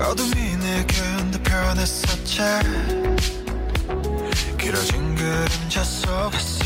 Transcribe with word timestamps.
어둠이 0.00 0.56
내게 0.56 0.96
변했었지 1.66 2.40
길어진 4.58 5.14
그림자 5.14 5.82
속에서 5.82 6.64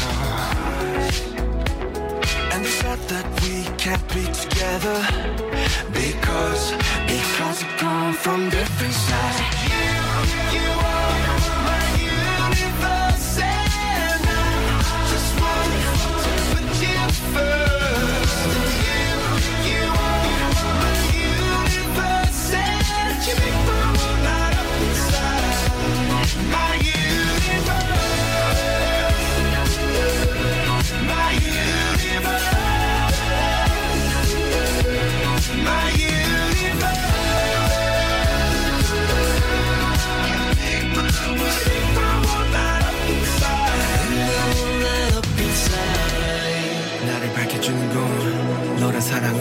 And 2.53 2.65
they 2.65 2.73
said 2.73 2.99
that 3.09 3.27
we 3.43 3.65
can't 3.77 4.07
be 4.09 4.25
together 4.33 4.99
Because, 5.93 6.73
because 7.07 7.65
we 7.65 7.71
come 7.79 8.13
from 8.15 8.49
different 8.51 8.95
sides 8.95 9.41
You, 9.65 10.59
you 10.59 10.71
are 10.71 10.94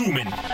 consumen. 0.00 0.49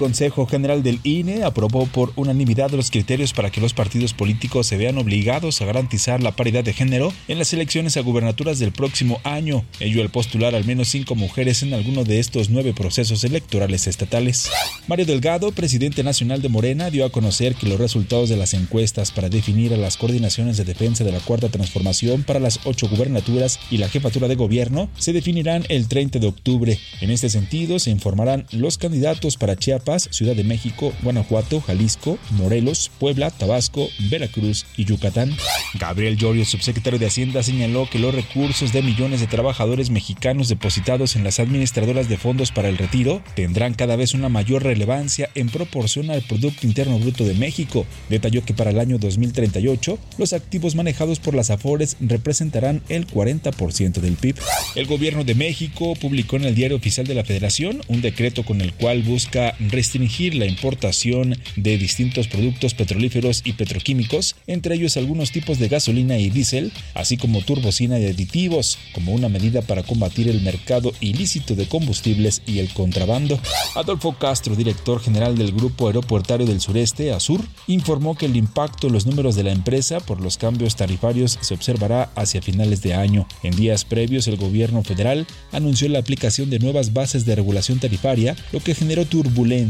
Consejo 0.00 0.46
General 0.46 0.82
del 0.82 0.98
INE 1.04 1.44
aprobó 1.44 1.84
por 1.84 2.14
unanimidad 2.16 2.70
los 2.70 2.90
criterios 2.90 3.34
para 3.34 3.50
que 3.50 3.60
los 3.60 3.74
partidos 3.74 4.14
políticos 4.14 4.66
se 4.66 4.78
vean 4.78 4.96
obligados 4.96 5.60
a 5.60 5.66
garantizar 5.66 6.22
la 6.22 6.34
paridad 6.34 6.64
de 6.64 6.72
género 6.72 7.12
en 7.28 7.38
las 7.38 7.52
elecciones 7.52 7.98
a 7.98 8.00
gubernaturas 8.00 8.58
del 8.58 8.72
próximo 8.72 9.20
año, 9.24 9.62
ello 9.78 10.00
al 10.00 10.08
postular 10.08 10.54
al 10.54 10.64
menos 10.64 10.88
cinco 10.88 11.16
mujeres 11.16 11.62
en 11.62 11.74
alguno 11.74 12.04
de 12.04 12.18
estos 12.18 12.48
nueve 12.48 12.72
procesos 12.72 13.24
electorales 13.24 13.86
estatales. 13.86 14.48
Mario 14.88 15.04
Delgado, 15.04 15.52
presidente 15.52 16.02
nacional 16.02 16.40
de 16.40 16.48
Morena, 16.48 16.88
dio 16.88 17.04
a 17.04 17.12
conocer 17.12 17.54
que 17.54 17.68
los 17.68 17.78
resultados 17.78 18.30
de 18.30 18.38
las 18.38 18.54
encuestas 18.54 19.10
para 19.10 19.28
definir 19.28 19.74
a 19.74 19.76
las 19.76 19.98
coordinaciones 19.98 20.56
de 20.56 20.64
defensa 20.64 21.04
de 21.04 21.12
la 21.12 21.20
Cuarta 21.20 21.50
Transformación 21.50 22.22
para 22.22 22.40
las 22.40 22.60
ocho 22.64 22.88
gubernaturas 22.88 23.60
y 23.70 23.76
la 23.76 23.90
jefatura 23.90 24.28
de 24.28 24.36
gobierno 24.36 24.88
se 24.96 25.12
definirán 25.12 25.66
el 25.68 25.88
30 25.88 26.20
de 26.20 26.26
octubre. 26.26 26.78
En 27.02 27.10
este 27.10 27.28
sentido, 27.28 27.78
se 27.78 27.90
informarán 27.90 28.46
los 28.50 28.78
candidatos 28.78 29.36
para 29.36 29.56
Chiapas 29.56 29.89
Ciudad 29.98 30.36
de 30.36 30.44
México, 30.44 30.92
Guanajuato, 31.02 31.60
Jalisco, 31.60 32.18
Morelos, 32.30 32.90
Puebla, 32.98 33.30
Tabasco, 33.30 33.88
Veracruz 34.10 34.66
y 34.76 34.84
Yucatán. 34.84 35.36
Gabriel 35.74 36.16
Llorio, 36.16 36.44
subsecretario 36.44 36.98
de 36.98 37.06
Hacienda, 37.06 37.42
señaló 37.42 37.88
que 37.90 37.98
los 37.98 38.14
recursos 38.14 38.72
de 38.72 38.82
millones 38.82 39.20
de 39.20 39.26
trabajadores 39.26 39.90
mexicanos 39.90 40.48
depositados 40.48 41.16
en 41.16 41.24
las 41.24 41.40
administradoras 41.40 42.08
de 42.08 42.16
fondos 42.16 42.52
para 42.52 42.68
el 42.68 42.78
retiro 42.78 43.22
tendrán 43.34 43.74
cada 43.74 43.96
vez 43.96 44.14
una 44.14 44.28
mayor 44.28 44.62
relevancia 44.62 45.30
en 45.34 45.48
proporción 45.48 46.10
al 46.10 46.22
Producto 46.22 46.66
Interno 46.66 46.98
Bruto 46.98 47.24
de 47.24 47.34
México. 47.34 47.86
Detalló 48.08 48.44
que 48.44 48.54
para 48.54 48.70
el 48.70 48.78
año 48.78 48.98
2038 48.98 49.98
los 50.18 50.32
activos 50.32 50.74
manejados 50.74 51.20
por 51.20 51.34
las 51.34 51.50
AFORES 51.50 51.96
representarán 52.00 52.82
el 52.88 53.06
40% 53.06 54.00
del 54.00 54.14
PIB. 54.14 54.36
El 54.74 54.86
gobierno 54.86 55.24
de 55.24 55.34
México 55.34 55.94
publicó 56.00 56.36
en 56.36 56.44
el 56.44 56.54
Diario 56.54 56.76
Oficial 56.76 57.06
de 57.06 57.14
la 57.14 57.24
Federación 57.24 57.80
un 57.88 58.00
decreto 58.00 58.44
con 58.44 58.60
el 58.60 58.74
cual 58.74 59.02
busca 59.02 59.54
restringir 59.80 60.34
la 60.34 60.44
importación 60.44 61.38
de 61.56 61.78
distintos 61.78 62.28
productos 62.28 62.74
petrolíferos 62.74 63.40
y 63.46 63.54
petroquímicos, 63.54 64.36
entre 64.46 64.74
ellos 64.74 64.98
algunos 64.98 65.32
tipos 65.32 65.58
de 65.58 65.68
gasolina 65.68 66.18
y 66.18 66.28
diésel, 66.28 66.70
así 66.92 67.16
como 67.16 67.40
turbocina 67.40 67.98
y 67.98 68.04
aditivos, 68.04 68.76
como 68.92 69.14
una 69.14 69.30
medida 69.30 69.62
para 69.62 69.82
combatir 69.82 70.28
el 70.28 70.42
mercado 70.42 70.92
ilícito 71.00 71.54
de 71.54 71.66
combustibles 71.66 72.42
y 72.46 72.58
el 72.58 72.68
contrabando. 72.74 73.40
Adolfo 73.74 74.12
Castro, 74.18 74.54
director 74.54 75.00
general 75.00 75.38
del 75.38 75.52
Grupo 75.52 75.86
Aeropuertario 75.86 76.46
del 76.46 76.60
Sureste, 76.60 77.12
ASUR, 77.12 77.42
informó 77.66 78.18
que 78.18 78.26
el 78.26 78.36
impacto 78.36 78.88
en 78.88 78.92
los 78.92 79.06
números 79.06 79.34
de 79.34 79.44
la 79.44 79.52
empresa 79.52 80.00
por 80.00 80.20
los 80.20 80.36
cambios 80.36 80.76
tarifarios 80.76 81.38
se 81.40 81.54
observará 81.54 82.10
hacia 82.16 82.42
finales 82.42 82.82
de 82.82 82.92
año. 82.92 83.26
En 83.42 83.56
días 83.56 83.86
previos, 83.86 84.28
el 84.28 84.36
gobierno 84.36 84.82
federal 84.82 85.26
anunció 85.52 85.88
la 85.88 86.00
aplicación 86.00 86.50
de 86.50 86.58
nuevas 86.58 86.92
bases 86.92 87.24
de 87.24 87.34
regulación 87.34 87.78
tarifaria, 87.78 88.36
lo 88.52 88.60
que 88.60 88.74
generó 88.74 89.06
turbulencia 89.06 89.69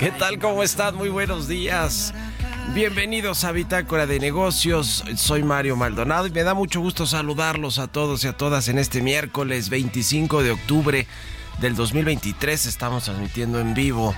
¿Qué 0.00 0.10
tal? 0.10 0.40
¿Cómo 0.40 0.64
están? 0.64 0.96
Muy 0.96 1.10
buenos 1.10 1.46
días. 1.46 2.12
Bienvenidos 2.74 3.44
a 3.44 3.52
Bitácora 3.52 4.06
de 4.06 4.18
Negocios. 4.18 5.04
Soy 5.14 5.44
Mario 5.44 5.76
Maldonado 5.76 6.26
y 6.26 6.32
me 6.32 6.42
da 6.42 6.54
mucho 6.54 6.80
gusto 6.80 7.06
saludarlos 7.06 7.78
a 7.78 7.86
todos 7.86 8.24
y 8.24 8.28
a 8.28 8.36
todas 8.36 8.66
en 8.66 8.78
este 8.78 9.00
miércoles 9.00 9.68
25 9.68 10.42
de 10.42 10.50
octubre 10.50 11.06
del 11.60 11.76
2023. 11.76 12.66
Estamos 12.66 13.04
transmitiendo 13.04 13.60
en 13.60 13.74
vivo 13.74 14.12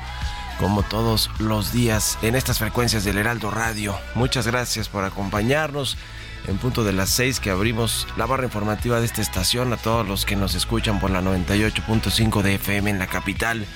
como 0.58 0.82
todos 0.84 1.30
los 1.40 1.70
días 1.70 2.18
en 2.22 2.34
estas 2.34 2.60
frecuencias 2.60 3.04
del 3.04 3.18
Heraldo 3.18 3.50
Radio. 3.50 3.94
Muchas 4.14 4.46
gracias 4.46 4.88
por 4.88 5.04
acompañarnos 5.04 5.98
en 6.46 6.58
punto 6.58 6.84
de 6.84 6.92
las 6.92 7.10
6 7.10 7.40
que 7.40 7.50
abrimos 7.50 8.06
la 8.16 8.26
barra 8.26 8.44
informativa 8.44 9.00
de 9.00 9.06
esta 9.06 9.22
estación. 9.22 9.72
A 9.72 9.76
todos 9.76 10.06
los 10.06 10.24
que 10.24 10.36
nos 10.36 10.54
escuchan 10.54 11.00
por 11.00 11.10
la 11.10 11.20
98.5 11.22 12.42
de 12.42 12.54
FM 12.56 12.90
en 12.90 12.98
la 12.98 13.06
capital 13.06 13.66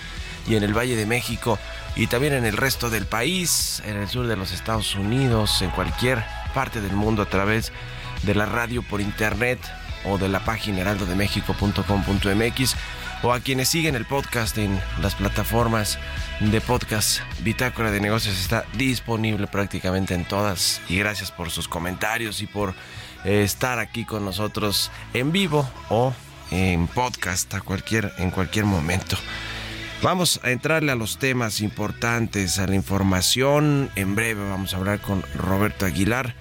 y 0.47 0.57
en 0.57 0.63
el 0.63 0.77
Valle 0.77 0.97
de 0.97 1.07
México 1.07 1.59
y 1.97 2.07
también 2.07 2.33
en 2.33 2.45
el 2.45 2.57
resto 2.57 2.91
del 2.91 3.07
país, 3.07 3.83
en 3.85 3.97
el 3.97 4.09
sur 4.09 4.27
de 4.27 4.37
los 4.37 4.53
Estados 4.53 4.95
Unidos, 4.95 5.63
en 5.63 5.71
cualquier 5.71 6.25
parte 6.55 6.81
del 6.81 6.93
mundo 6.93 7.23
a 7.23 7.27
través 7.27 7.73
de 8.23 8.35
la 8.35 8.47
radio 8.47 8.83
por 8.83 9.01
internet 9.01 9.59
o 10.05 10.19
de 10.19 10.29
la 10.29 10.45
página 10.45 10.81
heraldodemexico.com.mx 10.81 12.77
o 13.23 13.33
a 13.33 13.41
quienes 13.41 13.69
siguen 13.69 13.95
el 13.95 14.05
podcast 14.05 14.57
en 14.59 14.81
las 15.01 15.15
plataformas 15.15 15.99
de 16.41 16.61
podcast. 16.61 17.21
Bitácora 17.41 17.91
de 17.91 18.01
Negocios 18.01 18.39
está 18.39 18.65
disponible 18.75 19.47
prácticamente 19.47 20.15
en 20.15 20.25
todas 20.25 20.81
y 20.89 20.99
gracias 20.99 21.31
por 21.31 21.51
sus 21.51 21.69
comentarios 21.69 22.43
y 22.43 22.47
por 22.47 22.75
eh, 23.25 23.43
estar 23.43 23.79
aquí 23.79 24.05
con 24.05 24.25
nosotros 24.25 24.91
en 25.15 25.33
vivo 25.33 25.69
o 25.89 26.13
en 26.51 26.87
podcast 26.87 27.53
a 27.55 27.61
cualquier, 27.61 28.13
en 28.19 28.31
cualquier 28.31 28.65
momento. 28.65 29.17
Vamos 30.03 30.41
a 30.45 30.51
entrarle 30.51 30.93
a 30.93 30.95
los 30.95 31.19
temas 31.19 31.61
importantes, 31.61 32.59
a 32.61 32.67
la 32.69 32.77
información. 32.77 33.91
En 33.97 34.15
breve 34.15 34.49
vamos 34.49 34.73
a 34.73 34.77
hablar 34.77 35.01
con 35.01 35.25
Roberto 35.35 35.87
Aguilar 35.87 36.35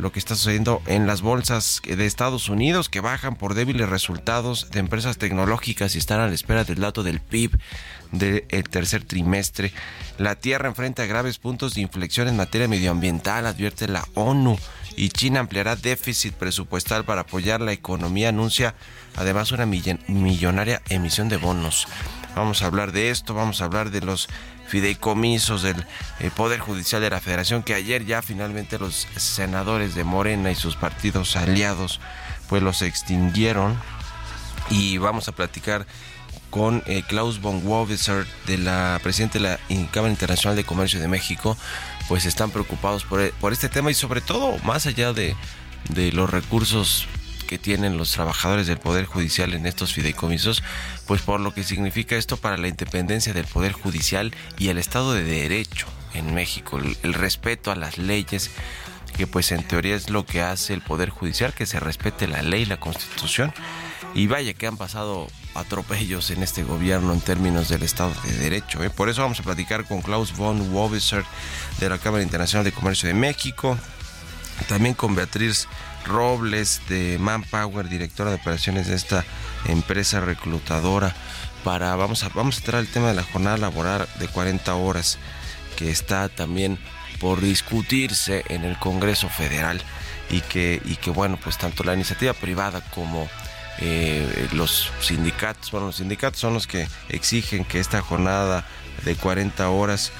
lo 0.00 0.12
que 0.12 0.18
está 0.18 0.34
sucediendo 0.34 0.82
en 0.86 1.06
las 1.06 1.22
bolsas 1.22 1.80
de 1.84 2.06
Estados 2.06 2.48
Unidos 2.48 2.88
que 2.88 3.00
bajan 3.00 3.36
por 3.36 3.54
débiles 3.54 3.88
resultados 3.88 4.70
de 4.70 4.80
empresas 4.80 5.18
tecnológicas 5.18 5.94
y 5.94 5.98
están 5.98 6.20
a 6.20 6.28
la 6.28 6.34
espera 6.34 6.64
del 6.64 6.80
dato 6.80 7.02
del 7.02 7.20
PIB 7.20 7.58
del 8.12 8.68
tercer 8.68 9.04
trimestre. 9.04 9.72
La 10.18 10.34
Tierra 10.34 10.68
enfrenta 10.68 11.06
graves 11.06 11.38
puntos 11.38 11.74
de 11.74 11.82
inflexión 11.82 12.28
en 12.28 12.36
materia 12.36 12.68
medioambiental, 12.68 13.46
advierte 13.46 13.88
la 13.88 14.06
ONU, 14.14 14.58
y 14.96 15.08
China 15.10 15.40
ampliará 15.40 15.76
déficit 15.76 16.34
presupuestal 16.34 17.04
para 17.04 17.22
apoyar 17.22 17.60
la 17.60 17.72
economía, 17.72 18.30
anuncia 18.30 18.74
además 19.16 19.52
una 19.52 19.64
millonaria 19.64 20.82
emisión 20.88 21.28
de 21.28 21.36
bonos. 21.36 21.86
Vamos 22.34 22.62
a 22.62 22.66
hablar 22.66 22.92
de 22.92 23.10
esto, 23.10 23.34
vamos 23.34 23.60
a 23.60 23.64
hablar 23.64 23.90
de 23.90 24.00
los 24.00 24.28
fideicomisos 24.70 25.62
del 25.62 25.84
eh, 26.20 26.30
Poder 26.34 26.60
Judicial 26.60 27.02
de 27.02 27.10
la 27.10 27.20
Federación, 27.20 27.62
que 27.62 27.74
ayer 27.74 28.06
ya 28.06 28.22
finalmente 28.22 28.78
los 28.78 29.08
senadores 29.16 29.94
de 29.94 30.04
Morena 30.04 30.50
y 30.50 30.54
sus 30.54 30.76
partidos 30.76 31.34
aliados 31.36 32.00
pues 32.48 32.62
los 32.62 32.82
extinguieron. 32.82 33.76
Y 34.70 34.98
vamos 34.98 35.26
a 35.26 35.32
platicar 35.32 35.86
con 36.50 36.82
eh, 36.86 37.02
Klaus 37.06 37.40
von 37.40 37.66
Woviser, 37.66 38.26
de 38.46 38.58
la 38.58 39.00
presidenta 39.02 39.38
de 39.38 39.44
la 39.44 39.58
Cámara 39.90 40.12
Internacional 40.12 40.56
de 40.56 40.64
Comercio 40.64 41.00
de 41.00 41.08
México, 41.08 41.56
pues 42.08 42.24
están 42.24 42.50
preocupados 42.50 43.04
por, 43.04 43.28
por 43.34 43.52
este 43.52 43.68
tema 43.68 43.90
y 43.90 43.94
sobre 43.94 44.20
todo 44.20 44.56
más 44.58 44.86
allá 44.86 45.12
de, 45.12 45.36
de 45.88 46.12
los 46.12 46.30
recursos 46.30 47.06
que 47.50 47.58
tienen 47.58 47.98
los 47.98 48.12
trabajadores 48.12 48.68
del 48.68 48.78
Poder 48.78 49.06
Judicial 49.06 49.54
en 49.54 49.66
estos 49.66 49.92
fideicomisos, 49.92 50.62
pues 51.08 51.20
por 51.20 51.40
lo 51.40 51.52
que 51.52 51.64
significa 51.64 52.14
esto 52.14 52.36
para 52.36 52.56
la 52.56 52.68
independencia 52.68 53.32
del 53.32 53.44
Poder 53.44 53.72
Judicial 53.72 54.32
y 54.56 54.68
el 54.68 54.78
Estado 54.78 55.14
de 55.14 55.24
Derecho 55.24 55.88
en 56.14 56.32
México, 56.32 56.78
el, 56.78 57.12
respeto 57.12 57.72
a 57.72 57.74
las 57.74 57.98
leyes 57.98 58.52
que 59.16 59.26
pues 59.26 59.50
en 59.50 59.64
teoría 59.64 59.96
es 59.96 60.10
lo 60.10 60.24
que 60.24 60.42
hace 60.42 60.74
el 60.74 60.80
Poder 60.80 61.10
Judicial, 61.10 61.52
que 61.52 61.66
se 61.66 61.80
respete 61.80 62.28
la 62.28 62.42
ley, 62.42 62.66
la 62.66 62.78
Constitución. 62.78 63.52
Y 64.14 64.28
vaya 64.28 64.54
que 64.54 64.68
han 64.68 64.76
pasado 64.76 65.26
atropellos 65.56 66.30
en 66.30 66.44
este 66.44 66.62
gobierno 66.62 67.12
en 67.12 67.20
términos 67.20 67.68
del 67.68 67.82
Estado 67.82 68.12
de 68.26 68.32
Derecho. 68.34 68.84
¿eh? 68.84 68.90
Por 68.90 69.08
eso 69.08 69.22
vamos 69.22 69.40
a 69.40 69.42
platicar 69.42 69.86
con 69.86 70.02
Klaus 70.02 70.36
von 70.36 70.72
Wobiser 70.72 71.24
de 71.80 71.88
la 71.88 71.98
Cámara 71.98 72.22
Internacional 72.22 72.64
de 72.64 72.70
Comercio 72.70 73.08
de 73.08 73.14
México, 73.14 73.76
también 74.68 74.94
con 74.94 75.16
Beatriz 75.16 75.66
Robles 76.04 76.80
de 76.88 77.18
Manpower, 77.18 77.88
directora 77.88 78.30
de 78.30 78.36
operaciones 78.36 78.86
de 78.86 78.96
esta 78.96 79.24
empresa 79.66 80.20
reclutadora. 80.20 81.14
Para, 81.64 81.94
vamos, 81.96 82.24
a, 82.24 82.30
vamos 82.30 82.56
a 82.56 82.58
entrar 82.60 82.80
al 82.80 82.88
tema 82.88 83.08
de 83.08 83.14
la 83.14 83.22
jornada 83.22 83.58
laboral 83.58 84.08
de 84.18 84.28
40 84.28 84.74
horas 84.74 85.18
que 85.76 85.90
está 85.90 86.28
también 86.28 86.78
por 87.20 87.40
discutirse 87.40 88.44
en 88.48 88.64
el 88.64 88.78
Congreso 88.78 89.28
Federal 89.28 89.80
y 90.30 90.40
que, 90.40 90.80
y 90.84 90.96
que 90.96 91.10
bueno, 91.10 91.38
pues 91.42 91.58
tanto 91.58 91.84
la 91.84 91.94
iniciativa 91.94 92.32
privada 92.32 92.80
como 92.94 93.28
eh, 93.78 94.48
los 94.52 94.90
sindicatos, 95.00 95.70
bueno, 95.70 95.86
los 95.86 95.96
sindicatos 95.96 96.40
son 96.40 96.54
los 96.54 96.66
que 96.66 96.86
exigen 97.08 97.64
que 97.64 97.78
esta 97.78 98.02
jornada 98.02 98.66
de 99.04 99.14
40 99.14 99.68
horas, 99.70 100.12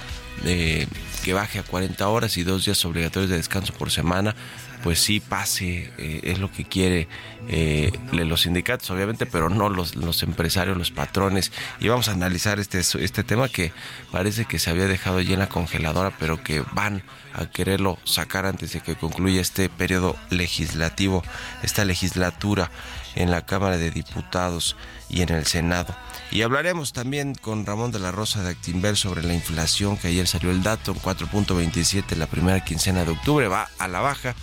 eh, 0.44 0.86
que 1.22 1.34
baje 1.34 1.58
a 1.58 1.62
40 1.62 2.08
horas 2.08 2.36
y 2.38 2.42
dos 2.42 2.64
días 2.64 2.82
obligatorios 2.84 3.30
de 3.30 3.36
descanso 3.36 3.74
por 3.74 3.90
semana, 3.90 4.34
pues 4.82 5.00
sí 5.00 5.20
pase, 5.20 5.92
eh, 5.98 6.20
es 6.24 6.38
lo 6.38 6.50
que 6.50 6.64
quiere 6.64 7.08
eh, 7.48 7.92
los 8.12 8.42
sindicatos, 8.42 8.90
obviamente, 8.90 9.26
pero 9.26 9.50
no 9.50 9.68
los, 9.68 9.96
los 9.96 10.22
empresarios, 10.22 10.76
los 10.76 10.90
patrones. 10.90 11.52
Y 11.80 11.88
vamos 11.88 12.08
a 12.08 12.12
analizar 12.12 12.58
este, 12.58 12.78
este 12.78 13.24
tema 13.24 13.48
que 13.48 13.72
parece 14.10 14.44
que 14.44 14.58
se 14.58 14.70
había 14.70 14.86
dejado 14.86 15.20
ya 15.20 15.34
en 15.34 15.40
la 15.40 15.48
congeladora, 15.48 16.12
pero 16.18 16.42
que 16.42 16.62
van 16.72 17.02
a 17.34 17.46
quererlo 17.46 17.98
sacar 18.04 18.46
antes 18.46 18.72
de 18.72 18.80
que 18.80 18.96
concluya 18.96 19.40
este 19.40 19.68
periodo 19.68 20.16
legislativo, 20.30 21.22
esta 21.62 21.84
legislatura 21.84 22.70
en 23.14 23.30
la 23.30 23.44
Cámara 23.46 23.76
de 23.76 23.90
Diputados 23.90 24.76
y 25.08 25.22
en 25.22 25.30
el 25.30 25.46
Senado. 25.46 25.94
Y 26.30 26.42
hablaremos 26.42 26.92
también 26.92 27.34
con 27.34 27.66
Ramón 27.66 27.90
de 27.90 27.98
la 27.98 28.12
Rosa 28.12 28.42
de 28.42 28.50
Actinver 28.50 28.96
sobre 28.96 29.22
la 29.22 29.34
inflación, 29.34 29.96
que 29.96 30.08
ayer 30.08 30.26
salió 30.28 30.50
el 30.50 30.62
dato, 30.62 30.94
4.27 30.94 32.14
la 32.16 32.28
primera 32.28 32.64
quincena 32.64 33.04
de 33.04 33.10
octubre, 33.10 33.48
va 33.48 33.68
a 33.78 33.88
la 33.88 34.00
baja 34.00 34.34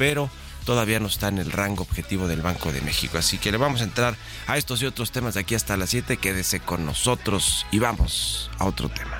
pero 0.00 0.30
todavía 0.64 0.98
no 0.98 1.08
está 1.08 1.28
en 1.28 1.36
el 1.36 1.52
rango 1.52 1.82
objetivo 1.82 2.26
del 2.26 2.40
Banco 2.40 2.72
de 2.72 2.80
México. 2.80 3.18
Así 3.18 3.36
que 3.36 3.52
le 3.52 3.58
vamos 3.58 3.82
a 3.82 3.84
entrar 3.84 4.16
a 4.46 4.56
estos 4.56 4.80
y 4.80 4.86
otros 4.86 5.12
temas 5.12 5.34
de 5.34 5.40
aquí 5.40 5.54
hasta 5.54 5.76
las 5.76 5.90
7. 5.90 6.16
Quédese 6.16 6.60
con 6.60 6.86
nosotros 6.86 7.66
y 7.70 7.80
vamos 7.80 8.50
a 8.56 8.64
otro 8.64 8.88
tema. 8.88 9.18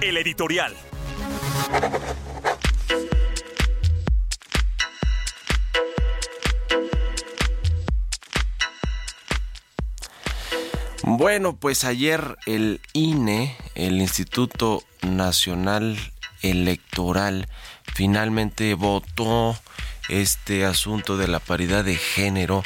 El 0.00 0.16
editorial. 0.18 0.76
Bueno, 11.02 11.56
pues 11.56 11.84
ayer 11.84 12.36
el 12.46 12.80
INE, 12.92 13.56
el 13.74 14.00
Instituto 14.00 14.82
Nacional 15.02 15.98
Electoral, 16.42 17.48
finalmente 17.94 18.74
votó 18.74 19.58
este 20.08 20.66
asunto 20.66 21.16
de 21.16 21.28
la 21.28 21.38
paridad 21.38 21.84
de 21.84 21.96
género 21.96 22.62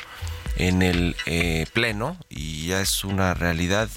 en 0.57 0.83
el 0.83 1.17
eh, 1.27 1.67
Pleno 1.73 2.17
y 2.29 2.67
ya 2.67 2.81
es 2.81 3.05
una 3.05 3.35
realidad, 3.35 3.89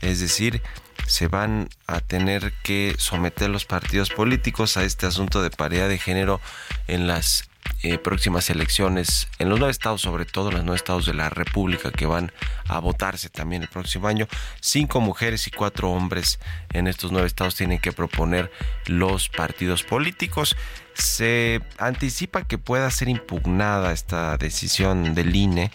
es 0.00 0.20
decir, 0.20 0.62
se 1.06 1.28
van 1.28 1.68
a 1.86 2.00
tener 2.00 2.52
que 2.62 2.94
someter 2.98 3.50
los 3.50 3.66
partidos 3.66 4.10
políticos 4.10 4.76
a 4.76 4.84
este 4.84 5.06
asunto 5.06 5.42
de 5.42 5.50
paridad 5.50 5.88
de 5.88 5.98
género 5.98 6.40
en 6.88 7.06
las 7.06 7.48
eh, 7.82 7.98
próximas 7.98 8.48
elecciones 8.50 9.28
en 9.38 9.48
los 9.48 9.58
nueve 9.58 9.72
estados, 9.72 10.00
sobre 10.00 10.24
todo 10.24 10.50
los 10.50 10.62
nueve 10.64 10.76
estados 10.76 11.06
de 11.06 11.14
la 11.14 11.30
República 11.30 11.90
que 11.90 12.06
van 12.06 12.32
a 12.68 12.78
votarse 12.78 13.28
también 13.28 13.62
el 13.62 13.68
próximo 13.68 14.08
año. 14.08 14.28
Cinco 14.60 15.00
mujeres 15.00 15.46
y 15.46 15.50
cuatro 15.50 15.90
hombres 15.90 16.38
en 16.72 16.86
estos 16.86 17.12
nueve 17.12 17.26
estados 17.26 17.54
tienen 17.54 17.78
que 17.78 17.92
proponer 17.92 18.50
los 18.86 19.28
partidos 19.28 19.82
políticos. 19.82 20.56
Se 20.94 21.60
anticipa 21.78 22.44
que 22.44 22.58
pueda 22.58 22.90
ser 22.90 23.08
impugnada 23.08 23.92
esta 23.92 24.36
decisión 24.36 25.14
del 25.14 25.34
INE 25.34 25.70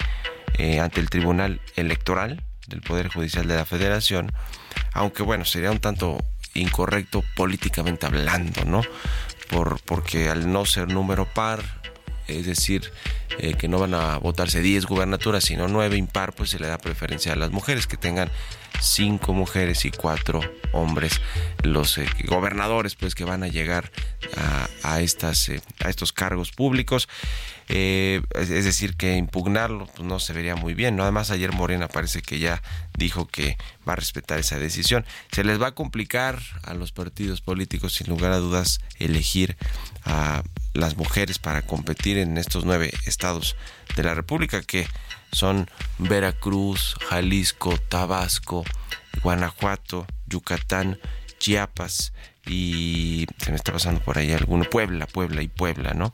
eh, 0.58 0.80
ante 0.80 1.02
el 1.02 1.10
Tribunal 1.10 1.60
Electoral 1.76 2.44
del 2.68 2.82
Poder 2.82 3.10
Judicial 3.10 3.48
de 3.48 3.56
la 3.56 3.66
Federación, 3.66 4.32
aunque 4.94 5.24
bueno, 5.24 5.46
sería 5.46 5.72
un 5.72 5.80
tanto 5.80 6.18
incorrecto 6.54 7.24
políticamente 7.36 8.06
hablando, 8.06 8.66
¿no? 8.66 8.82
Por, 9.50 9.80
porque 9.84 10.30
al 10.30 10.52
no 10.52 10.66
ser 10.66 10.90
número 10.90 11.26
par, 11.26 11.77
es 12.28 12.46
decir, 12.46 12.92
eh, 13.40 13.54
que 13.54 13.68
no 13.68 13.80
van 13.80 13.94
a 13.94 14.18
votarse 14.18 14.62
10 14.62 14.86
gubernaturas, 14.86 15.44
sino 15.44 15.68
9 15.68 15.98
impar, 15.98 16.34
pues 16.34 16.50
se 16.50 16.60
le 16.60 16.68
da 16.68 16.78
preferencia 16.78 17.34
a 17.34 17.36
las 17.36 17.52
mujeres, 17.52 17.88
que 17.88 17.98
tengan 17.98 18.30
5 18.80 19.34
mujeres 19.34 19.86
y 19.86 19.92
4 19.92 20.42
hombres, 20.74 21.22
los 21.64 21.98
eh, 21.98 22.08
gobernadores 22.26 22.96
pues 22.96 23.16
que 23.16 23.26
van 23.26 23.44
a 23.44 23.48
llegar 23.48 23.92
a, 24.84 25.02
estas, 25.02 25.50
eh, 25.50 25.62
a 25.84 25.90
estos 25.90 26.14
cargos 26.14 26.52
públicos. 26.52 27.08
es 27.68 28.64
decir, 28.64 28.96
que 28.96 29.16
impugnarlo 29.16 29.88
pues, 29.88 30.08
no 30.08 30.20
se 30.20 30.34
vería 30.34 30.56
muy 30.56 30.74
bien. 30.74 30.96
¿no? 30.96 31.04
Además, 31.04 31.32
ayer 31.32 31.52
Morena 31.52 31.88
parece 31.88 32.22
que 32.22 32.40
ya 32.40 32.62
dijo 32.98 33.28
que 33.28 33.58
va 33.88 33.94
a 33.94 33.98
respetar 33.98 34.40
esa 34.40 34.60
decisión. 34.60 35.06
Se 35.32 35.44
les 35.44 35.62
va 35.62 35.68
a 35.68 35.76
complicar 35.76 36.40
a 36.64 36.74
los 36.74 36.92
partidos 36.92 37.42
políticos, 37.42 37.94
sin 37.94 38.08
lugar 38.08 38.32
a 38.32 38.38
dudas, 38.38 38.80
elegir 39.00 39.58
a 40.06 40.44
las 40.74 40.96
mujeres 40.96 41.40
para 41.40 41.64
competir 41.64 42.18
en 42.18 42.38
estos 42.38 42.66
nueve 42.66 42.94
estados 43.06 43.56
de 43.98 44.04
la 44.04 44.14
República 44.14 44.62
que 44.62 44.88
son 45.32 45.70
Veracruz, 45.98 46.96
Jalisco, 47.10 47.78
Tabasco, 47.90 48.64
Guanajuato, 49.24 50.06
Yucatán, 50.28 51.00
Chiapas 51.40 52.14
y 52.46 53.26
se 53.38 53.52
me 53.52 53.58
está 53.58 53.74
pasando 53.74 54.00
por 54.00 54.18
ahí 54.18 54.32
alguno, 54.32 54.64
Puebla, 54.64 55.06
Puebla 55.08 55.42
y 55.42 55.48
Puebla, 55.48 55.94
¿no? 55.94 56.14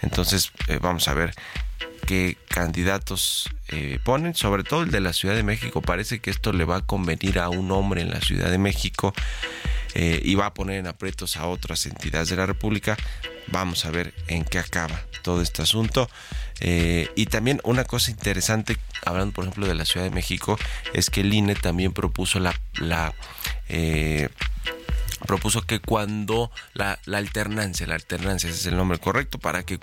Entonces 0.00 0.52
eh, 0.68 0.78
vamos 0.80 1.08
a 1.08 1.14
ver 1.14 1.34
qué 2.06 2.38
candidatos 2.48 3.50
eh, 3.68 3.98
ponen, 4.02 4.34
sobre 4.34 4.62
todo 4.62 4.82
el 4.82 4.90
de 4.90 5.00
la 5.00 5.12
Ciudad 5.12 5.34
de 5.34 5.42
México. 5.42 5.82
Parece 5.82 6.20
que 6.20 6.30
esto 6.30 6.52
le 6.52 6.64
va 6.64 6.76
a 6.76 6.80
convenir 6.80 7.38
a 7.38 7.48
un 7.50 7.70
hombre 7.70 8.00
en 8.00 8.10
la 8.10 8.20
Ciudad 8.20 8.50
de 8.50 8.58
México 8.58 9.12
eh, 9.94 10.20
y 10.22 10.34
va 10.34 10.46
a 10.46 10.54
poner 10.54 10.78
en 10.78 10.86
aprietos 10.86 11.36
a 11.36 11.46
otras 11.46 11.86
entidades 11.86 12.28
de 12.28 12.36
la 12.36 12.46
República. 12.46 12.96
Vamos 13.48 13.84
a 13.84 13.90
ver 13.90 14.14
en 14.28 14.44
qué 14.44 14.58
acaba 14.58 15.00
todo 15.22 15.40
este 15.40 15.62
asunto. 15.62 16.08
Eh, 16.60 17.08
y 17.16 17.26
también 17.26 17.60
una 17.64 17.84
cosa 17.84 18.10
interesante, 18.10 18.76
hablando 19.04 19.34
por 19.34 19.44
ejemplo 19.44 19.66
de 19.66 19.74
la 19.74 19.84
Ciudad 19.84 20.06
de 20.06 20.10
México, 20.10 20.58
es 20.92 21.10
que 21.10 21.20
el 21.20 21.32
INE 21.32 21.54
también 21.54 21.92
propuso 21.92 22.38
la, 22.40 22.54
la 22.78 23.14
eh, 23.68 24.28
propuso 25.26 25.62
que 25.62 25.80
cuando 25.80 26.50
la, 26.74 26.98
alternancia, 27.12 27.86
la 27.86 27.94
alternancia 27.94 28.50
es 28.50 28.66
el 28.66 28.76
nombre 28.76 28.98
correcto, 28.98 29.38
para 29.38 29.64
que, 29.64 29.78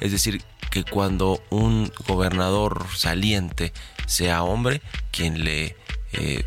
es 0.00 0.12
decir, 0.12 0.42
que 0.70 0.84
cuando 0.84 1.42
un 1.50 1.92
gobernador 2.06 2.86
saliente 2.94 3.72
sea 4.06 4.42
hombre, 4.42 4.80
quien 5.10 5.44
le 5.44 5.76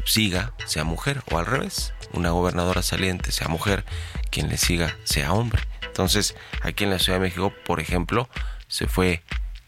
siga 0.05 0.53
sea 0.65 0.83
mujer 0.83 1.23
o 1.31 1.37
al 1.37 1.45
revés 1.45 1.93
una 2.13 2.31
gobernadora 2.31 2.81
saliente 2.81 3.31
sea 3.31 3.47
mujer, 3.47 3.85
quien 4.29 4.49
le 4.49 4.57
siga 4.57 4.95
sea 5.03 5.33
hombre. 5.33 5.61
Entonces, 5.85 6.35
aquí 6.61 6.83
en 6.83 6.89
la 6.89 6.99
Ciudad 6.99 7.19
de 7.19 7.25
México, 7.25 7.53
por 7.65 7.79
ejemplo, 7.79 8.29
se 8.67 8.87
fue 8.87 9.23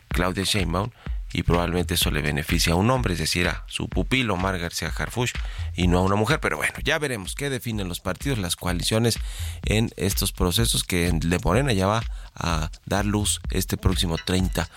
Claudia 0.10 0.44
Sheinbaum 0.44 0.90
y 1.34 1.44
probablemente 1.44 1.96
eso 1.96 2.10
le 2.10 2.22
beneficia 2.22 2.74
a 2.74 2.76
un 2.78 2.90
hombre, 2.90 3.14
es 3.14 3.20
decir, 3.20 3.48
a 3.48 3.64
su 3.68 3.90
pupilo 3.90 4.36
Omar 4.36 4.58
García 4.60 4.92
Harfush 4.96 5.34
y 5.76 5.88
no 5.88 6.00
a 6.00 6.02
una 6.02 6.16
mujer. 6.16 6.40
Pero 6.40 6.58
bueno, 6.58 6.74
ya 6.84 7.00
veremos 7.00 7.36
qué 7.36 7.50
definen 7.50 7.90
los 7.90 8.00
partidos, 8.00 8.40
las 8.40 8.56
coaliciones 8.56 9.20
en 9.66 9.92
estos 9.98 10.32
procesos 10.32 10.84
que 10.84 11.12
de 11.12 11.40
Morena 11.40 11.74
ya 11.74 11.88
va 11.88 12.04
a 12.36 12.72
dar 12.86 13.06
luz 13.06 13.42
este 13.52 13.78
próximo 13.78 14.18
30 14.18 14.70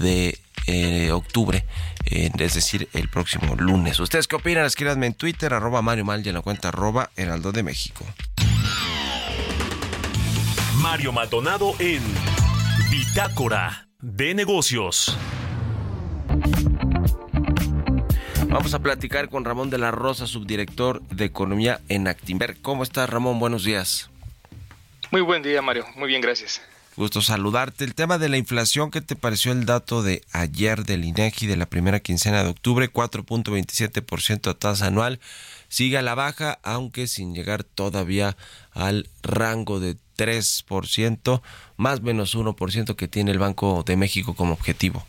de 0.00 0.38
eh, 0.66 1.10
octubre, 1.10 1.64
es 2.04 2.54
decir, 2.54 2.88
el 2.92 3.08
próximo 3.08 3.54
lunes. 3.56 3.98
¿Ustedes 4.00 4.26
qué 4.26 4.36
opinan? 4.36 4.64
Escríbanme 4.64 5.06
en 5.06 5.14
Twitter, 5.14 5.52
arroba 5.54 5.82
Mario 5.82 6.04
Mal 6.04 6.24
y 6.24 6.28
en 6.28 6.34
la 6.34 6.42
cuenta 6.42 6.68
arroba 6.68 7.10
Heraldo 7.16 7.52
de 7.52 7.62
México. 7.62 8.04
Mario 10.76 11.12
Maldonado 11.12 11.74
en 11.78 12.02
Bitácora 12.90 13.88
de 14.00 14.34
Negocios. 14.34 15.16
Vamos 18.48 18.74
a 18.74 18.80
platicar 18.80 19.30
con 19.30 19.44
Ramón 19.44 19.70
de 19.70 19.78
la 19.78 19.90
Rosa, 19.90 20.26
subdirector 20.26 21.00
de 21.08 21.24
Economía 21.24 21.80
en 21.88 22.06
Actimber. 22.06 22.60
¿Cómo 22.60 22.82
estás, 22.82 23.08
Ramón? 23.08 23.38
Buenos 23.38 23.64
días. 23.64 24.10
Muy 25.10 25.22
buen 25.22 25.42
día, 25.42 25.62
Mario. 25.62 25.86
Muy 25.96 26.08
bien, 26.08 26.20
gracias. 26.20 26.60
Gusto 26.94 27.22
saludarte. 27.22 27.84
El 27.84 27.94
tema 27.94 28.18
de 28.18 28.28
la 28.28 28.36
inflación, 28.36 28.90
¿qué 28.90 29.00
te 29.00 29.16
pareció 29.16 29.52
el 29.52 29.64
dato 29.64 30.02
de 30.02 30.22
ayer 30.32 30.84
del 30.84 31.06
INEGI 31.06 31.46
de 31.46 31.56
la 31.56 31.64
primera 31.64 32.00
quincena 32.00 32.42
de 32.44 32.50
octubre? 32.50 32.92
4.27% 32.92 34.50
a 34.50 34.54
tasa 34.54 34.88
anual. 34.88 35.18
Sigue 35.68 35.96
a 35.96 36.02
la 36.02 36.14
baja, 36.14 36.58
aunque 36.62 37.06
sin 37.06 37.34
llegar 37.34 37.64
todavía 37.64 38.36
al 38.72 39.08
rango 39.22 39.80
de 39.80 39.96
3%, 40.18 41.40
más 41.78 42.02
menos 42.02 42.34
1% 42.34 42.94
que 42.94 43.08
tiene 43.08 43.30
el 43.30 43.38
Banco 43.38 43.84
de 43.86 43.96
México 43.96 44.34
como 44.34 44.52
objetivo. 44.52 45.06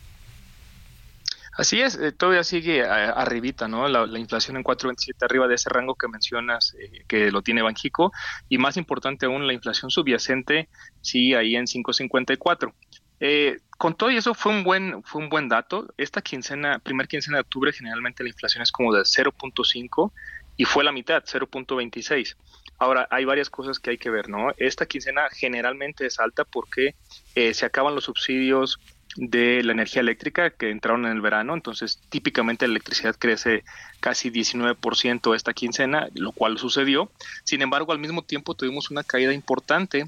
Así 1.56 1.80
es, 1.80 1.96
eh, 1.96 2.10
todavía 2.10 2.42
sigue 2.42 2.78
eh, 2.78 2.84
arribita, 2.84 3.68
¿no? 3.68 3.86
La, 3.88 4.18
inflación 4.18 4.56
en 4.56 4.64
4.27 4.64 5.22
arriba 5.22 5.46
de 5.46 5.54
ese 5.54 5.68
rango 5.68 5.94
que 5.94 6.08
mencionas 6.08 6.74
eh, 6.80 7.04
que 7.06 7.30
lo 7.30 7.42
tiene 7.42 7.62
Banjico 7.62 8.12
y 8.48 8.58
más 8.58 8.76
importante 8.76 9.26
aún 9.26 9.46
la 9.46 9.52
inflación 9.52 9.90
subyacente 9.90 10.68
sigue 11.00 11.36
ahí 11.36 11.54
en 11.54 11.66
5.54. 11.66 12.72
Eh, 13.20 13.58
con 13.78 13.94
todo 13.94 14.10
eso 14.10 14.34
fue 14.34 14.52
un 14.52 14.64
buen 14.64 15.04
fue 15.04 15.22
un 15.22 15.28
buen 15.28 15.48
dato. 15.48 15.94
Esta 15.96 16.22
quincena, 16.22 16.80
primer 16.80 17.06
quincena 17.06 17.36
de 17.36 17.42
octubre 17.42 17.72
generalmente 17.72 18.24
la 18.24 18.30
inflación 18.30 18.62
es 18.62 18.72
como 18.72 18.92
de 18.92 19.02
0.5 19.02 20.12
y 20.56 20.64
fue 20.64 20.82
la 20.82 20.90
mitad, 20.90 21.22
0.26. 21.22 22.36
Ahora, 22.78 23.06
hay 23.10 23.24
varias 23.24 23.50
cosas 23.50 23.78
que 23.78 23.90
hay 23.90 23.98
que 23.98 24.10
ver, 24.10 24.28
¿no? 24.28 24.52
Esta 24.56 24.86
quincena 24.86 25.28
generalmente 25.30 26.06
es 26.06 26.18
alta 26.18 26.44
porque 26.44 26.96
se 27.34 27.66
acaban 27.66 27.94
los 27.94 28.04
subsidios 28.04 28.78
de 29.16 29.62
la 29.62 29.72
energía 29.72 30.00
eléctrica 30.00 30.50
que 30.50 30.70
entraron 30.70 31.06
en 31.06 31.12
el 31.12 31.20
verano, 31.20 31.54
entonces 31.54 32.00
típicamente 32.08 32.66
la 32.66 32.72
electricidad 32.72 33.16
crece 33.18 33.64
casi 34.00 34.30
19% 34.30 35.34
esta 35.34 35.52
quincena, 35.52 36.08
lo 36.14 36.32
cual 36.32 36.58
sucedió. 36.58 37.10
Sin 37.44 37.62
embargo, 37.62 37.92
al 37.92 37.98
mismo 37.98 38.22
tiempo 38.22 38.54
tuvimos 38.54 38.90
una 38.90 39.04
caída 39.04 39.32
importante 39.32 40.06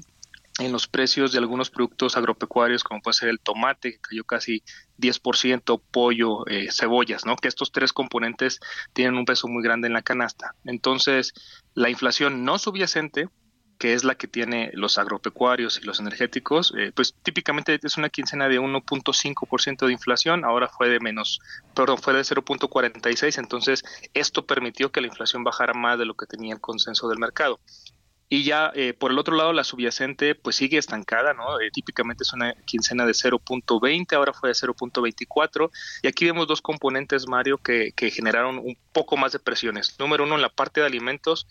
en 0.59 0.71
los 0.71 0.87
precios 0.87 1.31
de 1.31 1.37
algunos 1.37 1.69
productos 1.69 2.17
agropecuarios, 2.17 2.83
como 2.83 3.01
puede 3.01 3.13
ser 3.13 3.29
el 3.29 3.39
tomate, 3.39 3.93
que 3.93 3.99
cayó 3.99 4.23
casi 4.23 4.63
10%, 4.97 5.81
pollo, 5.91 6.47
eh, 6.47 6.69
cebollas, 6.71 7.25
¿no? 7.25 7.35
Que 7.35 7.47
estos 7.47 7.71
tres 7.71 7.93
componentes 7.93 8.59
tienen 8.93 9.15
un 9.15 9.25
peso 9.25 9.47
muy 9.47 9.63
grande 9.63 9.87
en 9.87 9.93
la 9.93 10.01
canasta. 10.01 10.55
Entonces, 10.65 11.33
la 11.75 11.89
inflación 11.89 12.43
no 12.43 12.57
subyacente 12.57 13.29
que 13.77 13.93
es 13.93 14.03
la 14.03 14.15
que 14.15 14.27
tiene 14.27 14.71
los 14.73 14.97
agropecuarios 14.97 15.79
y 15.81 15.85
los 15.85 15.99
energéticos, 15.99 16.73
eh, 16.77 16.91
pues 16.95 17.13
típicamente 17.23 17.79
es 17.81 17.97
una 17.97 18.09
quincena 18.09 18.49
de 18.49 18.59
1.5% 18.59 19.85
de 19.85 19.93
inflación, 19.93 20.45
ahora 20.45 20.67
fue 20.67 20.89
de 20.89 20.99
menos, 20.99 21.39
perdón, 21.73 21.97
fue 21.97 22.13
de 22.13 22.21
0.46, 22.21 23.37
entonces 23.37 23.83
esto 24.13 24.45
permitió 24.45 24.91
que 24.91 25.01
la 25.01 25.07
inflación 25.07 25.43
bajara 25.43 25.73
más 25.73 25.99
de 25.99 26.05
lo 26.05 26.15
que 26.15 26.25
tenía 26.25 26.53
el 26.53 26.61
consenso 26.61 27.07
del 27.09 27.19
mercado. 27.19 27.59
Y 28.29 28.43
ya 28.43 28.71
eh, 28.75 28.93
por 28.93 29.11
el 29.11 29.19
otro 29.19 29.37
lado, 29.37 29.53
la 29.53 29.63
subyacente 29.63 30.35
pues 30.35 30.57
sigue 30.57 30.77
estancada, 30.77 31.33
¿no? 31.33 31.61
Eh, 31.61 31.71
típicamente 31.71 32.23
es 32.23 32.33
una 32.33 32.53
quincena 32.65 33.05
de 33.05 33.13
0.20, 33.13 34.13
ahora 34.13 34.33
fue 34.33 34.49
de 34.49 34.55
0.24. 34.55 35.71
Y 36.03 36.07
aquí 36.07 36.25
vemos 36.25 36.45
dos 36.45 36.61
componentes, 36.61 37.25
Mario, 37.27 37.57
que, 37.57 37.93
que 37.95 38.11
generaron 38.11 38.57
un 38.57 38.77
poco 38.91 39.15
más 39.15 39.31
de 39.31 39.39
presiones. 39.39 39.95
Número 39.97 40.25
uno, 40.25 40.35
en 40.35 40.41
la 40.41 40.49
parte 40.49 40.81
de 40.81 40.87
alimentos, 40.87 41.47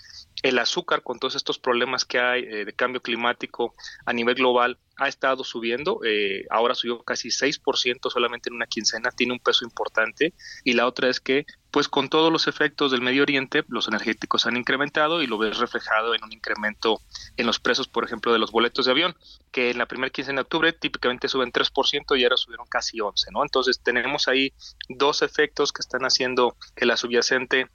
el 0.49 0.59
azúcar 0.59 1.03
con 1.03 1.19
todos 1.19 1.35
estos 1.35 1.59
problemas 1.59 2.05
que 2.05 2.19
hay 2.19 2.43
eh, 2.43 2.65
de 2.65 2.73
cambio 2.73 3.03
climático 3.03 3.75
a 4.05 4.13
nivel 4.13 4.37
global 4.37 4.79
ha 4.97 5.09
estado 5.09 5.45
subiendo, 5.45 6.01
eh, 6.05 6.47
ahora 6.51 6.75
subió 6.75 7.03
casi 7.03 7.29
6% 7.29 8.11
solamente 8.11 8.49
en 8.49 8.55
una 8.55 8.67
quincena, 8.67 9.11
tiene 9.11 9.35
un 9.35 9.41
peso 9.41 9.65
importante 9.65 10.33
y 10.65 10.73
la 10.73 10.87
otra 10.87 11.11
es 11.11 11.21
que 11.21 11.45
pues 11.71 11.89
con 11.89 12.09
todos 12.09 12.33
los 12.33 12.49
efectos 12.49 12.91
del 12.91 13.03
Medio 13.03 13.23
Oriente 13.23 13.63
los 13.69 13.89
energéticos 13.89 14.47
han 14.47 14.57
incrementado 14.57 15.21
y 15.21 15.27
lo 15.27 15.37
ves 15.37 15.59
reflejado 15.59 16.15
en 16.15 16.25
un 16.25 16.33
incremento 16.33 17.03
en 17.37 17.45
los 17.45 17.61
precios, 17.61 17.89
por 17.89 18.05
ejemplo, 18.05 18.33
de 18.33 18.39
los 18.39 18.51
boletos 18.51 18.87
de 18.87 18.93
avión, 18.93 19.15
que 19.53 19.71
en 19.71 19.77
la 19.77 19.85
primera 19.85 20.11
quincena 20.11 20.37
de 20.37 20.43
octubre 20.43 20.73
típicamente 20.73 21.29
suben 21.29 21.53
3% 21.53 22.19
y 22.19 22.25
ahora 22.25 22.39
subieron 22.39 22.67
casi 22.67 22.99
11, 22.99 23.31
¿no? 23.33 23.43
Entonces 23.43 23.83
tenemos 23.83 24.29
ahí 24.29 24.55
dos 24.89 25.21
efectos 25.21 25.73
que 25.73 25.83
están 25.83 26.03
haciendo 26.03 26.57
que 26.75 26.87
la 26.87 26.97
subyacente 26.97 27.69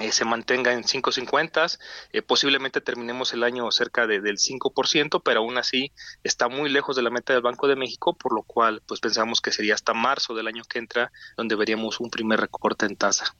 eh, 0.00 0.12
se 0.12 0.24
mantenga 0.24 0.72
en 0.72 0.82
5.50, 0.82 1.78
eh, 2.12 2.22
posiblemente 2.22 2.80
terminemos 2.80 3.34
el 3.34 3.44
año 3.44 3.70
cerca 3.70 4.06
de, 4.06 4.20
del 4.20 4.38
5%, 4.38 5.20
pero 5.22 5.40
aún 5.40 5.58
así 5.58 5.92
está 6.24 6.48
muy 6.48 6.70
lejos 6.70 6.96
de 6.96 7.02
la 7.02 7.10
meta 7.10 7.34
del 7.34 7.42
Banco 7.42 7.68
de 7.68 7.76
México, 7.76 8.16
por 8.16 8.34
lo 8.34 8.42
cual 8.42 8.82
pues 8.86 9.00
pensamos 9.00 9.40
que 9.40 9.52
sería 9.52 9.74
hasta 9.74 9.92
marzo 9.92 10.34
del 10.34 10.46
año 10.46 10.62
que 10.64 10.78
entra 10.78 11.12
donde 11.36 11.54
veríamos 11.54 12.00
un 12.00 12.10
primer 12.10 12.40
recorte 12.40 12.86
en 12.86 12.96
tasa. 12.96 13.36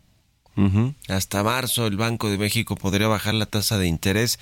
Hasta 1.08 1.42
marzo 1.42 1.86
el 1.86 1.96
Banco 1.96 2.28
de 2.28 2.36
México 2.36 2.76
podría 2.76 3.08
bajar 3.08 3.34
la 3.34 3.46
tasa 3.46 3.78
de 3.78 3.86
interés. 3.86 4.38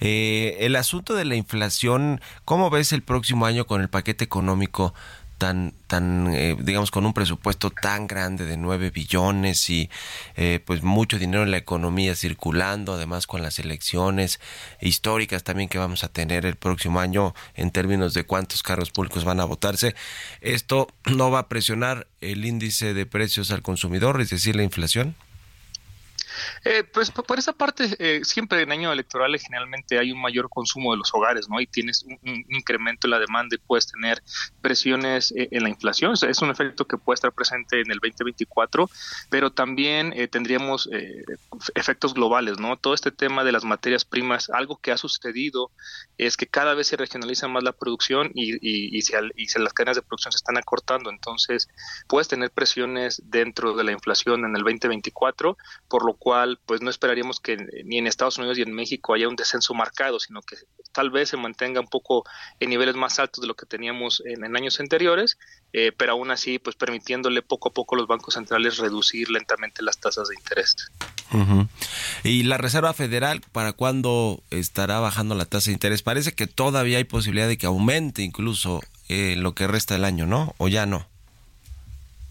Eh, 0.00 0.58
el 0.60 0.76
asunto 0.76 1.14
de 1.14 1.24
la 1.24 1.36
inflación, 1.36 2.20
¿cómo 2.44 2.68
ves 2.70 2.92
el 2.92 3.02
próximo 3.02 3.46
año 3.46 3.66
con 3.66 3.80
el 3.80 3.88
paquete 3.88 4.24
económico 4.24 4.94
tan, 5.38 5.72
tan 5.86 6.34
eh, 6.34 6.56
digamos, 6.60 6.90
con 6.90 7.06
un 7.06 7.14
presupuesto 7.14 7.70
tan 7.70 8.06
grande 8.06 8.44
de 8.44 8.56
9 8.56 8.90
billones 8.90 9.70
y 9.70 9.88
eh, 10.36 10.60
pues 10.64 10.82
mucho 10.82 11.18
dinero 11.18 11.44
en 11.44 11.52
la 11.52 11.56
economía 11.56 12.14
circulando, 12.14 12.94
además 12.94 13.26
con 13.26 13.40
las 13.40 13.58
elecciones 13.58 14.40
históricas 14.80 15.44
también 15.44 15.68
que 15.68 15.78
vamos 15.78 16.04
a 16.04 16.08
tener 16.08 16.44
el 16.44 16.56
próximo 16.56 17.00
año 17.00 17.34
en 17.54 17.70
términos 17.70 18.12
de 18.14 18.24
cuántos 18.24 18.62
carros 18.62 18.90
públicos 18.90 19.24
van 19.24 19.40
a 19.40 19.44
votarse. 19.44 19.94
Esto 20.40 20.88
no 21.06 21.30
va 21.30 21.40
a 21.40 21.48
presionar 21.48 22.08
el 22.20 22.44
índice 22.44 22.92
de 22.92 23.06
precios 23.06 23.50
al 23.50 23.62
consumidor, 23.62 24.20
es 24.20 24.30
decir, 24.30 24.56
la 24.56 24.64
inflación. 24.64 25.14
Eh, 26.64 26.84
pues 26.84 27.10
por 27.10 27.38
esa 27.38 27.52
parte, 27.52 27.88
eh, 27.98 28.20
siempre 28.24 28.62
en 28.62 28.72
año 28.72 28.92
electoral 28.92 29.36
generalmente 29.38 29.98
hay 29.98 30.12
un 30.12 30.20
mayor 30.20 30.48
consumo 30.48 30.92
de 30.92 30.98
los 30.98 31.12
hogares, 31.14 31.48
¿no? 31.48 31.60
Y 31.60 31.66
tienes 31.66 32.04
un, 32.04 32.18
incremento 32.48 33.06
en 33.06 33.12
la 33.12 33.18
demanda 33.18 33.56
y 33.56 33.58
puedes 33.58 33.86
tener 33.86 34.22
presiones 34.60 35.32
eh, 35.32 35.48
en 35.50 35.62
la 35.62 35.68
inflación. 35.68 36.14
es 36.20 36.42
un 36.42 36.50
efecto 36.50 36.86
que 36.86 36.98
puede 36.98 37.14
estar 37.14 37.32
presente 37.32 37.80
en 37.80 37.90
el 37.90 37.98
2024, 37.98 38.88
pero 39.30 39.50
también 39.50 40.14
tendríamos 40.30 40.88
efectos 41.74 42.14
globales, 42.14 42.58
¿no? 42.58 42.76
Todo 42.76 42.94
este 42.94 43.10
tema 43.10 43.44
de 43.44 43.52
las 43.52 43.64
materias 43.64 44.04
primas, 44.04 44.50
algo 44.50 44.78
que 44.78 44.92
ha 44.92 44.96
sucedido 44.96 45.70
es 46.16 46.36
que 46.36 46.46
cada 46.46 46.74
vez 46.74 46.88
se 46.88 46.96
regionaliza 46.96 47.48
más 47.48 47.62
la 47.62 47.72
producción 47.72 48.30
y, 48.34 48.54
y, 48.54 48.98
y, 48.98 49.02
y 49.36 49.58
las 49.58 49.72
cadenas 49.72 49.96
de 49.96 50.02
producción 50.02 50.32
se 50.32 50.36
están 50.36 50.56
acortando. 50.56 51.10
Entonces, 51.10 51.68
puedes 52.06 52.28
tener 52.28 52.50
presiones 52.50 53.22
dentro 53.26 53.76
de 53.76 53.84
la 53.84 53.92
inflación 53.92 54.44
en 54.44 54.56
el 54.56 54.62
2024, 54.62 55.56
por 55.88 56.04
lo 56.04 56.14
cual 56.14 56.27
pues 56.66 56.82
no 56.82 56.90
esperaríamos 56.90 57.40
que 57.40 57.56
ni 57.84 57.98
en 57.98 58.06
Estados 58.06 58.38
Unidos 58.38 58.58
y 58.58 58.62
en 58.62 58.72
México 58.72 59.14
haya 59.14 59.28
un 59.28 59.36
descenso 59.36 59.74
marcado, 59.74 60.18
sino 60.20 60.42
que 60.42 60.56
tal 60.92 61.10
vez 61.10 61.28
se 61.28 61.36
mantenga 61.36 61.80
un 61.80 61.88
poco 61.88 62.24
en 62.60 62.70
niveles 62.70 62.96
más 62.96 63.18
altos 63.18 63.42
de 63.42 63.48
lo 63.48 63.54
que 63.54 63.66
teníamos 63.66 64.22
en, 64.24 64.44
años 64.56 64.80
anteriores, 64.80 65.38
eh, 65.72 65.92
pero 65.96 66.12
aún 66.12 66.30
así 66.30 66.58
pues 66.58 66.76
permitiéndole 66.76 67.42
poco 67.42 67.68
a 67.68 67.72
poco 67.72 67.94
a 67.94 67.98
los 67.98 68.08
bancos 68.08 68.34
centrales 68.34 68.78
reducir 68.78 69.30
lentamente 69.30 69.82
las 69.82 69.98
tasas 69.98 70.28
de 70.28 70.34
interés. 70.34 70.76
¿Y 72.24 72.44
la 72.44 72.56
Reserva 72.56 72.94
Federal 72.94 73.42
para 73.52 73.72
cuándo 73.74 74.42
estará 74.50 74.98
bajando 74.98 75.34
la 75.34 75.44
tasa 75.44 75.66
de 75.66 75.74
interés? 75.74 76.02
Parece 76.02 76.32
que 76.32 76.46
todavía 76.46 76.98
hay 76.98 77.04
posibilidad 77.04 77.48
de 77.48 77.58
que 77.58 77.66
aumente 77.66 78.22
incluso 78.22 78.80
eh, 79.08 79.36
lo 79.36 79.54
que 79.54 79.66
resta 79.66 79.94
del 79.94 80.04
año, 80.04 80.26
¿no? 80.26 80.54
¿O 80.58 80.68
ya 80.68 80.86
no? 80.86 81.06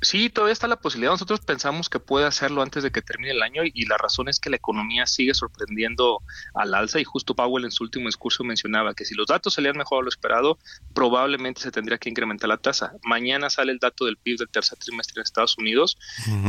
Sí, 0.08 0.30
todavía 0.30 0.54
está 0.54 0.70
la 0.70 0.78
posibilidad. 0.78 1.12
Nosotros 1.12 1.42
pensamos 1.42 1.90
que 1.90 2.00
puede 2.00 2.26
hacerlo 2.26 2.62
antes 2.62 2.82
de 2.82 2.92
que 2.92 3.02
termine 3.02 3.32
el 3.32 3.44
año 3.44 3.64
y, 3.66 3.86
la 3.88 3.98
razón 3.98 4.30
es 4.30 4.40
que 4.40 4.50
la 4.50 4.56
economía 4.56 5.06
sigue 5.06 5.34
sorprendiendo 5.34 6.22
al 6.54 6.74
alza 6.74 7.02
y 7.02 7.04
justo 7.04 7.36
Powell 7.36 7.66
en 7.66 7.72
su 7.72 7.84
último 7.84 8.06
discurso 8.06 8.46
mencionaba 8.46 8.94
que 8.94 9.04
si 9.04 9.16
los 9.16 9.28
datos 9.28 9.56
salían 9.56 9.76
mejor 9.76 10.00
a 10.00 10.04
lo 10.04 10.08
esperado, 10.08 10.60
probablemente 10.94 11.60
se 11.60 11.72
tendría 11.72 11.98
que 11.98 12.10
incrementar 12.10 12.48
la 12.48 12.56
tasa. 12.56 12.94
Mañana 13.04 13.50
sale 13.50 13.74
el 13.74 13.80
dato 13.80 14.06
del 14.06 14.16
PIB 14.16 14.38
del 14.38 14.48
tercer 14.48 14.78
trimestre 14.78 15.20
en 15.20 15.24
Estados 15.24 15.58
Unidos 15.58 15.98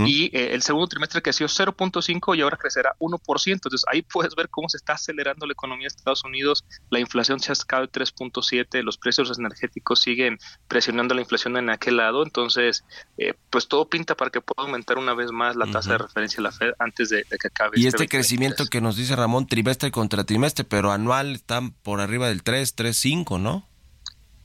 y 0.06 0.26
eh, 0.36 0.54
el 0.54 0.62
segundo 0.62 0.86
trimestre 0.86 1.20
creció 1.20 1.48
0.5 1.48 2.36
y 2.36 2.42
ahora 2.42 2.58
crecerá 2.58 2.94
1%. 3.00 3.52
Entonces 3.52 3.82
ahí 3.90 4.02
puedes 4.02 4.36
ver 4.36 4.50
cómo 4.50 4.68
se 4.68 4.76
está 4.76 4.92
acelerando 4.92 5.46
la 5.46 5.54
economía 5.54 5.88
de 5.88 5.96
Estados 5.96 6.22
Unidos. 6.22 6.64
La 6.90 7.00
inflación 7.00 7.40
se 7.40 7.50
ha 7.50 7.80
de 7.80 7.90
3.7, 7.90 8.84
los 8.84 8.98
precios 8.98 9.36
energéticos 9.36 10.00
siguen 10.00 10.38
presionando 10.68 11.12
la 11.14 11.22
inflación 11.22 11.56
en 11.56 11.70
aquel 11.70 11.96
lado. 11.96 12.22
Entonces, 12.22 12.84
eh, 13.16 13.34
pues 13.50 13.68
todo 13.68 13.88
pinta 13.88 14.16
para 14.16 14.30
que 14.30 14.40
pueda 14.40 14.66
aumentar 14.66 14.98
una 14.98 15.14
vez 15.14 15.30
más 15.32 15.56
la 15.56 15.70
tasa 15.70 15.92
de 15.92 15.98
referencia 15.98 16.38
de 16.38 16.42
la 16.42 16.52
Fed 16.52 16.72
antes 16.78 17.08
de, 17.10 17.24
que 17.24 17.48
acabe. 17.48 17.78
Y 17.78 17.86
este, 17.86 18.04
este 18.04 18.08
crecimiento 18.08 18.66
que 18.66 18.80
nos 18.80 18.96
dice 18.96 19.16
Ramón, 19.16 19.46
trimestre 19.46 19.90
contra 19.90 20.24
trimestre, 20.24 20.64
pero 20.64 20.92
anual 20.92 21.34
están 21.34 21.72
por 21.72 22.00
arriba 22.00 22.28
del 22.28 22.42
3, 22.42 22.74
3, 22.74 22.96
5, 22.96 23.38
¿no? 23.38 23.67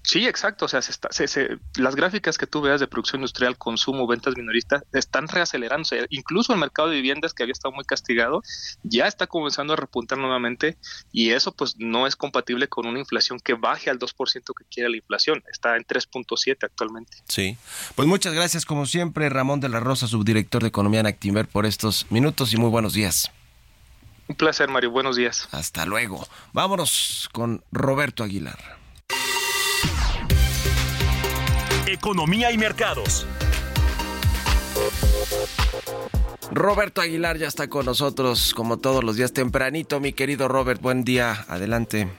Sí, 0.03 0.27
exacto. 0.27 0.65
O 0.65 0.67
sea, 0.67 0.81
se 0.81 1.57
las 1.75 1.95
gráficas 1.95 2.37
que 2.37 2.45
tú 2.45 2.61
veas 2.61 2.79
de 2.79 2.87
producción 2.87 3.21
industrial, 3.21 3.57
consumo, 3.57 4.05
ventas 4.05 4.35
minoristas, 4.35 4.83
están 4.91 5.27
reacelerándose. 5.29 6.05
Incluso 6.09 6.53
el 6.53 6.59
mercado 6.59 6.89
de 6.89 6.95
viviendas, 6.95 7.33
que 7.33 7.43
había 7.43 7.53
estado 7.53 7.73
muy 7.73 7.85
castigado, 7.85 8.43
ya 8.83 9.07
está 9.07 9.27
comenzando 9.27 9.73
a 9.73 9.75
repuntar 9.77 10.17
nuevamente 10.17 10.77
y 11.11 11.31
eso 11.31 11.53
pues 11.53 11.75
no 11.77 12.05
es 12.05 12.15
compatible 12.15 12.67
con 12.67 12.85
una 12.85 12.99
inflación 12.99 13.39
que 13.39 13.53
baje 13.53 13.89
al 13.89 13.97
2% 13.97 14.53
que 14.53 14.65
quiere 14.69 14.89
la 14.89 14.97
inflación. 14.97 15.41
Está 15.49 15.77
en 15.77 15.85
3.7 15.85 16.57
actualmente. 16.61 17.17
Sí. 17.27 17.57
Pues 17.95 18.07
muchas 18.07 18.33
gracias, 18.33 18.65
como 18.65 18.85
siempre, 18.85 19.29
Ramón 19.29 19.61
de 19.61 19.69
la 19.69 19.79
Rosa, 19.79 20.07
subdirector 20.07 20.63
de 20.63 20.67
Economía 20.67 20.99
en 20.99 21.07
Actimer, 21.07 21.47
por 21.47 21.65
estos 21.65 22.11
minutos 22.11 22.53
y 22.53 22.57
muy 22.57 22.69
buenos 22.69 22.93
días. 22.93 23.31
Un 24.27 24.35
placer, 24.35 24.69
Mario. 24.69 24.91
Buenos 24.91 25.15
días. 25.15 25.47
Hasta 25.51 25.85
luego. 25.85 26.27
Vámonos 26.53 27.29
con 27.31 27.63
Roberto 27.71 28.23
Aguilar. 28.23 28.82
Economía 31.93 32.51
y 32.51 32.57
mercados. 32.57 33.25
Roberto 36.51 37.01
Aguilar 37.01 37.37
ya 37.37 37.47
está 37.47 37.67
con 37.67 37.85
nosotros 37.85 38.53
como 38.53 38.77
todos 38.77 39.03
los 39.03 39.15
días 39.15 39.33
tempranito. 39.33 39.99
Mi 39.99 40.13
querido 40.13 40.47
Robert, 40.47 40.81
buen 40.81 41.03
día. 41.03 41.45
Adelante. 41.47 42.09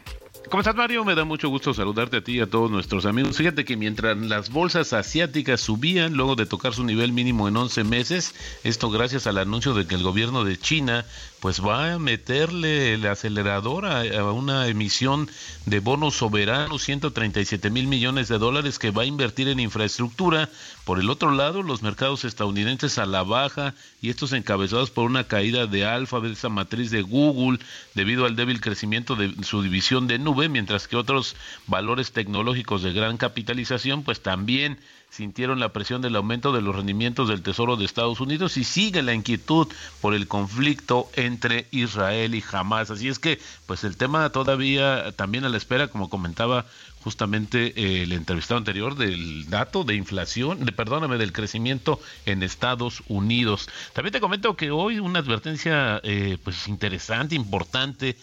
¿Cómo 0.51 0.61
estás, 0.61 0.77
Mario? 0.77 1.05
Me 1.05 1.15
da 1.15 1.25
mucho 1.25 1.49
gusto 1.49 1.75
saludarte 1.75 2.19
a 2.19 2.21
ti 2.23 2.37
y 2.37 2.41
a 2.41 2.47
todos 2.47 2.71
nuestros 2.71 3.07
amigos. 3.07 3.37
Fíjate 3.37 3.65
que 3.65 3.77
mientras 3.77 4.17
las 4.17 4.51
bolsas 4.51 4.93
asiáticas 4.93 5.61
subían 5.61 6.15
luego 6.15 6.37
de 6.37 6.47
tocar 6.47 6.75
su 6.75 6.85
nivel 6.85 7.13
mínimo 7.13 7.49
en 7.49 7.57
11 7.57 7.83
meses, 7.85 8.35
esto 8.63 8.91
gracias 8.91 9.27
al 9.27 9.39
anuncio 9.39 9.75
de 9.75 9.87
que 9.87 9.95
el 9.95 10.03
gobierno 10.03 10.45
de 10.45 10.59
China 10.59 11.07
pues 11.45 11.63
va 11.63 11.93
a 11.93 11.99
meterle 11.99 12.95
el 12.95 13.05
acelerador 13.07 13.85
a, 13.85 14.33
una 14.33 14.67
emisión 14.67 15.29
de 15.67 15.79
bonos 15.81 16.15
soberanos, 16.15 16.83
137 16.85 17.69
mil 17.69 17.87
millones 17.87 18.29
de 18.29 18.39
dólares 18.39 18.79
que 18.79 18.91
va 18.91 19.03
a 19.03 19.05
invertir 19.05 19.49
en 19.49 19.61
infraestructura. 19.61 20.49
Por 20.87 21.01
el 21.01 21.11
otro 21.11 21.33
lado, 21.33 21.63
los 21.63 21.83
mercados 21.83 22.25
estadounidenses 22.25 22.97
a 22.97 23.05
la 23.05 23.25
baja 23.25 23.75
y 24.01 24.09
estos 24.09 24.33
encabezados 24.33 24.91
por 24.91 25.05
una 25.05 25.25
caída 25.25 25.67
de 25.67 25.85
Alphabet, 25.85 26.33
esa 26.33 26.49
matriz 26.49 26.91
de 26.91 27.03
Google, 27.03 27.59
debido 27.95 28.25
al 28.25 28.37
débil 28.37 28.63
crecimiento 28.63 29.15
de 29.15 29.35
su 29.45 29.63
división 29.63 30.07
de 30.07 30.19
nube, 30.19 30.49
mientras 30.49 30.89
que 30.89 30.97
otros 30.97 31.37
valores 31.67 32.13
tecnológicos 32.13 32.83
de 32.83 32.95
gran 32.95 33.19
capitalización 33.19 34.03
pues 34.03 34.23
también 34.23 34.79
sintieron 35.15 35.61
la 35.61 35.73
presión 35.73 36.03
del 36.03 36.17
aumento 36.17 36.53
de 36.53 36.61
los 36.61 36.75
rendimientos 36.75 37.29
del 37.29 37.43
Tesoro 37.43 37.77
de 37.77 37.85
Estados 37.85 38.21
Unidos 38.21 38.57
y 38.57 38.65
sigue 38.65 39.01
la 39.03 39.15
inquietud 39.15 39.69
por 40.01 40.13
el 40.13 40.27
conflicto 40.27 41.09
entre 41.15 41.69
Israel 41.71 42.35
y 42.35 42.43
Hamas. 42.51 42.91
Así 42.91 43.09
es 43.09 43.21
que, 43.21 43.39
pues 43.67 43.85
el 43.85 43.97
tema 43.97 44.29
todavía 44.31 45.13
también 45.13 45.45
a 45.45 45.49
la 45.49 45.57
espera, 45.57 45.87
como 45.87 46.11
comentaba 46.11 46.67
justamente 47.05 47.75
eh, 47.77 48.03
el 48.03 48.13
entrevistado 48.13 48.59
anterior 48.59 48.97
del 48.97 49.49
dato 49.49 49.85
de 49.85 49.95
inflación, 49.95 50.65
de 50.65 50.73
perdóname, 50.73 51.17
del 51.17 51.33
crecimiento 51.33 52.01
en 52.27 52.43
Estados 52.43 53.05
Unidos. 53.07 53.69
También 53.93 54.13
te 54.13 54.21
comento 54.21 54.57
que 54.57 54.73
hoy 54.73 54.99
una 54.99 55.21
advertencia 55.21 56.01
eh, 56.03 56.39
pues 56.43 56.67
interesante, 56.67 57.37
importante 57.37 58.17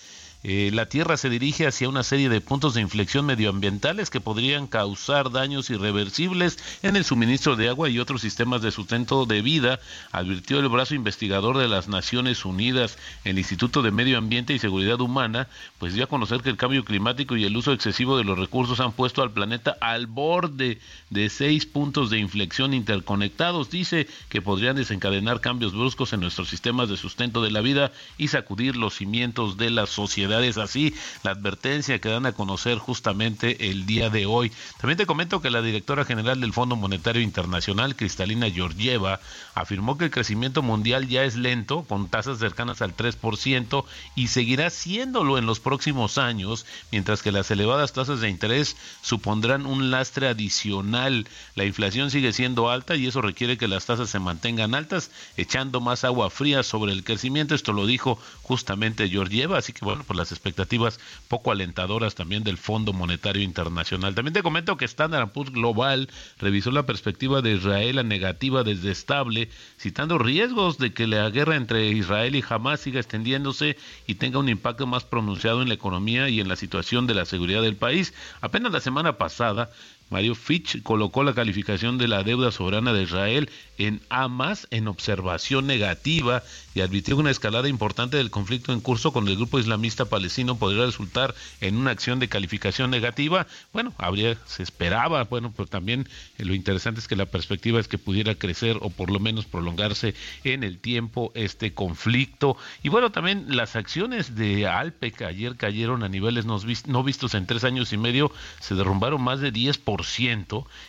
eh, 0.44 0.72
la 0.74 0.88
Tierra 0.88 1.18
se 1.18 1.30
dirige 1.30 1.68
hacia 1.68 1.88
una 1.88 2.02
serie 2.02 2.28
de 2.28 2.42
puntos 2.42 2.74
de 2.74 2.82
inflexión 2.82 3.28
medioambientales 3.28 4.10
que 4.10 4.22
podrían 4.22 4.66
causar 4.66 5.32
daños 5.32 5.70
irreversibles 5.70 6.58
en 6.82 6.96
el 6.96 7.06
suministro 7.06 7.56
de 7.56 7.70
agua 7.70 7.90
y 7.90 8.00
otros 8.00 8.22
sistemas 8.22 8.64
de 8.64 8.72
sustento 8.72 9.28
de 9.28 9.44
vida, 9.44 9.80
advirtió 10.12 10.60
el 10.60 10.68
brazo 10.68 10.96
investigador 10.96 11.60
de 11.60 11.68
las 11.68 11.88
Naciones 11.88 12.44
Unidas, 12.44 12.98
el 13.24 13.38
Instituto 13.38 13.84
de 13.84 13.92
Medio 13.92 14.18
Ambiente 14.18 14.54
y 14.54 14.60
Seguridad 14.60 15.00
Humana, 15.00 15.48
pues 15.78 15.94
dio 15.94 16.06
a 16.06 16.08
conocer 16.08 16.42
que 16.42 16.50
el 16.50 16.58
cambio 16.58 16.86
climático 16.86 17.38
y 17.38 17.46
el 17.46 17.56
uso 17.56 17.72
excesivo 17.72 18.18
de 18.18 18.24
los 18.24 18.40
recursos 18.40 18.80
han 18.80 18.94
puesto 18.94 19.22
al 19.22 19.32
planeta 19.32 19.78
al 19.80 20.08
borde 20.08 20.80
de 21.12 21.30
seis 21.30 21.68
puntos 21.68 22.10
de 22.10 22.18
inflexión 22.18 22.74
interconectados. 22.74 23.70
Dice 23.70 24.08
que 24.30 24.42
podrían 24.42 24.76
desencadenar 24.76 25.40
cambios 25.40 25.74
bruscos 25.74 26.14
en 26.14 26.22
nuestros 26.22 26.50
sistemas 26.50 26.90
de 26.90 26.98
sustento 26.98 27.44
de 27.44 27.52
la 27.52 27.62
vida 27.62 27.92
y 28.18 28.30
sacudir 28.30 28.76
los 28.76 28.96
cimientos 28.96 29.58
de 29.58 29.70
la 29.70 29.86
sociedad 29.86 30.31
es 30.39 30.58
así 30.58 30.96
la 31.24 31.32
advertencia 31.32 32.00
que 32.00 32.10
dan 32.10 32.26
a 32.26 32.32
conocer 32.32 32.78
justamente 32.78 33.70
el 33.70 33.86
día 33.86 34.10
de 34.10 34.26
hoy. 34.26 34.52
También 34.80 34.98
te 34.98 35.06
comento 35.06 35.41
que 35.41 35.50
la 35.50 35.62
directora 35.62 36.06
general 36.06 36.39
del 36.39 36.54
Fondo 36.54 36.76
Monetario 36.76 37.22
Internacional, 37.22 37.96
Cristalina 37.96 38.50
Georgieva, 38.50 39.20
afirmó 39.54 39.98
que 39.98 40.06
el 40.06 40.12
crecimiento 40.12 40.62
mundial 40.62 41.08
ya 41.08 41.24
es 41.24 41.36
lento, 41.36 41.84
con 41.84 42.10
tasas 42.10 42.39
cercanas 42.39 42.82
al 42.82 42.96
3%, 42.96 43.86
y 44.15 44.28
seguirá 44.28 44.70
siéndolo 44.70 45.38
en 45.38 45.46
los 45.46 45.60
próximos 45.60 46.17
años, 46.17 46.65
mientras 46.91 47.22
que 47.22 47.32
las 47.32 47.52
elevadas 47.52 47.94
tasas 47.94 48.22
de 48.22 48.30
interés 48.30 48.78
supondrán 49.02 49.65
un 49.65 49.91
lastre 49.91 50.28
adicional. 50.28 51.28
La 51.56 51.65
inflación 51.65 52.12
sigue 52.12 52.34
siendo 52.34 52.70
alta 52.70 52.96
y 52.96 53.08
eso 53.08 53.22
requiere 53.22 53.58
que 53.58 53.67
las 53.67 53.86
tasas 53.86 54.10
se 54.10 54.20
mantengan 54.20 54.76
altas, 54.76 55.12
echando 55.38 55.82
más 55.82 56.04
agua 56.04 56.30
fría 56.30 56.63
sobre 56.63 56.94
el 56.94 57.04
crecimiento. 57.04 57.56
Esto 57.56 57.74
lo 57.74 57.86
dijo 57.86 58.20
justamente 58.44 59.10
Georgieva, 59.10 59.58
así 59.58 59.74
que 59.74 59.86
bueno, 59.86 60.04
pues 60.06 60.17
las 60.22 60.32
expectativas 60.32 61.00
poco 61.28 61.52
alentadoras 61.52 62.16
también 62.16 62.44
del 62.44 62.58
Fondo 62.58 62.94
Monetario 62.94 63.42
Internacional. 63.42 64.16
También 64.16 64.34
te 64.34 64.44
comento 64.44 64.78
que 64.78 64.86
Standard 64.86 65.32
Poor's 65.32 65.52
Global 65.52 66.10
revisó 66.40 66.72
la 66.72 66.86
perspectiva 66.86 67.42
de 67.42 67.54
Israel 67.54 68.00
a 68.00 68.04
negativa 68.04 68.64
desde 68.64 68.92
estable, 68.92 69.50
citando 69.80 70.18
riesgos 70.18 70.78
de 70.78 70.94
que 70.94 71.08
la 71.08 71.30
guerra 71.30 71.56
entre 71.56 71.90
Israel 71.90 72.36
y 72.36 72.44
Hamas 72.48 72.82
siga 72.82 73.00
extendiéndose 73.00 73.78
y 74.08 74.16
tenga 74.16 74.40
un 74.40 74.50
impacto 74.50 74.88
más 74.88 75.04
pronunciado 75.04 75.62
en 75.62 75.68
la 75.68 75.74
economía 75.74 76.30
y 76.30 76.40
en 76.40 76.48
la 76.48 76.56
situación 76.56 77.08
de 77.08 77.16
la 77.16 77.26
seguridad 77.26 77.62
del 77.62 77.76
país. 77.76 78.14
Apenas 78.42 78.72
la 78.72 78.80
semana 78.80 79.18
pasada, 79.18 79.72
Mario 80.12 80.36
Fitch 80.36 80.84
colocó 80.84 81.24
la 81.24 81.34
calificación 81.34 81.97
de 81.97 82.10
la 82.10 82.24
deuda 82.24 82.52
soberana 82.52 82.91
de 82.91 83.04
Israel 83.04 83.50
en 83.78 84.02
A 84.10 84.28
en 84.69 84.88
observación 84.88 85.65
negativa 85.67 86.43
y 86.76 86.82
advirtió 86.82 87.15
que 87.15 87.21
una 87.21 87.32
escalada 87.32 87.69
importante 87.69 88.17
del 88.17 88.30
conflicto 88.30 88.74
en 88.74 88.82
curso 88.82 89.13
con 89.13 89.28
el 89.28 89.38
grupo 89.38 89.58
islamista 89.58 90.06
palestino 90.06 90.58
podría 90.58 90.86
resultar 90.86 91.34
en 91.62 91.78
una 91.78 91.91
acción 91.91 92.19
de 92.19 92.28
calificación 92.28 92.91
negativa. 92.91 93.47
Bueno, 93.71 93.93
habría, 93.97 94.38
se 94.45 94.63
esperaba, 94.63 95.24
bueno, 95.24 95.54
pero 95.56 95.67
también 95.67 96.08
eh, 96.38 96.45
lo 96.45 96.54
interesante 96.54 97.00
es 97.00 97.08
que 97.08 97.15
la 97.15 97.26
perspectiva 97.26 97.80
es 97.80 97.88
que 97.88 97.97
pudiera 97.97 98.36
crecer 98.36 98.78
o 98.82 98.89
por 98.89 99.10
lo 99.10 99.19
menos 99.19 99.45
prolongarse 99.45 100.13
en 100.43 100.63
el 100.63 100.80
tiempo 100.80 101.32
este 101.36 101.74
conflicto. 101.74 102.58
Y 102.84 102.89
bueno, 102.89 103.12
también 103.12 103.45
las 103.56 103.76
acciones 103.76 104.36
de 104.36 104.67
Alpec 104.67 105.21
ayer 105.21 105.56
cayeron 105.56 106.04
a 106.04 106.10
niveles 106.10 106.45
no, 106.45 106.60
no 106.88 107.04
vistos 107.04 107.34
en 107.34 107.45
tres 107.45 107.63
años 107.63 107.93
y 107.93 107.97
medio, 107.97 108.32
se 108.60 108.76
derrumbaron 108.76 109.21
más 109.21 109.39
de 109.39 109.54
10%. 109.54 110.01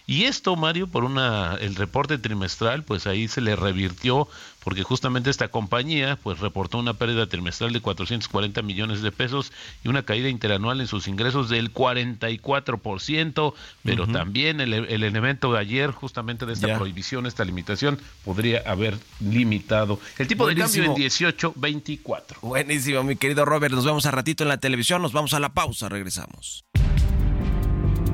Y 0.06 0.24
esto, 0.24 0.56
Mario, 0.56 0.86
por 0.86 1.04
una 1.04 1.56
el 1.60 1.74
reporte 1.74 2.18
trimestral, 2.18 2.82
pues 2.82 3.06
ahí 3.06 3.28
se 3.28 3.40
le 3.40 3.56
revirtió 3.56 4.28
porque 4.64 4.82
justamente 4.82 5.30
esta 5.30 5.48
compañía 5.48 6.18
pues 6.22 6.38
reportó 6.38 6.78
una 6.78 6.94
pérdida 6.94 7.26
trimestral 7.26 7.72
de 7.72 7.80
440 7.80 8.62
millones 8.62 9.02
de 9.02 9.12
pesos 9.12 9.52
y 9.84 9.88
una 9.88 10.04
caída 10.04 10.28
interanual 10.28 10.80
en 10.80 10.86
sus 10.86 11.08
ingresos 11.08 11.48
del 11.48 11.72
44%, 11.72 13.54
pero 13.82 14.06
también 14.06 14.60
el, 14.60 14.72
el, 14.72 15.02
elemento 15.02 15.52
de 15.52 15.58
ayer 15.58 15.90
justamente 15.90 16.46
de 16.46 16.52
esta 16.52 16.76
prohibición, 16.76 17.26
esta 17.26 17.44
limitación 17.44 17.98
podría 18.24 18.62
haber 18.66 18.98
limitado 19.20 19.98
el 20.18 20.28
tipo 20.28 20.46
de 20.46 20.54
cambio 20.54 20.84
en 20.84 20.92
18.24. 20.92 22.40
Buenísimo, 22.42 23.02
mi 23.02 23.16
querido 23.16 23.44
Robert, 23.44 23.74
nos 23.74 23.84
vemos 23.84 24.06
a 24.06 24.10
ratito 24.10 24.44
en 24.44 24.48
la 24.48 24.58
televisión, 24.58 25.02
nos 25.02 25.12
vamos 25.12 25.34
a 25.34 25.40
la 25.40 25.52
pausa, 25.52 25.88
regresamos. 25.88 26.64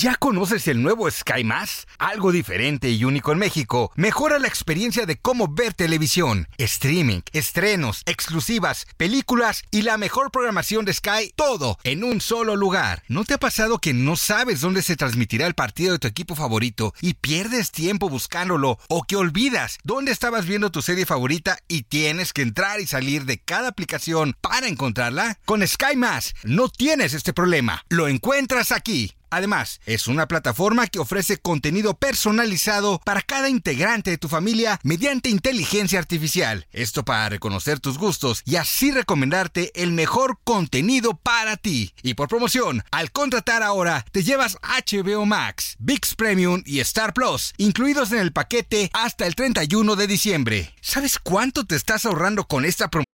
¿Ya 0.00 0.14
conoces 0.14 0.68
el 0.68 0.80
nuevo 0.80 1.10
Sky 1.10 1.42
Más? 1.42 1.88
Algo 1.98 2.30
diferente 2.30 2.88
y 2.88 3.02
único 3.02 3.32
en 3.32 3.38
México. 3.38 3.90
Mejora 3.96 4.38
la 4.38 4.46
experiencia 4.46 5.06
de 5.06 5.16
cómo 5.16 5.48
ver 5.48 5.74
televisión, 5.74 6.46
streaming, 6.56 7.22
estrenos, 7.32 8.04
exclusivas, 8.06 8.86
películas 8.96 9.64
y 9.72 9.82
la 9.82 9.96
mejor 9.96 10.30
programación 10.30 10.84
de 10.84 10.92
Sky, 10.92 11.32
todo 11.34 11.78
en 11.82 12.04
un 12.04 12.20
solo 12.20 12.54
lugar. 12.54 13.02
¿No 13.08 13.24
te 13.24 13.34
ha 13.34 13.38
pasado 13.38 13.80
que 13.80 13.92
no 13.92 14.14
sabes 14.14 14.60
dónde 14.60 14.82
se 14.82 14.94
transmitirá 14.94 15.48
el 15.48 15.54
partido 15.54 15.94
de 15.94 15.98
tu 15.98 16.06
equipo 16.06 16.36
favorito 16.36 16.94
y 17.00 17.14
pierdes 17.14 17.72
tiempo 17.72 18.08
buscándolo 18.08 18.78
o 18.88 19.02
que 19.02 19.16
olvidas 19.16 19.78
dónde 19.82 20.12
estabas 20.12 20.46
viendo 20.46 20.70
tu 20.70 20.80
serie 20.80 21.06
favorita 21.06 21.58
y 21.66 21.82
tienes 21.82 22.32
que 22.32 22.42
entrar 22.42 22.78
y 22.78 22.86
salir 22.86 23.24
de 23.24 23.38
cada 23.38 23.70
aplicación 23.70 24.36
para 24.40 24.68
encontrarla? 24.68 25.40
Con 25.44 25.66
Sky 25.66 25.96
Más 25.96 26.36
no 26.44 26.68
tienes 26.68 27.14
este 27.14 27.32
problema. 27.32 27.82
Lo 27.88 28.06
encuentras 28.06 28.70
aquí. 28.70 29.17
Además, 29.30 29.80
es 29.86 30.08
una 30.08 30.28
plataforma 30.28 30.86
que 30.86 30.98
ofrece 30.98 31.38
contenido 31.38 31.94
personalizado 31.94 33.00
para 33.04 33.22
cada 33.22 33.48
integrante 33.48 34.10
de 34.10 34.18
tu 34.18 34.28
familia 34.28 34.80
mediante 34.82 35.28
inteligencia 35.28 35.98
artificial. 35.98 36.66
Esto 36.72 37.04
para 37.04 37.28
reconocer 37.28 37.80
tus 37.80 37.98
gustos 37.98 38.42
y 38.44 38.56
así 38.56 38.90
recomendarte 38.90 39.70
el 39.74 39.92
mejor 39.92 40.38
contenido 40.44 41.16
para 41.16 41.56
ti. 41.56 41.94
Y 42.02 42.14
por 42.14 42.28
promoción, 42.28 42.84
al 42.90 43.12
contratar 43.12 43.62
ahora, 43.62 44.04
te 44.12 44.22
llevas 44.22 44.58
HBO 44.62 45.26
Max, 45.26 45.76
VIX 45.78 46.14
Premium 46.14 46.62
y 46.64 46.80
Star 46.80 47.12
Plus, 47.12 47.52
incluidos 47.56 48.12
en 48.12 48.18
el 48.18 48.32
paquete 48.32 48.90
hasta 48.92 49.26
el 49.26 49.34
31 49.34 49.96
de 49.96 50.06
diciembre. 50.06 50.74
¿Sabes 50.80 51.18
cuánto 51.18 51.64
te 51.64 51.76
estás 51.76 52.06
ahorrando 52.06 52.44
con 52.44 52.64
esta 52.64 52.88
promoción? 52.88 53.17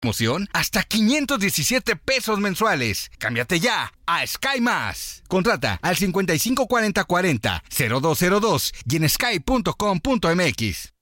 Promoción 0.00 0.48
hasta 0.52 0.82
517 0.82 1.96
pesos 1.96 2.38
mensuales. 2.38 3.10
Cámbiate 3.18 3.60
ya 3.60 3.92
a 4.06 4.26
Sky 4.26 4.60
Más. 4.60 5.22
Contrata 5.28 5.78
al 5.82 5.96
554040 5.96 7.62
0202 8.00 8.72
y 8.88 8.96
en 8.96 9.08
sky.com.mx. 9.08 10.92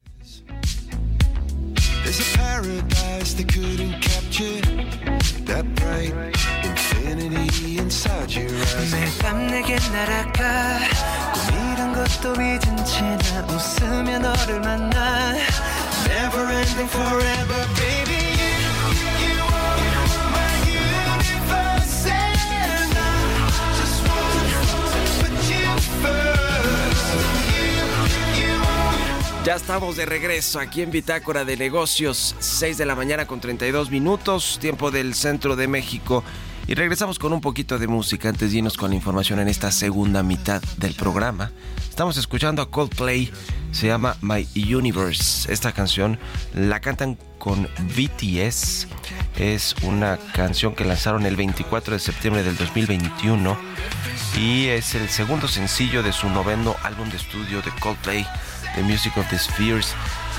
Ya 29.44 29.56
estamos 29.56 29.96
de 29.96 30.06
regreso 30.06 30.58
aquí 30.58 30.80
en 30.80 30.90
Bitácora 30.90 31.44
de 31.44 31.58
Negocios, 31.58 32.34
6 32.38 32.78
de 32.78 32.86
la 32.86 32.94
mañana 32.94 33.26
con 33.26 33.40
32 33.40 33.90
minutos, 33.90 34.58
tiempo 34.58 34.90
del 34.90 35.14
centro 35.14 35.54
de 35.54 35.68
México. 35.68 36.24
Y 36.66 36.72
regresamos 36.72 37.18
con 37.18 37.34
un 37.34 37.42
poquito 37.42 37.78
de 37.78 37.86
música 37.86 38.30
antes 38.30 38.52
de 38.52 38.58
irnos 38.58 38.78
con 38.78 38.88
la 38.88 38.96
información 38.96 39.38
en 39.40 39.48
esta 39.48 39.70
segunda 39.70 40.22
mitad 40.22 40.62
del 40.78 40.94
programa. 40.94 41.52
Estamos 41.90 42.16
escuchando 42.16 42.62
a 42.62 42.70
Coldplay, 42.70 43.30
se 43.70 43.88
llama 43.88 44.16
My 44.22 44.48
Universe. 44.56 45.52
Esta 45.52 45.72
canción 45.72 46.18
la 46.54 46.80
cantan 46.80 47.18
con 47.38 47.68
BTS. 47.94 48.88
Es 49.36 49.74
una 49.82 50.18
canción 50.32 50.74
que 50.74 50.86
lanzaron 50.86 51.26
el 51.26 51.36
24 51.36 51.92
de 51.92 52.00
septiembre 52.00 52.42
del 52.42 52.56
2021 52.56 53.58
y 54.38 54.68
es 54.68 54.94
el 54.94 55.08
segundo 55.10 55.48
sencillo 55.48 56.02
de 56.02 56.12
su 56.12 56.28
noveno 56.30 56.74
álbum 56.82 57.10
de 57.10 57.18
estudio 57.18 57.62
de 57.62 57.70
Coldplay, 57.78 58.26
The 58.74 58.82
Music 58.82 59.16
of 59.16 59.28
the 59.30 59.38
Spheres. 59.38 59.94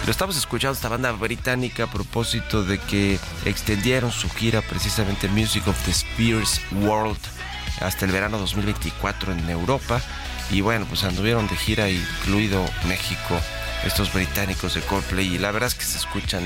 Lo 0.06 0.12
estamos 0.12 0.38
escuchando 0.38 0.74
esta 0.74 0.90
banda 0.90 1.12
británica 1.14 1.84
a 1.84 1.92
propósito 1.92 2.64
de 2.64 2.78
que 2.78 3.20
extendieron 3.46 4.12
su 4.12 4.30
gira 4.30 4.62
precisamente 4.62 5.28
Music 5.28 5.68
of 5.68 5.78
the 5.86 5.94
Spheres 5.94 6.62
World 6.72 7.18
hasta 7.82 8.06
el 8.06 8.12
verano 8.12 8.38
2024 8.38 9.34
en 9.34 9.50
Europa. 9.50 10.02
Y 10.52 10.62
bueno, 10.62 10.86
pues 10.86 11.04
anduvieron 11.04 11.48
de 11.48 11.56
gira, 11.56 11.90
incluido 11.90 12.64
México, 12.88 13.40
estos 13.84 14.14
británicos 14.14 14.76
de 14.76 14.82
Coldplay. 14.82 15.36
Y 15.36 15.38
la 15.40 15.52
verdad 15.52 15.68
es 15.68 15.76
que 15.76 15.86
se 15.86 15.98
escuchan 15.98 16.44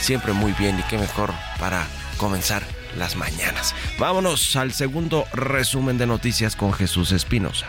siempre 0.00 0.32
muy 0.32 0.52
bien 0.52 0.78
y 0.78 0.82
qué 0.82 0.98
mejor 0.98 1.32
para 1.58 1.86
comenzar 2.18 2.62
las 2.96 3.16
mañanas. 3.16 3.74
Vámonos 3.98 4.56
al 4.56 4.72
segundo 4.72 5.24
resumen 5.32 5.98
de 5.98 6.06
noticias 6.06 6.56
con 6.56 6.72
Jesús 6.72 7.12
Espinosa. 7.12 7.66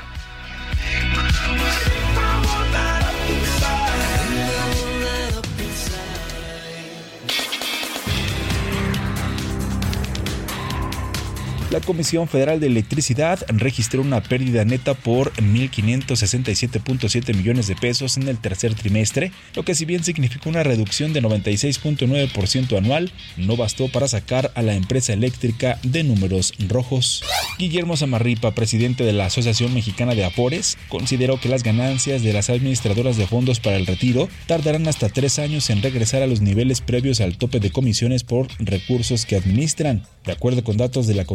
La 11.71 11.81
Comisión 11.81 12.27
Federal 12.27 12.59
de 12.59 12.65
Electricidad 12.65 13.45
registró 13.47 14.01
una 14.01 14.23
pérdida 14.23 14.65
neta 14.65 14.95
por 14.95 15.31
1.567.7 15.33 17.35
millones 17.35 17.67
de 17.67 17.75
pesos 17.75 18.17
en 18.17 18.27
el 18.27 18.39
tercer 18.39 18.73
trimestre, 18.73 19.31
lo 19.53 19.63
que 19.63 19.75
si 19.75 19.85
bien 19.85 20.03
significó 20.03 20.49
una 20.49 20.63
reducción 20.63 21.13
de 21.13 21.21
96.9% 21.21 22.75
anual, 22.75 23.11
no 23.37 23.55
bastó 23.55 23.87
para 23.87 24.07
sacar 24.07 24.51
a 24.55 24.63
la 24.63 24.73
empresa 24.73 25.13
eléctrica 25.13 25.77
de 25.83 26.03
números 26.03 26.55
rojos. 26.67 27.23
Guillermo 27.59 27.97
Zamarripa, 27.97 28.55
presidente 28.55 29.03
de 29.03 29.13
la 29.13 29.27
Asociación 29.27 29.71
Mexicana 29.71 30.15
de 30.15 30.25
Afores, 30.25 30.75
consideró 30.87 31.39
que 31.39 31.49
las 31.49 31.61
ganancias 31.61 32.23
de 32.23 32.33
las 32.33 32.49
administradoras 32.49 33.15
de 33.15 33.27
fondos 33.27 33.59
para 33.59 33.77
el 33.77 33.85
retiro 33.85 34.27
tardarán 34.47 34.87
hasta 34.87 35.09
tres 35.09 35.37
años 35.37 35.69
en 35.69 35.83
regresar 35.83 36.23
a 36.23 36.27
los 36.27 36.41
niveles 36.41 36.81
previos 36.81 37.21
al 37.21 37.37
tope 37.37 37.59
de 37.59 37.69
comisiones 37.69 38.23
por 38.23 38.47
recursos 38.57 39.27
que 39.27 39.35
administran. 39.35 40.03
De 40.25 40.31
acuerdo 40.31 40.63
con 40.63 40.77
datos 40.77 41.05
de 41.05 41.15
la 41.15 41.25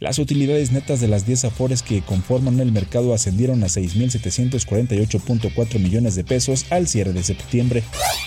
Las 0.00 0.18
utilidades 0.18 0.72
netas 0.72 1.00
de 1.00 1.06
las 1.08 1.26
10 1.26 1.46
afores 1.46 1.82
que 1.82 2.02
conforman 2.02 2.60
el 2.60 2.70
mercado 2.72 3.14
ascendieron 3.14 3.62
a 3.62 3.66
6.748.4 3.66 5.78
millones 5.78 6.14
de 6.14 6.24
pesos 6.24 6.64
al 6.70 6.88
cierre 6.88 7.12
de 7.12 7.22
septiembre. 7.22 7.82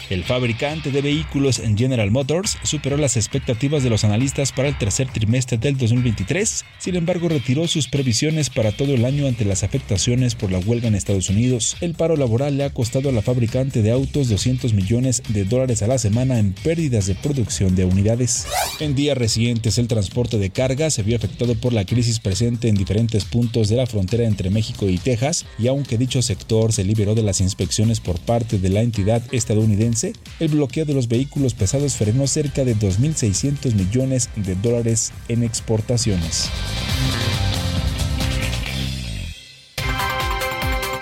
El 0.10 0.24
fabricante 0.24 0.92
de 0.92 1.02
vehículos 1.02 1.60
General 1.78 2.12
Motors 2.12 2.58
superó 2.64 2.98
las 2.98 3.18
expectativas 3.18 3.82
de 3.82 3.90
los 3.90 4.04
analistas 4.04 4.52
para 4.52 4.68
el 4.68 4.78
tercer 4.78 5.08
trimestre 5.08 5.58
del 5.58 5.78
2023, 5.78 6.66
sin 6.80 6.96
embargo 6.96 7.30
retiró 7.30 7.66
sus 7.68 7.88
previsiones 7.88 8.50
para 8.50 8.74
todo 8.74 8.94
el 8.94 9.06
año 9.06 9.28
ante 9.28 9.46
las 9.46 9.64
afectaciones 9.64 10.36
por 10.36 10.52
la 10.52 10.60
huelga 10.60 10.90
en 10.90 10.96
Estados 10.96 11.30
Unidos. 11.30 11.78
El 11.82 11.94
paro 11.94 12.18
laboral 12.18 12.58
le 12.58 12.66
ha 12.66 12.74
costado 12.74 13.10
a 13.10 13.14
la 13.14 13.22
fabricante 13.22 13.82
de 13.82 13.92
autos 13.92 14.28
200 14.30 14.74
millones 14.74 15.24
de 15.30 15.46
dólares 15.46 15.82
a 15.82 15.88
la 15.88 15.98
semana 15.98 16.40
en 16.40 16.54
pérdidas 16.54 17.08
de 17.08 17.16
producción 17.16 17.76
de 17.76 17.86
unidades. 17.86 18.48
En 18.80 18.96
días 18.96 19.18
recientes 19.18 19.78
el 19.78 19.88
transporte 19.88 20.38
de 20.38 20.50
carga 20.50 20.90
se 20.90 21.04
vio 21.04 21.18
afectado 21.18 21.31
por 21.32 21.74
la 21.74 21.86
crisis 21.86 22.20
presente 22.20 22.68
en 22.68 22.76
diferentes 22.76 23.26
puntos 23.26 23.70
de 23.70 23.76
la 23.76 23.88
frontera 23.88 24.26
entre 24.26 24.50
México 24.50 24.88
y 24.90 24.98
Texas, 24.98 25.46
y 25.58 25.68
aunque 25.68 25.98
dicho 25.98 26.22
sector 26.22 26.74
se 26.74 26.84
liberó 26.84 27.16
de 27.16 27.24
las 27.24 27.42
inspecciones 27.42 28.00
por 28.00 28.20
parte 28.20 28.60
de 28.60 28.70
la 28.70 28.82
entidad 28.82 29.22
estadounidense, 29.32 30.14
el 30.40 30.50
bloqueo 30.50 30.86
de 30.86 30.94
los 30.94 31.08
vehículos 31.08 31.54
pesados 31.54 31.96
frenó 31.96 32.28
cerca 32.28 32.64
de 32.64 32.76
2.600 32.76 33.74
millones 33.74 34.30
de 34.36 34.56
dólares 34.56 35.12
en 35.28 35.44
exportaciones. 35.44 36.50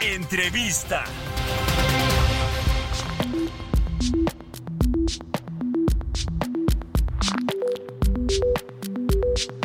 Entrevista. 0.02 1.06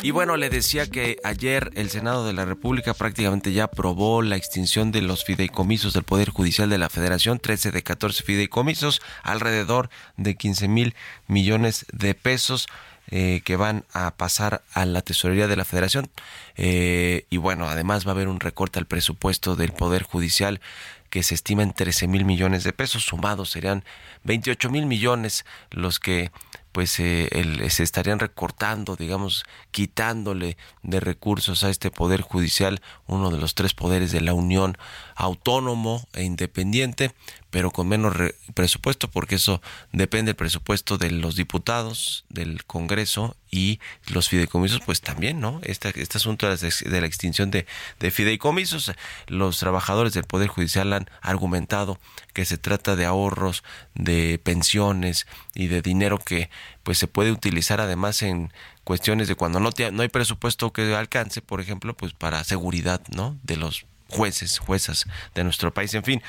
Y 0.04 0.10
bueno, 0.10 0.36
le 0.36 0.50
decía 0.50 0.86
que 0.86 1.16
ayer 1.24 1.70
el 1.76 1.88
Senado 1.88 2.26
de 2.26 2.34
la 2.34 2.44
República 2.44 2.92
prácticamente 2.92 3.54
ya 3.54 3.64
aprobó 3.64 4.20
la 4.20 4.36
extinción 4.36 4.92
de 4.92 5.00
los 5.00 5.24
fideicomisos 5.24 5.94
del 5.94 6.02
Poder 6.02 6.28
Judicial 6.28 6.68
de 6.68 6.76
la 6.76 6.90
Federación, 6.90 7.38
13 7.38 7.72
de 7.72 7.82
14 7.82 8.22
fideicomisos, 8.22 9.00
alrededor 9.22 9.88
de 10.18 10.34
15 10.34 10.68
mil 10.68 10.94
millones 11.26 11.86
de 11.90 12.14
pesos. 12.14 12.66
Eh, 13.10 13.42
que 13.44 13.56
van 13.56 13.84
a 13.92 14.12
pasar 14.12 14.62
a 14.72 14.86
la 14.86 15.02
tesorería 15.02 15.46
de 15.46 15.56
la 15.56 15.66
federación 15.66 16.08
eh, 16.56 17.26
y 17.28 17.36
bueno 17.36 17.68
además 17.68 18.06
va 18.06 18.12
a 18.12 18.14
haber 18.14 18.28
un 18.28 18.40
recorte 18.40 18.78
al 18.78 18.86
presupuesto 18.86 19.56
del 19.56 19.72
poder 19.72 20.04
judicial 20.04 20.62
que 21.10 21.22
se 21.22 21.34
estima 21.34 21.62
en 21.62 21.74
13 21.74 22.08
mil 22.08 22.24
millones 22.24 22.64
de 22.64 22.72
pesos 22.72 23.04
sumados 23.04 23.50
serían 23.50 23.84
28 24.22 24.70
mil 24.70 24.86
millones 24.86 25.44
los 25.70 26.00
que 26.00 26.30
pues 26.74 26.98
eh, 26.98 27.28
el, 27.30 27.70
se 27.70 27.84
estarían 27.84 28.18
recortando, 28.18 28.96
digamos, 28.96 29.44
quitándole 29.70 30.56
de 30.82 30.98
recursos 30.98 31.62
a 31.62 31.70
este 31.70 31.92
poder 31.92 32.20
judicial, 32.20 32.80
uno 33.06 33.30
de 33.30 33.38
los 33.38 33.54
tres 33.54 33.74
poderes 33.74 34.10
de 34.10 34.20
la 34.20 34.34
Unión, 34.34 34.76
autónomo 35.14 36.04
e 36.14 36.24
independiente, 36.24 37.14
pero 37.54 37.70
con 37.70 37.86
menos 37.86 38.16
presupuesto, 38.54 39.08
porque 39.08 39.36
eso 39.36 39.62
depende 39.92 40.30
del 40.30 40.34
presupuesto 40.34 40.98
de 40.98 41.12
los 41.12 41.36
diputados, 41.36 42.24
del 42.28 42.64
Congreso 42.64 43.36
y 43.48 43.78
los 44.08 44.28
fideicomisos, 44.28 44.80
pues 44.84 45.00
también, 45.00 45.38
¿no? 45.38 45.60
Este, 45.62 45.92
este 46.02 46.18
asunto 46.18 46.48
de 46.48 47.00
la 47.00 47.06
extinción 47.06 47.52
de, 47.52 47.64
de 48.00 48.10
fideicomisos, 48.10 48.90
los 49.28 49.60
trabajadores 49.60 50.14
del 50.14 50.24
Poder 50.24 50.48
Judicial 50.48 50.92
han 50.92 51.08
argumentado 51.22 52.00
que 52.32 52.44
se 52.44 52.58
trata 52.58 52.96
de 52.96 53.04
ahorros, 53.04 53.62
de 53.94 54.40
pensiones 54.42 55.28
y 55.54 55.68
de 55.68 55.80
dinero 55.80 56.18
que 56.18 56.50
pues 56.82 56.98
se 56.98 57.06
puede 57.06 57.30
utilizar 57.30 57.80
además 57.80 58.22
en 58.22 58.52
cuestiones 58.82 59.28
de 59.28 59.36
cuando 59.36 59.60
no, 59.60 59.70
no 59.92 60.02
hay 60.02 60.08
presupuesto 60.08 60.72
que 60.72 60.92
alcance, 60.96 61.40
por 61.40 61.60
ejemplo, 61.60 61.96
pues 61.96 62.14
para 62.14 62.42
seguridad, 62.42 63.00
¿no? 63.14 63.38
De 63.44 63.56
los 63.56 63.86
jueces, 64.08 64.58
juezas 64.58 65.06
de 65.34 65.44
nuestro 65.44 65.72
país. 65.72 65.94
En 65.94 66.04
fin, 66.04 66.22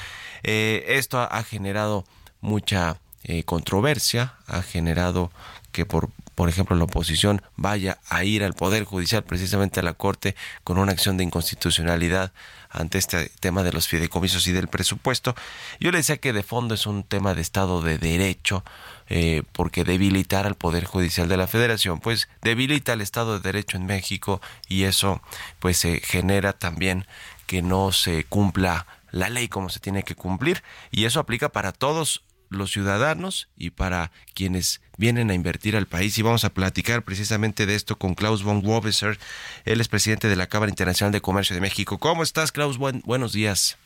eh, 0.44 0.84
esto 0.88 1.20
ha, 1.20 1.44
generado 1.44 2.06
mucha 2.42 2.98
eh, 3.24 3.44
controversia, 3.44 4.36
ha 4.48 4.62
generado 4.62 5.32
que 5.72 5.86
por 5.86 6.10
por 6.36 6.50
ejemplo, 6.50 6.76
la 6.76 6.84
oposición 6.84 7.42
vaya 7.56 7.98
a 8.10 8.26
ir 8.26 8.44
al 8.44 8.54
Poder 8.54 8.84
Judicial, 8.84 9.24
precisamente 9.24 9.80
a 9.80 9.84
la 9.84 9.94
Corte, 9.94 10.36
con 10.66 10.78
una 10.78 10.92
acción 10.92 11.16
de 11.16 11.24
inconstitucionalidad 11.24 12.34
ante 12.76 12.98
este 12.98 13.32
tema 13.40 13.64
de 13.64 13.72
los 13.72 13.88
fideicomisos 13.88 14.48
y 14.48 14.52
del 14.52 14.68
presupuesto. 14.68 15.36
Yo 15.80 15.92
le 15.92 16.00
decía 16.00 16.18
que 16.18 16.34
de 16.34 16.44
fondo 16.44 16.76
es 16.76 16.86
un 16.86 17.04
tema 17.04 17.34
de 17.34 17.42
Estado 17.42 17.82
de 17.82 17.98
Derecho, 17.98 18.64
eh, 19.08 19.44
porque 19.52 19.84
debilitar 19.84 20.46
al 20.46 20.56
Poder 20.56 20.86
Judicial 20.86 21.28
de 21.28 21.38
la 21.38 21.48
Federación, 21.48 22.00
pues 22.00 22.28
debilita 22.42 22.94
el 22.94 23.02
Estado 23.02 23.36
de 23.36 23.40
Derecho 23.40 23.78
en 23.78 23.86
México 23.86 24.42
y 24.68 24.84
eso 24.84 25.22
pues 25.60 25.78
se 25.78 26.02
genera 26.02 26.54
también 26.54 27.08
que 27.48 27.62
no 27.62 27.92
se 27.92 28.24
cumpla 28.26 28.86
la 29.12 29.30
ley 29.30 29.48
como 29.48 29.70
se 29.70 29.80
tiene 29.80 30.04
que 30.04 30.16
cumplir 30.16 30.62
y 30.92 31.06
eso 31.06 31.22
aplica 31.22 31.50
para 31.50 31.72
todos 31.72 32.25
los 32.50 32.72
ciudadanos 32.72 33.50
y 33.58 33.72
para 33.72 34.12
quienes 34.34 34.82
vienen 34.98 35.30
a 35.30 35.34
invertir 35.34 35.76
al 35.76 35.88
país. 35.88 36.18
Y 36.18 36.22
vamos 36.22 36.46
a 36.46 36.54
platicar 36.54 37.04
precisamente 37.04 37.66
de 37.66 37.76
esto 37.76 37.98
con 37.98 38.16
Klaus 38.16 38.44
von 38.44 38.66
Wobeser. 38.66 39.18
Él 39.66 39.82
es 39.82 39.88
presidente 39.88 40.28
de 40.28 40.36
la 40.36 40.48
Cámara 40.48 40.70
Internacional 40.70 41.12
de 41.12 41.22
Comercio 41.22 41.54
de 41.56 41.62
México. 41.62 41.98
¿Cómo 41.98 42.24
estás, 42.24 42.52
Klaus? 42.52 42.78
buenos 42.78 43.34
días. 43.34 43.78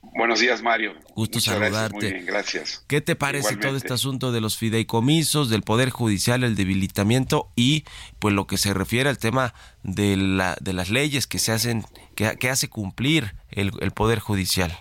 Buenos 0.00 0.40
días, 0.40 0.62
Mario. 0.62 0.94
Gusto 1.14 1.40
saludarte. 1.40 1.96
Muy 1.96 2.12
bien, 2.12 2.26
gracias. 2.26 2.84
¿Qué 2.86 3.00
te 3.00 3.16
parece 3.16 3.56
todo 3.56 3.76
este 3.76 3.92
asunto 3.92 4.32
de 4.32 4.40
los 4.40 4.56
fideicomisos, 4.56 5.50
del 5.50 5.62
Poder 5.62 5.90
Judicial, 5.90 6.44
el 6.44 6.54
debilitamiento 6.54 7.50
y 7.56 7.84
pues 8.18 8.34
lo 8.34 8.46
que 8.46 8.58
se 8.58 8.74
refiere 8.74 9.08
al 9.08 9.18
tema 9.18 9.54
de, 9.82 10.16
la, 10.16 10.56
de 10.60 10.72
las 10.72 10.90
leyes 10.90 11.26
que 11.26 11.38
se 11.38 11.52
hacen, 11.52 11.84
que, 12.14 12.36
que 12.36 12.48
hace 12.48 12.68
cumplir 12.68 13.34
el, 13.50 13.72
el 13.80 13.90
Poder 13.90 14.20
Judicial? 14.20 14.76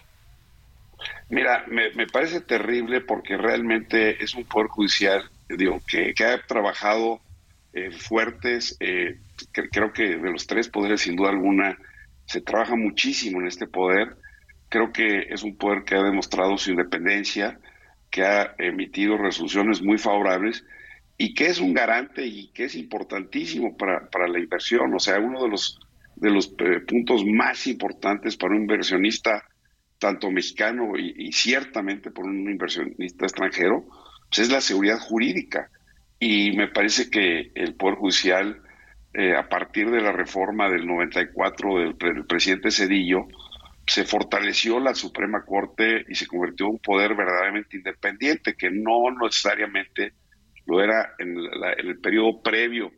Mira, 1.30 1.66
me, 1.68 2.08
parece 2.08 2.40
terrible 2.42 3.02
porque 3.02 3.36
realmente 3.36 4.24
es 4.24 4.34
un 4.34 4.46
poder 4.46 4.68
judicial 4.68 5.30
digo, 5.50 5.82
que, 5.86 6.13
ha 6.24 6.42
trabajado 6.46 7.20
eh, 7.74 7.92
fuertes. 7.92 8.78
Eh, 8.80 9.20
creo 9.72 9.92
que 9.92 10.18
de 10.18 10.32
los 10.32 10.48
tres 10.48 10.70
poderes, 10.70 11.02
sin 11.02 11.16
duda 11.16 11.30
alguna, 11.30 11.78
se 12.26 12.42
trabaja 12.42 12.76
muchísimo 12.76 13.42
en 13.42 13.48
este 13.48 13.68
poder. 13.68 14.16
Creo 14.70 14.92
que 14.92 15.28
es 15.30 15.44
un 15.44 15.58
poder 15.58 15.84
que 15.84 15.96
ha 15.96 16.04
demostrado 16.04 16.58
su 16.58 16.72
independencia, 16.72 17.60
que 18.10 18.24
ha 18.24 18.56
emitido 18.58 19.18
resoluciones 19.18 19.82
muy 19.82 19.98
favorables 19.98 20.66
y 21.18 21.34
que 21.34 21.48
es 21.48 21.60
un 21.60 21.74
garante 21.74 22.26
y 22.26 22.50
que 22.50 22.66
es 22.66 22.76
importantísimo 22.76 23.76
para, 23.76 24.10
para 24.10 24.28
la 24.28 24.40
inversión. 24.40 24.94
O 24.94 25.00
sea, 25.00 25.20
uno 25.20 25.44
de 25.44 25.50
los, 25.50 25.80
de 26.16 26.30
los 26.30 26.54
eh, 26.60 26.80
puntos 26.88 27.26
más 27.26 27.68
importantes 27.68 28.38
para 28.38 28.54
un 28.54 28.62
inversionista 28.62 29.44
tanto 30.00 30.30
mexicano 30.32 30.98
y, 30.98 31.32
ciertamente 31.32 32.12
por 32.12 32.26
un 32.26 32.50
inversionista 32.50 33.26
extranjero, 33.26 33.86
pues 34.30 34.40
es 34.40 34.52
la 34.52 34.62
seguridad 34.62 35.00
jurídica. 35.00 35.70
Y 36.20 36.56
me 36.56 36.68
parece 36.68 37.10
que 37.10 37.52
el 37.56 37.76
Poder 37.76 37.96
Judicial, 37.96 38.62
eh, 39.14 39.36
a 39.36 39.48
partir 39.50 39.90
de 39.90 40.02
la 40.02 40.12
reforma 40.12 40.70
del 40.70 40.86
94 40.86 41.80
del, 41.80 42.26
presidente 42.26 42.72
Cedillo, 42.72 43.28
se 43.86 44.04
fortaleció 44.04 44.80
la 44.80 44.94
Suprema 44.94 45.46
Corte 45.46 46.06
y 46.10 46.16
se 46.16 46.28
convirtió 46.28 46.66
en 46.66 46.74
un 46.74 46.80
poder 46.80 47.16
verdaderamente 47.16 47.78
independiente, 47.78 48.56
que 48.56 48.70
no 48.70 49.12
necesariamente 49.22 50.14
lo 50.66 50.84
era 50.84 51.14
en, 51.20 51.38
el 51.78 52.00
periodo 52.00 52.42
previo 52.42 52.92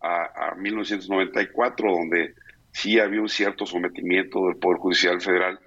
a, 0.00 0.50
a 0.50 0.54
1994, 0.54 1.90
donde 1.90 2.34
sí 2.70 3.00
había 3.00 3.20
un 3.20 3.28
cierto 3.28 3.66
sometimiento 3.66 4.46
del 4.46 4.58
Poder 4.58 4.78
Judicial 4.78 5.20
Federal 5.20 5.58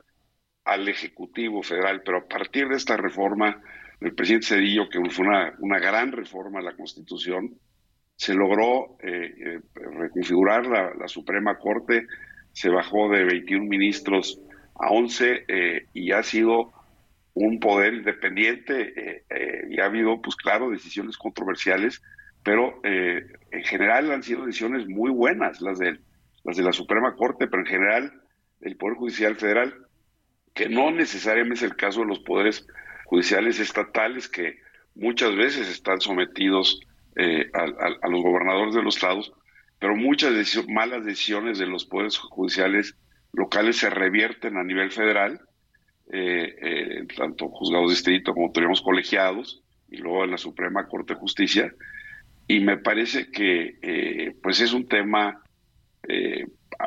al 0.70 0.88
Ejecutivo 0.88 1.64
Federal, 1.64 2.02
pero 2.06 2.20
a 2.20 2.28
partir 2.28 2.68
de 2.68 2.76
esta 2.76 2.96
reforma 2.96 3.62
del 4.00 4.14
presidente 4.14 4.48
Cedillo, 4.48 4.88
que 4.88 5.00
fue 5.10 5.26
una, 5.26 5.54
una 5.60 5.80
gran 5.80 6.12
reforma 6.12 6.60
a 6.60 6.64
la 6.64 6.76
Constitución, 6.76 7.58
se 8.16 8.34
logró 8.34 8.98
eh, 9.02 9.34
eh, 9.38 9.60
reconfigurar 9.74 10.68
la, 10.68 11.08
Suprema 11.08 11.58
Corte, 11.58 12.06
se 12.52 12.70
bajó 12.70 13.10
de 13.10 13.24
21 13.24 13.66
ministros 13.66 14.40
a 14.76 14.92
11 14.92 15.46
eh, 15.48 15.86
y 15.94 16.12
ha 16.12 16.22
sido 16.22 16.72
un 17.34 17.60
poder 17.60 17.94
independiente 17.94 19.24
y 19.70 19.80
ha 19.80 19.86
habido, 19.86 20.22
pues 20.22 20.36
claro, 20.36 20.70
decisiones 20.70 21.18
controversiales, 21.18 22.02
pero 22.44 22.82
en 22.84 23.64
general 23.64 24.12
han 24.12 24.24
sido 24.24 24.46
decisiones 24.46 24.88
muy 24.88 25.10
buenas 25.10 25.62
las 25.62 25.80
de, 25.80 26.00
las 26.44 26.58
de 26.58 26.64
la 26.64 26.74
Suprema 26.74 27.16
Corte, 27.16 27.48
pero 27.48 27.62
en 27.62 27.68
general 27.68 28.22
el 28.60 28.76
Poder 28.76 28.98
Judicial 28.98 29.38
Federal 29.38 29.74
que 30.60 30.68
no 30.68 30.92
necesariamente 30.92 31.64
es 31.64 31.72
el 31.72 31.78
caso 31.78 32.02
de 32.02 32.08
los 32.08 32.20
poderes 32.20 32.68
judiciales 33.06 33.62
estatales 33.62 34.28
que 34.28 34.58
muchas 34.94 35.34
veces 35.34 35.70
están 35.70 36.02
sometidos 36.02 36.82
eh, 37.16 37.50
a, 37.54 38.10
los 38.10 38.22
gobernadores 38.22 38.76
de 38.76 38.84
los 38.84 38.98
estados, 38.98 39.32
pero 39.80 39.96
muchas 39.96 40.34
malas 40.68 41.06
decisiones 41.06 41.60
de 41.60 41.66
los 41.66 41.86
poderes 41.86 42.18
judiciales 42.18 42.98
locales 43.32 43.78
se 43.78 43.90
revierten 43.90 44.58
a 44.58 44.66
nivel 44.66 44.92
federal, 44.92 45.40
eh, 46.12 46.54
eh, 46.62 47.08
tanto 47.16 47.48
juzgados 47.48 47.88
de 47.88 47.96
distrito 47.96 48.34
como 48.34 48.52
tenemos 48.52 48.82
colegiados, 48.82 49.64
y 49.90 49.96
luego 49.96 50.26
en 50.26 50.32
la 50.32 50.38
Suprema 50.38 50.90
Corte 50.90 51.14
de 51.14 51.22
Justicia, 51.22 51.74
y 52.50 52.60
me 52.60 52.78
parece 52.78 53.32
que 53.32 54.36
pues 54.44 54.60
es 54.60 54.74
un 54.74 54.90
tema 54.90 55.42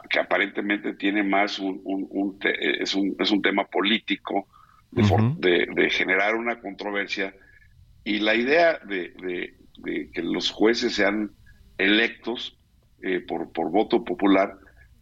que 0.08 0.18
aparentemente 0.18 0.94
tiene 0.94 1.22
más 1.22 1.58
un, 1.58 2.38
es, 2.42 2.94
un 2.94 3.16
es 3.18 3.30
un 3.30 3.42
tema 3.42 3.66
político 3.66 4.48
de, 4.90 5.90
generar 5.90 6.34
una 6.34 6.60
controversia. 6.60 7.34
Y 8.04 8.18
la 8.20 8.34
idea 8.34 8.78
de, 8.78 9.54
que 10.12 10.22
los 10.22 10.50
jueces 10.50 10.94
sean 10.94 11.30
electos 11.78 12.58
eh, 13.02 13.20
por, 13.20 13.52
por 13.52 13.70
voto 13.70 14.04
popular 14.04 14.58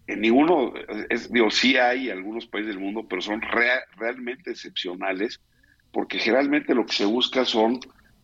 en 0.07 0.21
ninguno 0.23 0.73
es, 1.09 1.31
digo 1.31 1.51
sí 1.51 1.77
hay 1.77 2.11
algunos 2.11 2.47
países 2.47 2.75
del 2.75 2.83
mundo 2.83 3.07
pero 3.09 3.21
son 3.21 3.43
realmente 3.43 4.51
excepcionales 4.51 5.41
porque 5.93 6.19
generalmente 6.19 6.75
lo 6.75 6.87
que 6.87 6.95
se 6.95 7.05
busca 7.05 7.45
son 7.45 7.79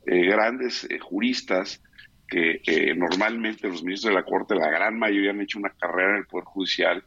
eh, 0.07 0.27
grandes 0.27 0.85
eh, 0.91 0.99
juristas 0.99 1.83
que 2.29 2.95
normalmente 2.97 3.69
los 3.69 3.83
ministros 3.83 4.13
de 4.13 4.21
la 4.21 4.25
Corte, 4.25 4.55
la 4.55 4.71
gran 4.71 4.99
mayoría 4.99 5.31
han 5.31 5.41
hecho 5.41 5.59
una 5.59 5.71
carrera 5.71 6.13
en 6.13 6.17
el 6.19 6.27
Poder 6.27 6.45
Judicial, 6.45 7.05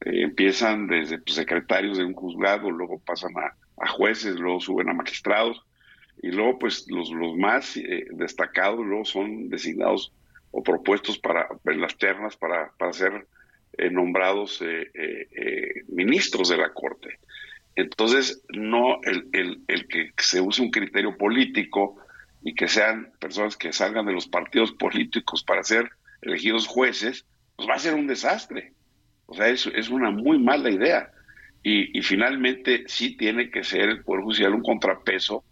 eh, 0.00 0.22
empiezan 0.22 0.86
desde 0.86 1.18
pues, 1.18 1.36
secretarios 1.36 1.98
de 1.98 2.04
un 2.04 2.14
juzgado, 2.14 2.70
luego 2.70 2.98
pasan 3.00 3.32
a, 3.36 3.56
jueces, 3.88 4.36
luego 4.36 4.60
suben 4.60 4.88
a 4.88 4.94
magistrados, 4.94 5.62
y 6.22 6.30
luego 6.30 6.58
pues 6.58 6.86
los, 6.90 7.10
los 7.10 7.36
más 7.36 7.76
eh, 7.76 8.06
destacados 8.12 8.84
luego 8.84 9.04
son 9.04 9.48
designados 9.48 10.12
o 10.50 10.62
propuestos 10.62 11.18
para 11.18 11.48
en 11.64 11.80
las 11.80 11.96
ternas 11.96 12.36
para, 12.36 12.72
para 12.78 12.92
ser 12.92 13.26
eh, 13.78 13.90
nombrados 13.90 14.62
ministros 15.88 16.48
de 16.48 16.58
la 16.58 16.72
Corte. 16.72 17.18
Entonces, 17.76 18.42
no 18.50 19.00
el, 19.04 19.28
el, 19.32 19.62
el 19.68 19.86
que 19.86 20.10
se 20.18 20.40
use 20.40 20.60
un 20.60 20.70
criterio 20.70 21.16
político, 21.16 21.96
y 22.42 22.54
que 22.54 22.68
sean 22.68 23.12
personas 23.20 23.56
que 23.56 23.72
salgan 23.72 24.06
de 24.06 24.12
los 24.12 24.28
partidos 24.28 24.72
políticos 24.72 25.42
para 25.42 25.62
ser 25.62 25.90
elegidos 26.22 26.66
jueces, 26.66 27.26
pues 27.56 27.68
va 27.68 27.74
a 27.74 27.78
ser 27.78 27.94
un 27.94 28.06
desastre. 28.06 28.72
O 29.26 29.34
sea, 29.34 29.48
es, 29.48 29.66
es 29.66 29.88
una 29.90 30.10
muy 30.10 30.38
mala 30.38 30.70
idea. 30.70 31.10
Y, 31.62 32.00
finalmente 32.02 32.84
sí 32.86 33.16
tiene 33.16 33.50
que 33.50 33.64
ser 33.64 33.90
el 33.90 34.02
Poder 34.02 34.22
Judicial 34.24 34.54
un 34.54 34.62
contrapeso 34.62 35.44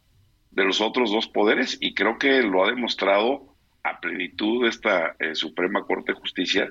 de 0.50 0.64
los 0.64 0.80
otros 0.80 1.12
dos 1.12 1.28
poderes 1.28 1.76
y 1.80 1.92
creo 1.92 2.18
que 2.18 2.42
lo 2.42 2.64
ha 2.64 2.70
demostrado 2.70 3.54
a 3.82 4.00
plenitud 4.00 4.66
esta 4.66 5.14
eh, 5.18 5.34
Suprema 5.34 5.84
Corte 5.84 6.12
de 6.12 6.18
Justicia. 6.18 6.68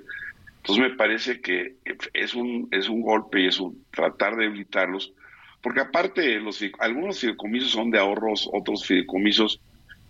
Entonces 0.58 0.90
me 0.90 0.96
parece 0.96 1.40
que 1.40 1.76
es 2.14 2.34
un, 2.34 2.68
es 2.72 2.90
un 2.90 3.02
golpe 3.02 3.42
y 3.42 3.48
es 3.48 3.60
un 3.60 3.86
tratar 3.92 4.36
de 4.36 4.46
evitarlos, 4.46 5.14
porque 5.62 5.82
aparte 5.82 6.40
los, 6.40 6.60
algunos 6.80 7.20
fideicomisos 7.20 7.72
son 7.72 7.92
de 7.92 8.00
ahorros, 8.00 8.50
otros 8.52 8.86
fideicomisos 8.86 9.62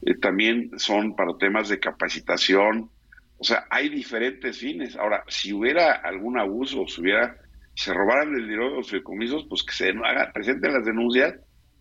eh, 0.05 0.15
también 0.15 0.71
son 0.77 1.15
para 1.15 1.37
temas 1.37 1.69
de 1.69 1.79
capacitación. 1.79 2.89
O 3.37 3.43
sea, 3.43 3.65
hay 3.69 3.89
diferentes 3.89 4.59
fines. 4.59 4.95
Ahora, 4.95 5.23
si 5.27 5.53
hubiera 5.53 5.93
algún 5.93 6.39
abuso, 6.39 6.87
si 6.87 7.01
hubiera, 7.01 7.37
se 7.75 7.93
robaran 7.93 8.33
el 8.33 8.47
dinero 8.47 8.69
de 8.69 8.75
los 8.77 8.89
fideicomisos, 8.89 9.45
pues 9.47 9.63
que 9.63 9.73
se 9.73 9.89
hagan, 9.89 10.31
presenten 10.33 10.73
las 10.73 10.85
denuncias 10.85 11.35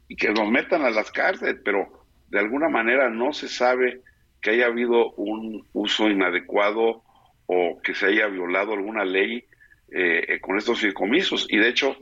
y 0.08 0.16
que 0.16 0.30
nos 0.32 0.50
metan 0.50 0.82
a 0.82 0.90
las 0.90 1.10
cárceles, 1.10 1.56
pero 1.64 2.06
de 2.28 2.38
alguna 2.38 2.68
manera 2.68 3.08
no 3.08 3.32
se 3.32 3.48
sabe 3.48 4.02
que 4.40 4.50
haya 4.50 4.66
habido 4.66 5.12
un 5.12 5.66
uso 5.72 6.08
inadecuado 6.08 7.02
o 7.46 7.80
que 7.82 7.94
se 7.94 8.06
haya 8.06 8.26
violado 8.26 8.74
alguna 8.74 9.04
ley 9.04 9.44
eh, 9.92 10.24
eh, 10.28 10.40
con 10.40 10.58
estos 10.58 10.80
fideicomisos. 10.80 11.46
Y 11.48 11.58
de 11.58 11.68
hecho, 11.68 11.96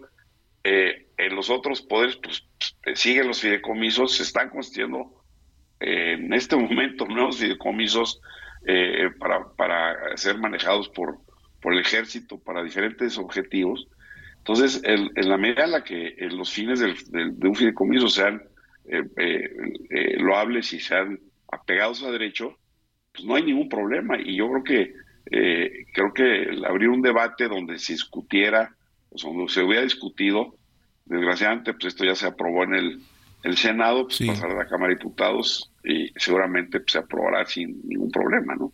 en 0.65 1.37
los 1.37 1.51
otros 1.51 1.83
poderes, 1.83 2.17
pues 2.17 2.49
siguen 2.95 3.29
los 3.29 3.43
fideicomisos, 3.43 4.17
se 4.17 4.23
están 4.23 4.49
constituyendo 4.49 5.24
en 5.81 6.33
este 6.33 6.57
momento 6.57 7.07
nuevos 7.07 7.39
fideicomisos 7.39 8.21
eh, 8.67 9.11
para, 9.19 9.49
para 9.57 10.17
ser 10.17 10.39
manejados 10.39 10.89
por, 10.89 11.19
por 11.61 11.75
el 11.75 11.81
ejército 11.81 12.39
para 12.39 12.63
diferentes 12.63 13.19
objetivos. 13.19 13.89
Entonces, 14.39 14.83
en 14.85 15.29
la 15.29 15.39
medida 15.39 15.65
en 15.65 15.71
la 15.71 15.85
que 15.85 16.09
eh, 16.09 16.31
los 16.31 16.53
fines 16.53 16.81
del, 16.81 16.97
de 17.39 17.49
un 17.49 17.55
fideicomiso 17.55 18.09
sean 18.09 18.43
eh, 18.87 20.17
loables 20.19 20.73
y 20.75 20.81
sean 20.81 21.19
apegados 21.51 22.03
a 22.03 22.11
derecho, 22.11 22.59
pues 23.13 23.25
no 23.25 23.37
hay 23.37 23.45
ningún 23.45 23.69
problema. 23.69 24.19
Y 24.21 24.37
yo 24.37 24.51
creo 24.51 24.65
que 24.65 24.95
eh, 25.31 25.87
creo 25.93 26.13
que 26.13 26.63
abrir 26.67 26.89
un 26.89 27.03
debate 27.03 27.49
donde 27.49 27.79
se 27.79 27.95
discutiera, 27.95 28.75
o 29.11 29.17
donde 29.33 29.53
se 29.53 29.63
hubiera 29.63 29.83
discutido, 29.83 30.57
desgraciadamente, 31.05 31.73
pues 31.73 31.87
esto 31.87 32.05
ya 32.05 32.15
se 32.15 32.27
aprobó 32.27 32.65
en 32.65 32.75
el, 32.75 33.01
el 33.45 33.57
Senado, 33.57 34.07
pues 34.07 34.21
pasará 34.27 34.55
a 34.55 34.57
la 34.57 34.67
Cámara 34.67 34.89
de 34.89 34.97
Diputados 34.97 35.71
y 35.85 36.09
seguramente 36.17 36.81
pues, 36.81 36.93
se 36.93 36.99
aprobará 36.99 37.47
sin 37.47 37.81
ningún 37.87 38.11
problema, 38.11 38.57
¿no? 38.57 38.73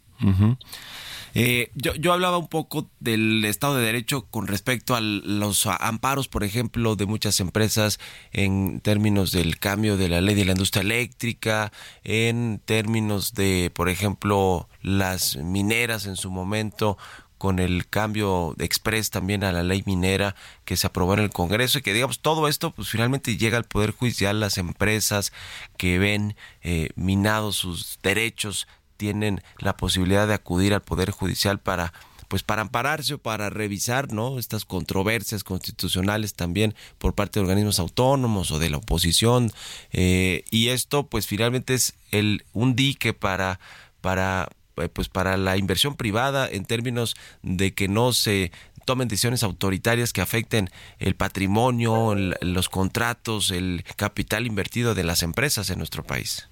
Eh, 1.35 1.71
yo, 1.75 1.95
yo 1.95 2.13
hablaba 2.13 2.39
un 2.39 2.49
poco 2.49 2.91
del 2.99 3.45
Estado 3.45 3.77
de 3.77 3.85
Derecho 3.85 4.27
con 4.27 4.47
respecto 4.47 4.97
a 4.97 5.01
los 5.01 5.67
amparos, 5.67 6.29
por 6.29 6.45
ejemplo, 6.45 6.97
de 6.97 7.07
muchas 7.07 7.41
empresas 7.41 8.01
en 8.33 8.81
términos 8.81 9.33
del 9.33 9.59
cambio 9.59 9.97
de 9.97 10.09
la 10.09 10.21
ley 10.21 10.35
de 10.35 10.45
la 10.45 10.53
industria 10.53 10.83
eléctrica, 10.83 11.73
en 12.03 12.61
términos 12.65 13.35
de, 13.35 13.71
por 13.75 13.89
ejemplo, 13.89 14.69
las 14.83 15.37
mineras 15.37 16.07
en 16.07 16.17
su 16.17 16.31
momento 16.31 16.97
con 17.41 17.59
el 17.59 17.89
cambio 17.89 18.55
express 18.59 19.09
también 19.09 19.45
a 19.45 19.51
la 19.51 19.63
ley 19.63 19.83
minera 19.87 20.37
que 20.67 20.77
se 20.77 20.87
aprobó 20.87 21.15
en 21.15 21.21
el 21.21 21.31
Congreso 21.31 21.79
y 21.79 21.81
que 21.83 21.95
digamos 21.95 22.21
todo 22.21 22.49
esto 22.49 22.71
pues 22.71 22.91
finalmente 22.91 23.39
llega 23.39 23.57
al 23.57 23.65
Poder 23.65 23.93
Judicial, 23.93 24.41
las 24.41 24.59
empresas 24.59 25.33
que 25.79 25.99
ven 25.99 26.37
eh, 26.61 26.91
minados 26.97 27.57
sus 27.57 27.99
derechos 28.03 28.69
tienen 28.99 29.43
la 29.57 29.79
posibilidad 29.79 30.29
de 30.29 30.35
acudir 30.35 30.75
al 30.75 30.83
Poder 30.83 31.13
Judicial 31.13 31.59
para 31.59 31.95
pues 32.29 32.43
para 32.43 32.61
ampararse 32.61 33.15
o 33.15 33.19
para 33.19 33.49
revisar 33.49 34.13
no 34.13 34.39
estas 34.39 34.67
controversias 34.67 35.43
constitucionales 35.43 36.35
también 36.35 36.75
por 36.99 37.15
parte 37.15 37.41
de 37.41 37.45
organismos 37.47 37.79
autónomos 37.79 38.51
o 38.51 38.59
de 38.59 38.69
la 38.69 38.77
oposición 38.77 39.51
eh, 39.93 40.45
y 40.51 40.69
esto 40.69 41.07
pues 41.07 41.27
finalmente 41.27 41.73
es 41.73 41.95
el 42.11 42.45
un 42.53 42.77
dique 42.77 43.15
para 43.15 43.61
para 44.03 44.51
pues 44.89 45.09
para 45.09 45.37
la 45.37 45.57
inversión 45.57 45.97
privada 45.97 46.49
en 46.51 46.65
términos 46.65 47.17
de 47.43 47.75
que 47.75 47.89
no 47.89 48.13
se 48.13 48.53
tomen 48.85 49.09
decisiones 49.09 49.43
autoritarias 49.43 50.13
que 50.13 50.21
afecten 50.21 50.69
el 50.99 51.15
patrimonio, 51.15 52.15
los 52.41 52.69
contratos, 52.69 53.51
el 53.51 53.85
capital 53.97 54.47
invertido 54.47 54.95
de 54.95 55.05
las 55.05 55.23
empresas 55.23 55.71
en 55.71 55.79
nuestro 55.79 56.03
país. 56.03 56.49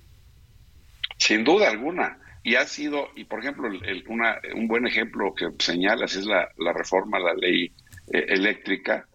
Sin 1.16 1.44
duda 1.44 1.68
alguna 1.68 2.18
y 2.42 2.54
ha 2.54 2.66
sido, 2.66 3.08
y 3.14 3.24
por 3.24 3.40
ejemplo, 3.40 3.68
un 4.54 4.68
buen 4.68 4.86
ejemplo 4.86 5.34
que 5.34 5.50
señalas 5.58 6.16
es 6.16 6.24
la, 6.24 6.48
reforma 6.72 7.18
a 7.18 7.20
la 7.20 7.34
ley 7.34 7.72
eh, 8.12 8.24
eléctrica. 8.28 9.06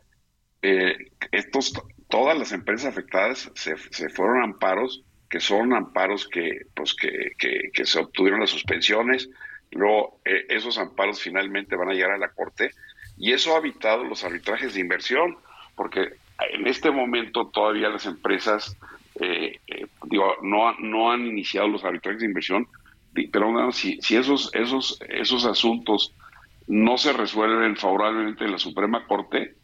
Eh, 0.62 0.96
estos, 1.32 1.74
todas 2.10 2.38
las 2.38 2.52
empresas 2.52 2.92
afectadas 2.92 3.52
se, 3.56 3.76
fueron 4.10 4.44
amparos, 4.44 5.04
que 5.34 5.40
son 5.40 5.74
amparos 5.74 6.28
que, 6.28 6.68
pues 6.76 6.94
que, 6.94 7.32
que, 7.74 7.86
se 7.86 7.98
obtuvieron 7.98 8.42
las 8.42 8.52
suspensiones, 8.52 9.32
luego 9.72 10.20
eh, 10.26 10.46
esos 10.48 10.78
amparos 10.78 11.20
finalmente 11.20 11.76
van 11.76 11.90
a 11.90 11.94
llegar 11.94 12.12
a 12.12 12.20
la 12.20 12.30
Corte, 12.30 12.70
y 13.18 13.32
eso 13.32 13.56
ha 13.56 13.58
evitado 13.58 14.04
los 14.04 14.24
arbitrajes 14.24 14.76
de 14.76 14.82
inversión, 14.82 15.38
porque 15.76 16.14
en 16.52 16.68
este 16.68 16.92
momento 16.92 17.48
todavía 17.48 17.90
las 17.90 18.06
empresas 18.06 18.78
digo, 20.06 20.36
no, 20.42 20.74
no 20.80 21.12
han 21.12 21.26
iniciado 21.26 21.68
los 21.68 21.84
arbitrajes 21.84 22.20
de 22.20 22.28
inversión 22.28 22.68
pero 23.32 23.72
si, 23.72 24.00
si 24.02 24.16
esos, 24.16 24.54
esos, 24.54 25.00
esos 25.10 25.46
asuntos 25.46 26.14
no 26.68 26.98
se 26.98 27.14
resuelven 27.14 27.76
favorablemente 27.76 28.46
en 28.46 28.52
la 28.52 28.58
Suprema 28.58 29.06
Corte, 29.06 29.56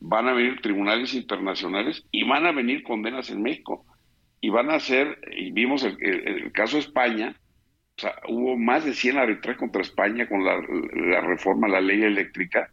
van 0.00 0.28
a 0.28 0.32
venir 0.32 0.60
tribunales 0.60 1.14
internacionales 1.14 2.04
y 2.10 2.24
van 2.24 2.46
a 2.46 2.52
venir 2.52 2.82
condenas 2.82 3.30
en 3.30 3.42
México. 3.42 3.84
Y 4.46 4.48
van 4.48 4.70
a 4.70 4.78
ser, 4.78 5.18
y 5.36 5.50
vimos 5.50 5.82
el, 5.82 6.52
caso 6.52 6.76
de 6.76 6.82
España, 6.82 7.34
o 7.96 8.00
sea, 8.00 8.14
hubo 8.28 8.56
más 8.56 8.84
de 8.84 8.94
100 8.94 9.18
arbitrajes 9.18 9.58
contra 9.58 9.82
España 9.82 10.28
con 10.28 10.44
la, 10.44 10.60
reforma 11.20 11.66
a 11.66 11.70
la 11.70 11.80
ley 11.80 12.04
eléctrica, 12.04 12.70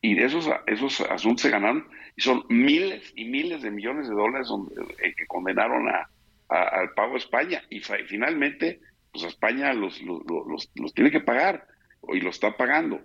y 0.00 0.14
de 0.14 0.26
esos, 0.26 0.48
esos 0.68 1.00
asuntos 1.00 1.42
se 1.42 1.50
ganaron, 1.50 1.88
y 2.14 2.22
son 2.22 2.44
miles 2.48 3.12
y 3.16 3.24
miles 3.24 3.62
de 3.62 3.72
millones 3.72 4.08
de 4.08 4.14
dólares 4.14 4.46
donde, 4.46 4.76
eh, 5.02 5.12
que 5.16 5.26
condenaron 5.26 5.88
a, 5.88 6.08
al 6.50 6.90
pago 6.94 7.14
de 7.14 7.18
España. 7.18 7.64
Y 7.68 7.80
finalmente 7.80 8.78
pues 9.10 9.24
España 9.24 9.72
los, 9.72 10.00
los, 10.00 10.94
tiene 10.94 11.10
que 11.10 11.18
pagar 11.18 11.66
y 12.12 12.20
lo 12.20 12.30
está 12.30 12.56
pagando. 12.56 13.00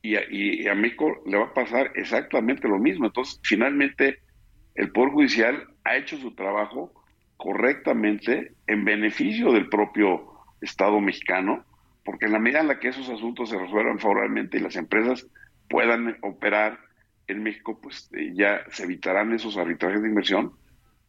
Y 0.00 0.16
a, 0.16 0.22
y 0.30 0.66
a 0.68 0.74
México 0.74 1.22
le 1.26 1.36
va 1.36 1.48
a 1.48 1.52
pasar 1.52 1.92
exactamente 1.96 2.66
lo 2.66 2.78
mismo. 2.78 3.04
Entonces, 3.04 3.38
finalmente, 3.42 4.20
el 4.74 4.90
Poder 4.90 5.10
Judicial 5.10 5.68
ha 5.84 5.98
hecho 5.98 6.16
su 6.16 6.34
trabajo 6.34 6.94
correctamente 7.38 8.52
en 8.66 8.84
beneficio 8.84 9.52
del 9.52 9.70
propio 9.70 10.26
Estado 10.60 11.00
mexicano, 11.00 11.64
porque 12.04 12.26
en 12.26 12.32
la 12.32 12.38
medida 12.38 12.60
en 12.60 12.68
la 12.68 12.78
que 12.78 12.88
esos 12.88 13.08
asuntos 13.08 13.48
se 13.48 13.58
resuelvan 13.58 13.98
favorablemente 13.98 14.58
y 14.58 14.60
las 14.60 14.76
empresas 14.76 15.26
puedan 15.70 16.18
operar 16.22 16.78
en 17.28 17.42
México, 17.42 17.78
pues 17.80 18.10
eh, 18.12 18.32
ya 18.34 18.64
se 18.70 18.84
evitarán 18.84 19.32
esos 19.32 19.56
arbitrajes 19.56 20.02
de 20.02 20.08
inversión, 20.08 20.52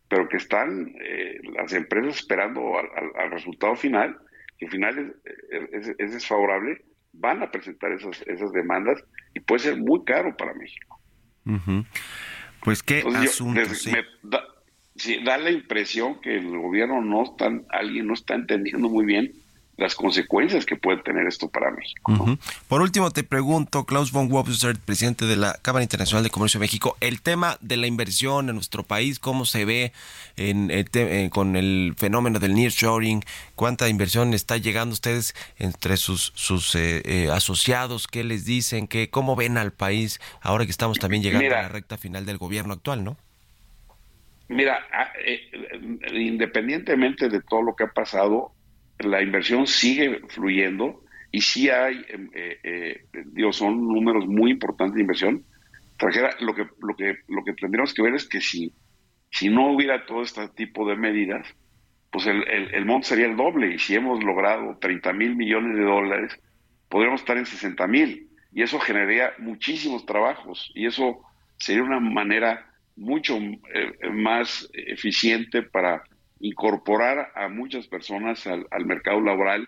pero 0.08 0.30
que 0.30 0.38
están 0.38 0.94
eh, 1.02 1.40
las 1.58 1.74
empresas 1.74 2.18
esperando 2.18 2.78
al 2.78 3.32
resultado 3.32 3.76
final 3.76 4.18
que 4.60 4.66
al 4.66 4.72
final 4.72 5.16
es, 5.72 6.12
desfavorable, 6.12 6.84
van 7.14 7.42
a 7.42 7.50
presentar 7.50 7.94
esas, 7.94 8.22
esas 8.28 8.52
demandas 8.52 9.02
y 9.34 9.40
puede 9.40 9.60
ser 9.60 9.78
muy 9.78 10.04
caro 10.04 10.36
para 10.36 10.54
México. 10.54 11.00
Pues 12.62 12.84
qué 12.84 13.04
asunto, 13.16 13.62
sí. 15.00 15.24
da, 15.24 15.38
la 15.38 15.52
impresión 15.52 16.22
que 16.22 16.38
el 16.38 16.58
gobierno 16.58 17.02
no 17.02 17.24
está, 17.24 17.52
alguien 17.70 18.08
no 18.08 18.14
está 18.14 18.36
entendiendo 18.36 18.90
muy 18.90 19.06
bien 19.06 19.34
las 19.80 19.96
consecuencias 19.96 20.66
que 20.66 20.76
puede 20.76 21.02
tener 21.02 21.26
esto 21.26 21.50
para 21.50 21.72
México. 21.72 22.38
Por 22.68 22.82
último, 22.82 23.12
te 23.12 23.24
pregunto, 23.24 23.86
Klaus 23.86 24.12
von 24.12 24.32
Wobster, 24.32 24.78
presidente 24.78 25.26
de 25.26 25.38
la 25.38 25.54
Cámara 25.62 25.84
Internacional 25.84 26.24
de 26.24 26.30
Comercio 26.30 26.60
de 26.60 26.66
México, 26.66 26.98
el 27.00 27.22
tema 27.22 27.58
de 27.62 27.78
la 27.78 27.88
inversión 27.88 28.50
en 28.50 28.56
nuestro 28.56 28.84
país, 28.84 29.20
¿cómo 29.20 29.46
se 29.46 29.66
ve 29.66 29.94
en, 30.36 30.70
con 31.30 31.56
el 31.56 31.96
fenómeno 31.98 32.40
del 32.40 32.56
nearshoring? 32.56 33.24
¿Cuánta 33.56 33.88
inversión 33.88 34.34
está 34.34 34.58
llegando 34.58 34.94
ustedes 34.94 35.34
entre 35.58 35.98
sus, 35.98 36.34
sus 36.36 36.76
eh, 36.76 37.02
eh, 37.06 37.30
asociados? 37.32 38.08
¿Qué 38.08 38.24
les 38.24 38.46
dicen? 38.46 38.88
¿Qué, 38.88 39.10
¿Cómo 39.10 39.36
ven 39.36 39.58
al 39.58 39.72
país 39.72 40.20
ahora 40.42 40.66
que 40.66 40.72
estamos 40.72 41.00
también 41.00 41.24
llegando 41.24 41.48
a 41.56 41.62
la 41.62 41.70
recta 41.70 41.98
final 41.98 42.26
del 42.26 42.38
gobierno 42.38 42.74
actual, 42.74 43.04
no? 43.04 43.18
Mira, 44.50 44.80
ah, 44.92 45.14
eh, 45.24 45.48
independientemente 46.12 47.30
de 47.30 47.42
todo 47.42 47.62
lo 47.62 47.76
que 47.76 47.84
ha 47.84 47.92
pasado, 47.94 48.52
la 48.98 49.22
inversión 49.22 49.68
sigue 49.68 50.22
fluyendo 50.28 51.04
y 51.32 51.42
sí 51.42 51.70
hay, 51.70 52.04
em, 52.10 52.30
eh, 52.34 53.06
eh, 53.14 53.52
son 53.52 53.88
números 53.88 54.26
muy 54.28 54.52
importantes 54.52 54.96
de 54.96 55.02
inversión 55.02 55.46
extranjera. 55.90 56.36
Lo 56.40 56.56
que, 56.56 56.68
lo 56.80 56.96
que, 56.96 57.20
lo 57.28 57.44
que 57.44 57.54
tendríamos 57.54 57.94
que 57.94 58.02
ver 58.02 58.16
es 58.16 58.28
que 58.28 58.42
si, 58.42 58.74
si 59.30 59.50
no 59.50 59.72
hubiera 59.72 60.08
todo 60.08 60.24
este 60.24 60.48
tipo 60.50 60.88
de 60.90 60.96
medidas, 60.96 61.48
pues 62.12 62.26
el, 62.26 62.44
el, 62.48 62.86
monto 62.86 63.08
sería 63.08 63.28
el 63.28 63.38
doble. 63.38 63.76
Y 63.76 63.78
si 63.80 63.94
hemos 63.94 64.24
logrado 64.24 64.80
30 64.80 65.14
mil 65.14 65.36
millones 65.36 65.78
de 65.78 65.84
dólares, 65.84 66.40
podríamos 66.90 67.22
estar 67.22 67.38
en 67.38 67.46
60 67.46 67.86
mil. 67.86 68.30
Y 68.52 68.64
eso 68.64 68.80
generaría 68.80 69.34
muchísimos 69.38 70.08
trabajos. 70.08 70.72
Y 70.74 70.88
eso 70.88 71.22
sería 71.58 71.84
una 71.84 72.00
manera 72.00 72.69
mucho 73.00 73.38
eh, 73.38 74.10
más 74.12 74.70
eficiente 74.74 75.64
para 75.64 76.04
incorporar 76.40 77.32
a 77.36 77.48
muchas 77.48 77.88
personas 77.88 78.46
al, 78.46 78.86
mercado 78.86 79.22
laboral, 79.22 79.68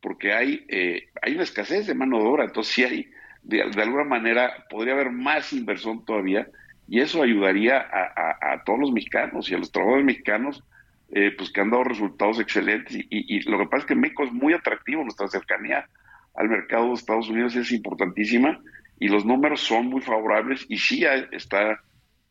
porque 0.00 0.32
hay, 0.32 0.64
eh, 0.68 1.08
hay 1.22 1.34
una 1.34 1.42
escasez 1.42 1.86
de 1.86 1.94
mano 1.94 2.18
de 2.18 2.24
obra, 2.24 2.44
entonces 2.44 2.72
sí 2.72 2.84
hay, 2.84 3.10
de, 3.42 3.62
alguna 3.62 4.04
manera, 4.04 4.66
podría 4.68 4.94
haber 4.94 5.10
más 5.10 5.52
inversión 5.52 6.04
todavía, 6.04 6.48
y 6.88 7.00
eso 7.00 7.22
ayudaría 7.22 7.78
a, 7.80 8.62
todos 8.64 8.80
los 8.80 8.92
mexicanos 8.92 9.48
y 9.48 9.54
a 9.54 9.58
los 9.58 9.70
trabajadores 9.70 10.04
mexicanos, 10.04 10.64
eh, 11.12 11.32
pues 11.36 11.50
que 11.52 11.60
han 11.60 11.70
dado 11.70 11.84
resultados 11.84 12.40
excelentes, 12.40 12.96
y, 13.08 13.40
lo 13.48 13.58
que 13.58 13.66
pasa 13.66 13.78
es 13.82 13.86
que 13.86 13.94
México 13.94 14.24
es 14.24 14.32
muy 14.32 14.52
atractivo, 14.52 15.02
nuestra 15.02 15.28
cercanía 15.28 15.86
al 16.34 16.48
mercado 16.48 16.88
de 16.88 16.94
Estados 16.94 17.28
Unidos 17.28 17.56
es 17.56 17.72
importantísima, 17.72 18.60
y 18.98 19.08
los 19.08 19.24
números 19.24 19.60
son 19.60 19.86
muy 19.86 20.02
favorables, 20.02 20.66
y 20.68 20.78
sí 20.78 21.04
está 21.32 21.80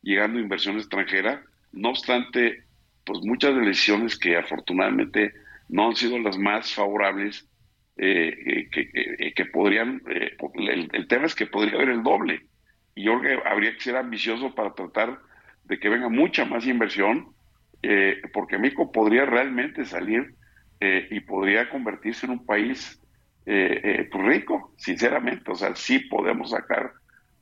llegando 0.02 0.40
inversión 0.40 0.76
extranjera, 0.76 1.42
no 1.72 1.90
obstante, 1.90 2.64
pues 3.04 3.20
muchas 3.22 3.54
decisiones 3.56 4.18
que 4.18 4.36
afortunadamente 4.36 5.32
no 5.68 5.88
han 5.88 5.96
sido 5.96 6.18
las 6.18 6.36
más 6.36 6.74
favorables 6.74 7.48
eh, 7.96 8.68
que, 8.72 9.32
que, 9.34 9.44
podrían, 9.46 10.02
eh, 10.08 10.36
el, 10.92 11.06
tema 11.06 11.26
es 11.26 11.34
que 11.34 11.46
podría 11.46 11.74
haber 11.74 11.90
el 11.90 12.02
doble. 12.02 12.46
Y 12.94 13.04
yo 13.04 13.20
creo 13.20 13.42
que 13.42 13.48
habría 13.48 13.74
que 13.74 13.80
ser 13.80 13.96
ambicioso 13.96 14.54
para 14.54 14.74
tratar 14.74 15.18
de 15.64 15.78
que 15.78 15.88
venga 15.88 16.08
mucha 16.08 16.44
más 16.44 16.66
inversión, 16.66 17.34
eh, 17.82 18.22
porque 18.32 18.58
México 18.58 18.90
podría 18.90 19.26
realmente 19.26 19.84
salir 19.84 20.34
y 20.82 21.20
podría 21.20 21.68
convertirse 21.68 22.24
en 22.24 22.32
un 22.32 22.46
país 22.46 22.98
pues 23.44 24.24
rico, 24.24 24.72
sinceramente. 24.78 25.50
O 25.50 25.54
sea, 25.54 25.76
sí 25.76 25.98
podemos 25.98 26.52
sacar 26.52 26.94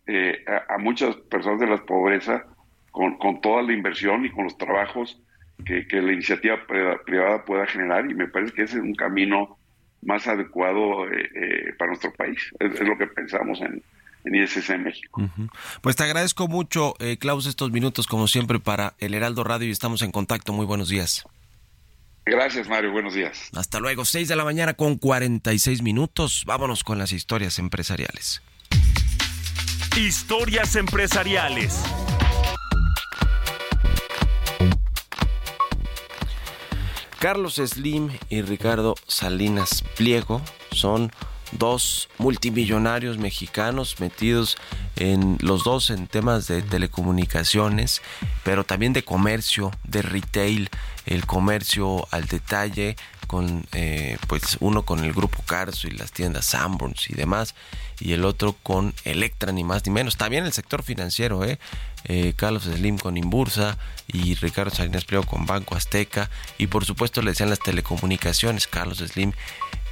a, 0.08 0.74
a, 0.74 0.78
muchas 0.78 1.16
personas 1.16 1.60
de 1.60 1.66
la 1.66 1.76
pobreza 1.84 2.44
con, 2.90 3.18
con 3.18 3.40
toda 3.40 3.62
la 3.62 3.72
inversión 3.72 4.24
y 4.24 4.30
con 4.30 4.44
los 4.44 4.56
trabajos 4.56 5.20
que, 5.64 6.02
la 6.02 6.12
iniciativa 6.12 6.56
privada 6.66 7.44
pueda 7.44 7.66
generar 7.66 8.10
y 8.10 8.14
me 8.14 8.28
parece 8.28 8.52
que 8.52 8.62
ese 8.62 8.76
es 8.76 8.82
un 8.82 8.94
camino 8.94 9.58
más 10.02 10.26
adecuado 10.26 11.06
eh, 11.08 11.28
eh, 11.34 11.72
para 11.78 11.90
nuestro 11.90 12.12
país. 12.12 12.38
Es, 12.60 12.80
lo 12.80 12.96
que 12.96 13.06
pensamos 13.06 13.60
en, 13.60 13.82
en 14.24 14.34
ISS 14.34 14.78
México. 14.78 15.28
Pues 15.80 15.96
te 15.96 16.04
agradezco 16.04 16.48
mucho, 16.48 16.94
eh, 17.00 17.18
Klaus, 17.18 17.46
estos 17.46 17.72
minutos 17.72 18.06
como 18.06 18.28
siempre 18.28 18.60
para 18.60 18.94
el 18.98 19.14
Heraldo 19.14 19.44
Radio 19.44 19.68
y 19.68 19.72
estamos 19.72 20.02
en 20.02 20.12
contacto. 20.12 20.52
Muy 20.52 20.66
buenos 20.66 20.88
días. 20.88 21.24
Gracias, 22.24 22.68
Mario. 22.68 22.92
Buenos 22.92 23.14
días. 23.14 23.50
Hasta 23.56 23.80
luego. 23.80 24.04
6 24.04 24.28
de 24.28 24.36
la 24.36 24.44
mañana 24.44 24.74
con 24.74 24.96
46 24.96 25.82
minutos. 25.82 26.44
Vámonos 26.46 26.84
con 26.84 26.98
las 26.98 27.12
historias 27.12 27.58
empresariales. 27.58 28.42
Historias 29.98 30.76
empresariales. 30.76 31.82
Carlos 37.18 37.56
Slim 37.56 38.10
y 38.30 38.42
Ricardo 38.42 38.94
Salinas 39.08 39.82
Pliego 39.96 40.40
son 40.70 41.10
dos 41.52 42.08
multimillonarios 42.18 43.18
mexicanos 43.18 44.00
metidos 44.00 44.56
en 44.96 45.38
los 45.40 45.64
dos 45.64 45.90
en 45.90 46.06
temas 46.06 46.46
de 46.46 46.62
telecomunicaciones, 46.62 48.02
pero 48.44 48.64
también 48.64 48.92
de 48.92 49.04
comercio, 49.04 49.70
de 49.84 50.02
retail, 50.02 50.68
el 51.06 51.26
comercio 51.26 52.06
al 52.10 52.26
detalle, 52.26 52.96
con 53.28 53.66
eh, 53.72 54.16
pues 54.26 54.56
uno 54.58 54.82
con 54.82 55.04
el 55.04 55.12
grupo 55.12 55.40
Carso 55.42 55.86
y 55.86 55.90
las 55.92 56.10
tiendas 56.10 56.46
Sanborns 56.46 57.10
y 57.10 57.14
demás 57.14 57.54
y 58.00 58.14
el 58.14 58.24
otro 58.24 58.54
con 58.54 58.94
Electra 59.04 59.52
ni 59.52 59.62
más 59.62 59.84
ni 59.86 59.92
menos 59.92 60.16
también 60.16 60.44
el 60.44 60.52
sector 60.52 60.82
financiero 60.82 61.44
¿eh? 61.44 61.58
eh 62.04 62.32
Carlos 62.34 62.64
Slim 62.64 62.96
con 62.98 63.16
Imbursa 63.16 63.76
y 64.08 64.34
Ricardo 64.36 64.74
Salinas 64.74 65.04
Pliego 65.04 65.26
con 65.26 65.44
Banco 65.44 65.76
Azteca 65.76 66.30
y 66.56 66.68
por 66.68 66.86
supuesto 66.86 67.20
le 67.20 67.32
decían 67.32 67.50
las 67.50 67.60
telecomunicaciones 67.60 68.66
Carlos 68.66 68.98
Slim 68.98 69.32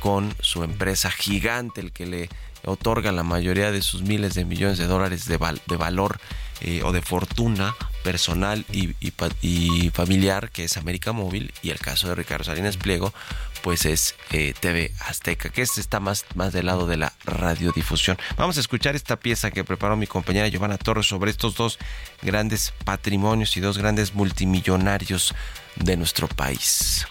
con 0.01 0.35
su 0.41 0.63
empresa 0.63 1.11
gigante 1.11 1.81
el 1.81 1.93
que 1.93 2.07
le 2.07 2.29
otorga 2.65 3.13
la 3.13 3.23
mayoría 3.23 3.71
de 3.71 3.83
sus 3.83 4.03
miles 4.03 4.35
de 4.35 4.45
millones 4.45 4.79
de 4.79 4.87
dólares 4.87 5.27
de, 5.27 5.39
de 5.67 5.77
valor 5.77 6.19
eh, 6.63 6.83
o 6.85 6.93
de 6.93 7.03
fortuna 7.03 7.75
personal 8.03 8.65
y, 8.73 9.91
familiar 9.91 10.51
que 10.51 10.65
es 10.65 10.77
América 10.77 11.13
Móvil 11.13 11.53
y 11.63 11.71
el 11.71 11.79
caso 11.79 12.09
de 12.09 12.15
Ricardo 12.15 12.45
Salinas 12.45 12.77
Pliego 12.77 13.13
pues 13.63 13.85
es 13.85 14.15
eh, 14.31 14.55
TV 14.59 14.93
Azteca 15.07 15.51
que 15.51 15.63
este 15.63 15.81
está 15.81 16.01
más, 16.01 16.25
más 16.35 16.53
del 16.53 16.67
lado 16.67 16.87
de 16.87 16.97
la 16.97 17.13
radiodifusión. 17.25 18.17
Vamos 18.37 18.57
a 18.57 18.61
escuchar 18.61 18.97
esta 18.97 19.17
pieza 19.17 19.51
que 19.51 19.65
preparó 19.65 19.97
mi 19.97 20.07
compañera 20.07 20.49
Giovanna 20.49 20.79
Torres 20.79 21.07
sobre 21.07 21.31
estos 21.31 21.57
dos 21.57 21.79
grandes 22.23 22.73
patrimonios 22.85 23.57
y 23.57 23.61
dos 23.61 23.77
grandes 23.77 24.15
multimillonarios 24.15 25.35
de 25.77 25.97
nuestro 25.97 26.29
país 26.29 27.07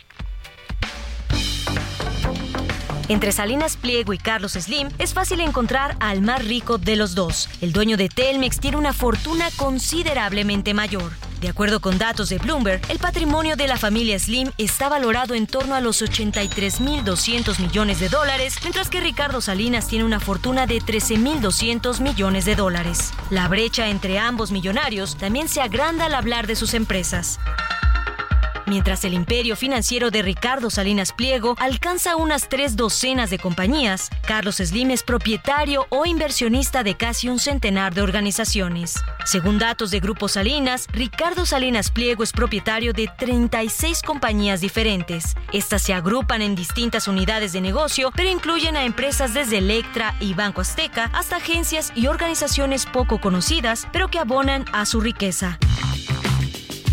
entre 3.08 3.32
Salinas 3.32 3.78
Pliego 3.78 4.14
y 4.14 4.18
Carlos 4.18 4.53
Slim 4.53 4.89
es 4.97 5.14
fácil 5.14 5.41
encontrar 5.41 5.95
al 5.99 6.22
más 6.22 6.43
rico 6.45 6.78
de 6.78 6.95
los 6.95 7.16
dos. 7.16 7.49
El 7.62 7.74
dueño 7.74 7.97
de 7.97 8.10
Telmex 8.10 8.60
tiene 8.60 8.78
una 8.78 8.93
fortuna 8.93 9.49
considerablemente 9.58 10.74
mayor. 10.74 11.12
De 11.41 11.49
acuerdo 11.49 11.80
con 11.80 11.97
datos 11.97 12.30
de 12.30 12.38
Bloomberg, 12.38 12.82
el 12.89 12.97
patrimonio 12.97 13.56
de 13.56 13.68
la 13.68 13.78
familia 13.78 14.18
Slim 14.18 14.51
está 14.58 14.89
valorado 14.89 15.36
en 15.36 15.45
torno 15.47 15.76
a 15.76 15.82
los 15.82 16.01
83.200 16.01 17.60
millones 17.60 17.99
de 17.99 18.10
dólares, 18.10 18.56
mientras 18.64 18.89
que 18.89 19.01
Ricardo 19.01 19.41
Salinas 19.41 19.88
tiene 19.88 20.06
una 20.06 20.20
fortuna 20.20 20.66
de 20.66 20.80
13.200 20.80 21.99
millones 21.99 22.45
de 22.45 22.56
dólares. 22.56 23.12
La 23.30 23.47
brecha 23.47 23.89
entre 23.89 24.18
ambos 24.18 24.51
millonarios 24.51 25.18
también 25.18 25.47
se 25.47 25.62
agranda 25.62 26.06
al 26.06 26.16
hablar 26.16 26.47
de 26.47 26.56
sus 26.56 26.74
empresas. 26.74 27.39
Mientras 28.68 29.05
el 29.05 29.13
imperio 29.13 29.55
financiero 29.55 30.09
de 30.09 30.24
Ricardo 30.24 30.72
Salinas 30.72 31.13
Pliego 31.13 31.55
alcanza 31.59 32.16
unas 32.16 32.49
tres 32.49 32.76
docenas 32.76 33.30
de 33.30 33.38
compañías, 33.38 34.09
Carlos 34.26 34.55
Slim 34.57 34.89
es 34.89 35.03
propietario 35.03 35.86
o 35.89 36.05
inversionista 36.07 36.84
de 36.84 36.95
casi 36.95 37.30
un 37.30 37.38
centenar 37.38 37.93
de 37.93 38.01
organizaciones. 38.01 38.95
Según 39.24 39.59
datos 39.59 39.91
de 39.91 39.99
Grupo 39.99 40.28
Salinas, 40.28 40.88
Ricardo 40.91 41.45
Salinas 41.45 41.91
Pliego 41.91 42.24
es 42.24 42.32
propietario 42.32 42.91
de 42.91 43.07
36 43.18 44.01
compañías 44.01 44.61
diferentes. 44.61 45.36
Estas 45.53 45.84
se 45.84 45.93
agrupan 45.93 46.41
en 46.41 46.55
distintas 46.55 47.07
unidades 47.07 47.53
de 47.53 47.61
negocio, 47.61 48.11
pero 48.16 48.30
incluyen 48.30 48.78
a 48.78 48.86
empresas 48.86 49.34
desde 49.36 49.59
Electra 49.59 50.16
y 50.20 50.34
Banco 50.34 50.61
Azteca 50.61 51.11
hasta 51.13 51.38
agencias 51.38 51.91
y 51.95 52.07
organizaciones 52.07 52.88
poco 52.88 53.22
conocidas, 53.22 53.88
pero 53.91 54.09
que 54.09 54.20
abonan 54.20 54.66
a 54.74 54.86
su 54.86 55.01
riqueza. 55.01 55.59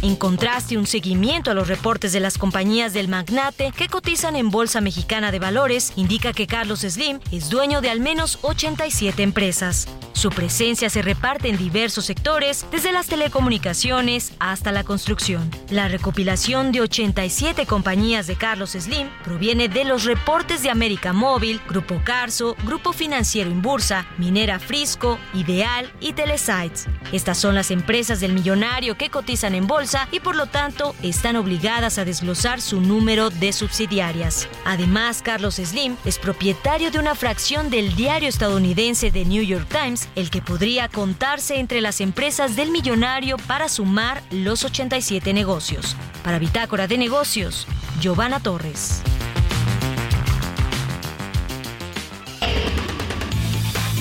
En 0.02 0.16
contraste, 0.16 0.76
un 0.76 0.88
seguimiento 0.88 1.52
a 1.52 1.54
los 1.54 1.68
reportes 1.68 2.12
de 2.12 2.18
las 2.18 2.36
compañías 2.36 2.92
del 2.92 3.06
magnate 3.06 3.70
que 3.70 3.86
cotizan 3.86 4.34
en 4.34 4.50
Bolsa 4.50 4.80
Mexicana 4.80 5.30
de 5.30 5.38
Valores 5.38 5.92
indica 5.94 6.32
que 6.32 6.48
Carlos 6.48 6.80
Slim 6.80 7.20
es 7.30 7.50
dueño 7.50 7.80
de 7.80 7.88
al 7.88 8.00
menos 8.00 8.40
87 8.42 9.22
empresas. 9.22 9.86
Su 10.12 10.30
presencia 10.30 10.90
se 10.90 11.02
reparte 11.02 11.48
en 11.48 11.56
diversos 11.56 12.04
sectores, 12.04 12.66
desde 12.72 12.92
las 12.92 13.06
telecomunicaciones 13.06 14.32
hasta 14.40 14.72
la 14.72 14.82
construcción. 14.82 15.48
La 15.70 15.86
recopilación 15.86 16.72
de 16.72 16.80
87 16.80 17.64
compañías 17.66 18.26
de 18.26 18.34
Carlos 18.34 18.70
Slim 18.72 19.08
proviene 19.22 19.68
de 19.68 19.84
los 19.84 20.04
reportes 20.04 20.64
de 20.64 20.70
América 20.70 21.12
Móvil, 21.12 21.60
Grupo 21.68 22.00
Carso, 22.04 22.56
Grupo 22.66 22.92
Financiero 22.92 23.50
Inbursa, 23.50 24.04
Minera 24.18 24.58
Frisco, 24.58 25.18
Ideal 25.32 25.92
y 26.00 26.12
Telesites. 26.12 26.88
Estas 27.12 27.38
son 27.38 27.54
las 27.54 27.70
empresas 27.70 28.18
del 28.18 28.32
millonario 28.32 28.96
que 28.96 29.08
cotizan 29.08 29.54
en 29.54 29.66
bolsa 29.66 29.91
y 30.10 30.20
por 30.20 30.36
lo 30.36 30.46
tanto 30.46 30.94
están 31.02 31.36
obligadas 31.36 31.98
a 31.98 32.04
desglosar 32.04 32.60
su 32.60 32.80
número 32.80 33.30
de 33.30 33.52
subsidiarias. 33.52 34.48
Además, 34.64 35.22
Carlos 35.22 35.56
Slim 35.56 35.96
es 36.04 36.18
propietario 36.18 36.90
de 36.90 36.98
una 36.98 37.14
fracción 37.14 37.68
del 37.68 37.94
diario 37.94 38.28
estadounidense 38.28 39.10
The 39.10 39.24
New 39.24 39.42
York 39.42 39.68
Times 39.68 40.08
el 40.16 40.30
que 40.30 40.40
podría 40.40 40.88
contarse 40.88 41.58
entre 41.58 41.80
las 41.80 42.00
empresas 42.00 42.56
del 42.56 42.70
millonario 42.70 43.36
para 43.46 43.68
sumar 43.68 44.22
los 44.30 44.64
87 44.64 45.32
negocios. 45.32 45.96
Para 46.22 46.38
Bitácora 46.38 46.86
de 46.86 46.98
Negocios, 46.98 47.66
Giovanna 48.00 48.40
Torres. 48.40 49.02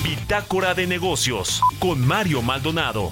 Bitácora 0.03 0.73
de 0.73 0.87
Negocios 0.87 1.61
con 1.79 2.05
Mario 2.05 2.41
Maldonado. 2.41 3.11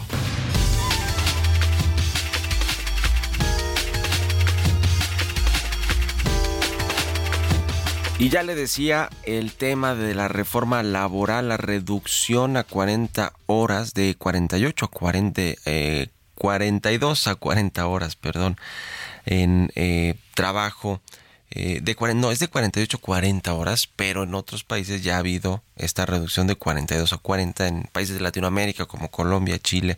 Y 8.19 8.27
ya 8.27 8.43
le 8.43 8.53
decía 8.53 9.09
el 9.23 9.53
tema 9.53 9.95
de 9.95 10.13
la 10.13 10.27
reforma 10.27 10.83
laboral, 10.83 11.47
la 11.47 11.55
reducción 11.55 12.57
a 12.57 12.65
40 12.65 13.31
horas, 13.45 13.93
de 13.93 14.15
48 14.15 14.85
a 14.85 14.89
40, 14.89 15.41
42 16.35 17.27
eh, 17.27 17.29
a 17.29 17.35
40 17.35 17.87
horas, 17.87 18.17
perdón, 18.17 18.57
en 19.25 19.71
eh, 19.75 20.15
trabajo 20.35 20.99
eh, 21.51 21.79
de 21.81 21.95
no, 22.13 22.31
es 22.31 22.39
de 22.39 22.47
48 22.47 22.97
a 22.97 23.01
40 23.01 23.53
horas, 23.53 23.89
pero 23.95 24.23
en 24.23 24.35
otros 24.35 24.63
países 24.63 25.03
ya 25.03 25.15
ha 25.15 25.19
habido 25.19 25.63
esta 25.75 26.05
reducción 26.05 26.45
de 26.45 26.55
42 26.55 27.11
a 27.11 27.17
40 27.17 27.67
en 27.67 27.83
países 27.91 28.15
de 28.15 28.21
Latinoamérica 28.21 28.85
como 28.85 29.09
Colombia, 29.09 29.57
Chile, 29.57 29.97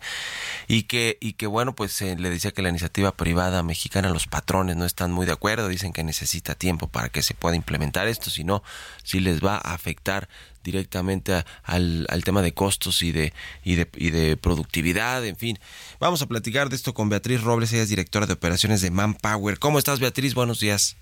y 0.67 0.83
que, 0.83 1.17
y 1.19 1.33
que 1.33 1.47
bueno, 1.47 1.75
pues 1.75 1.91
se 1.91 2.15
le 2.15 2.29
decía 2.29 2.51
que 2.51 2.61
la 2.61 2.69
iniciativa 2.69 3.11
privada 3.11 3.63
mexicana, 3.63 4.09
los 4.09 4.27
patrones 4.27 4.77
no 4.77 4.85
están 4.85 5.11
muy 5.11 5.25
de 5.25 5.33
acuerdo, 5.33 5.67
dicen 5.67 5.91
que 5.91 6.05
necesita 6.05 6.55
tiempo 6.55 6.87
para 6.87 7.09
que 7.09 7.21
se 7.21 7.33
pueda 7.33 7.57
implementar 7.57 8.07
esto, 8.07 8.29
si 8.29 8.45
no, 8.45 8.63
si 9.03 9.19
les 9.19 9.43
va 9.43 9.55
a 9.55 9.73
afectar 9.73 10.29
directamente 10.63 11.43
al, 11.63 12.05
al, 12.09 12.23
tema 12.23 12.41
de 12.41 12.53
costos 12.53 13.01
y 13.01 13.11
de, 13.11 13.33
y 13.63 13.75
de, 13.75 13.89
y 13.97 14.11
de 14.11 14.37
productividad, 14.37 15.25
en 15.25 15.35
fin. 15.35 15.59
Vamos 15.99 16.21
a 16.21 16.27
platicar 16.27 16.69
de 16.69 16.75
esto 16.77 16.93
con 16.93 17.09
Beatriz 17.09 17.41
Robles, 17.41 17.73
ella 17.73 17.83
es 17.83 17.89
directora 17.89 18.25
de 18.25 18.33
operaciones 18.33 18.81
de 18.81 18.91
Manpower. 18.91 19.59
¿Cómo 19.59 19.79
estás, 19.79 19.99
Beatriz? 19.99 20.33
Buenos 20.33 20.59
días. 20.59 20.95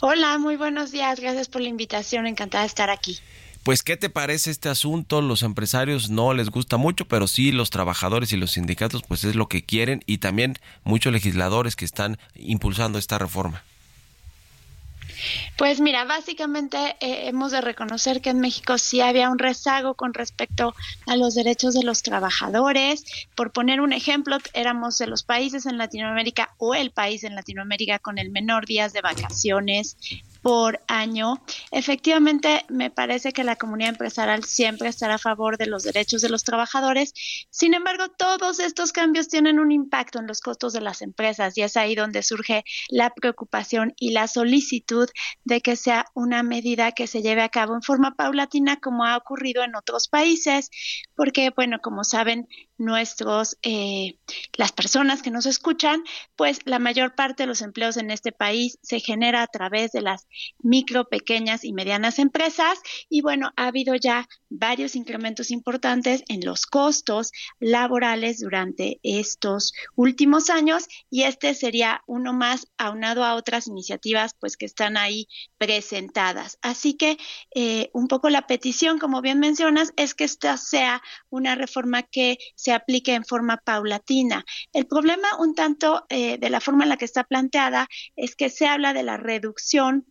Hola, 0.00 0.38
muy 0.38 0.56
buenos 0.56 0.90
días. 0.92 1.20
Gracias 1.20 1.48
por 1.48 1.60
la 1.60 1.68
invitación. 1.68 2.26
Encantada 2.26 2.62
de 2.62 2.68
estar 2.68 2.90
aquí. 2.90 3.18
Pues, 3.62 3.82
¿qué 3.82 3.98
te 3.98 4.08
parece 4.08 4.50
este 4.50 4.70
asunto? 4.70 5.20
Los 5.20 5.42
empresarios 5.42 6.08
no 6.08 6.32
les 6.32 6.48
gusta 6.48 6.78
mucho, 6.78 7.04
pero 7.04 7.26
sí 7.26 7.52
los 7.52 7.68
trabajadores 7.68 8.32
y 8.32 8.38
los 8.38 8.52
sindicatos, 8.52 9.02
pues 9.06 9.22
es 9.24 9.34
lo 9.34 9.48
que 9.48 9.64
quieren 9.64 10.02
y 10.06 10.18
también 10.18 10.56
muchos 10.82 11.12
legisladores 11.12 11.76
que 11.76 11.84
están 11.84 12.18
impulsando 12.34 12.98
esta 12.98 13.18
reforma. 13.18 13.62
Pues 15.56 15.80
mira, 15.80 16.04
básicamente 16.04 16.96
eh, 17.00 17.28
hemos 17.28 17.52
de 17.52 17.60
reconocer 17.60 18.20
que 18.20 18.30
en 18.30 18.40
México 18.40 18.78
sí 18.78 19.00
había 19.00 19.30
un 19.30 19.38
rezago 19.38 19.94
con 19.94 20.14
respecto 20.14 20.74
a 21.06 21.16
los 21.16 21.34
derechos 21.34 21.74
de 21.74 21.84
los 21.84 22.02
trabajadores. 22.02 23.04
Por 23.34 23.52
poner 23.52 23.80
un 23.80 23.92
ejemplo, 23.92 24.38
éramos 24.54 24.98
de 24.98 25.06
los 25.06 25.22
países 25.22 25.66
en 25.66 25.78
Latinoamérica 25.78 26.54
o 26.58 26.74
el 26.74 26.90
país 26.90 27.24
en 27.24 27.34
Latinoamérica 27.34 27.98
con 27.98 28.18
el 28.18 28.30
menor 28.30 28.66
días 28.66 28.92
de 28.92 29.00
vacaciones 29.00 29.96
por 30.42 30.80
año. 30.88 31.42
Efectivamente, 31.70 32.64
me 32.68 32.90
parece 32.90 33.32
que 33.32 33.44
la 33.44 33.56
comunidad 33.56 33.90
empresarial 33.90 34.44
siempre 34.44 34.88
estará 34.88 35.14
a 35.14 35.18
favor 35.18 35.58
de 35.58 35.66
los 35.66 35.82
derechos 35.82 36.22
de 36.22 36.30
los 36.30 36.44
trabajadores. 36.44 37.12
Sin 37.50 37.74
embargo, 37.74 38.08
todos 38.08 38.60
estos 38.60 38.92
cambios 38.92 39.28
tienen 39.28 39.58
un 39.58 39.72
impacto 39.72 40.18
en 40.18 40.26
los 40.26 40.40
costos 40.40 40.72
de 40.72 40.80
las 40.80 41.02
empresas 41.02 41.56
y 41.56 41.62
es 41.62 41.76
ahí 41.76 41.94
donde 41.94 42.22
surge 42.22 42.64
la 42.88 43.10
preocupación 43.10 43.94
y 43.98 44.12
la 44.12 44.28
solicitud 44.28 45.08
de 45.44 45.60
que 45.60 45.76
sea 45.76 46.06
una 46.14 46.42
medida 46.42 46.92
que 46.92 47.06
se 47.06 47.22
lleve 47.22 47.42
a 47.42 47.48
cabo 47.48 47.74
en 47.74 47.82
forma 47.82 48.14
paulatina 48.14 48.80
como 48.80 49.04
ha 49.04 49.16
ocurrido 49.16 49.62
en 49.62 49.76
otros 49.76 50.08
países, 50.08 50.70
porque, 51.14 51.50
bueno, 51.54 51.78
como 51.80 52.04
saben, 52.04 52.48
nuestros, 52.80 53.58
eh, 53.62 54.18
las 54.56 54.72
personas 54.72 55.22
que 55.22 55.30
nos 55.30 55.44
escuchan, 55.44 56.02
pues 56.34 56.60
la 56.64 56.78
mayor 56.78 57.14
parte 57.14 57.42
de 57.42 57.46
los 57.46 57.60
empleos 57.60 57.98
en 57.98 58.10
este 58.10 58.32
país 58.32 58.78
se 58.82 59.00
genera 59.00 59.42
a 59.42 59.46
través 59.46 59.92
de 59.92 60.00
las 60.00 60.26
micro, 60.58 61.08
pequeñas 61.08 61.64
y 61.64 61.72
medianas 61.72 62.18
empresas. 62.18 62.78
Y 63.08 63.22
bueno, 63.22 63.52
ha 63.56 63.66
habido 63.66 63.94
ya 63.94 64.28
varios 64.48 64.96
incrementos 64.96 65.50
importantes 65.50 66.22
en 66.28 66.44
los 66.44 66.66
costos 66.66 67.32
laborales 67.58 68.40
durante 68.40 68.98
estos 69.02 69.72
últimos 69.94 70.50
años 70.50 70.88
y 71.08 71.22
este 71.22 71.54
sería 71.54 72.02
uno 72.06 72.32
más 72.32 72.66
aunado 72.76 73.24
a 73.24 73.34
otras 73.34 73.68
iniciativas 73.68 74.34
pues 74.38 74.56
que 74.56 74.66
están 74.66 74.96
ahí 74.96 75.28
presentadas. 75.58 76.58
Así 76.62 76.94
que 76.94 77.18
eh, 77.54 77.90
un 77.92 78.08
poco 78.08 78.28
la 78.28 78.46
petición, 78.46 78.98
como 78.98 79.22
bien 79.22 79.38
mencionas, 79.38 79.92
es 79.96 80.14
que 80.14 80.24
esta 80.24 80.56
sea 80.56 81.02
una 81.28 81.54
reforma 81.54 82.02
que 82.02 82.38
se 82.54 82.72
aplique 82.72 83.14
en 83.14 83.24
forma 83.24 83.58
paulatina. 83.58 84.44
El 84.72 84.86
problema 84.86 85.28
un 85.38 85.54
tanto 85.54 86.06
eh, 86.08 86.38
de 86.38 86.50
la 86.50 86.60
forma 86.60 86.84
en 86.84 86.90
la 86.90 86.96
que 86.96 87.04
está 87.04 87.24
planteada 87.24 87.88
es 88.16 88.36
que 88.36 88.50
se 88.50 88.66
habla 88.66 88.92
de 88.92 89.02
la 89.02 89.16
reducción 89.16 90.06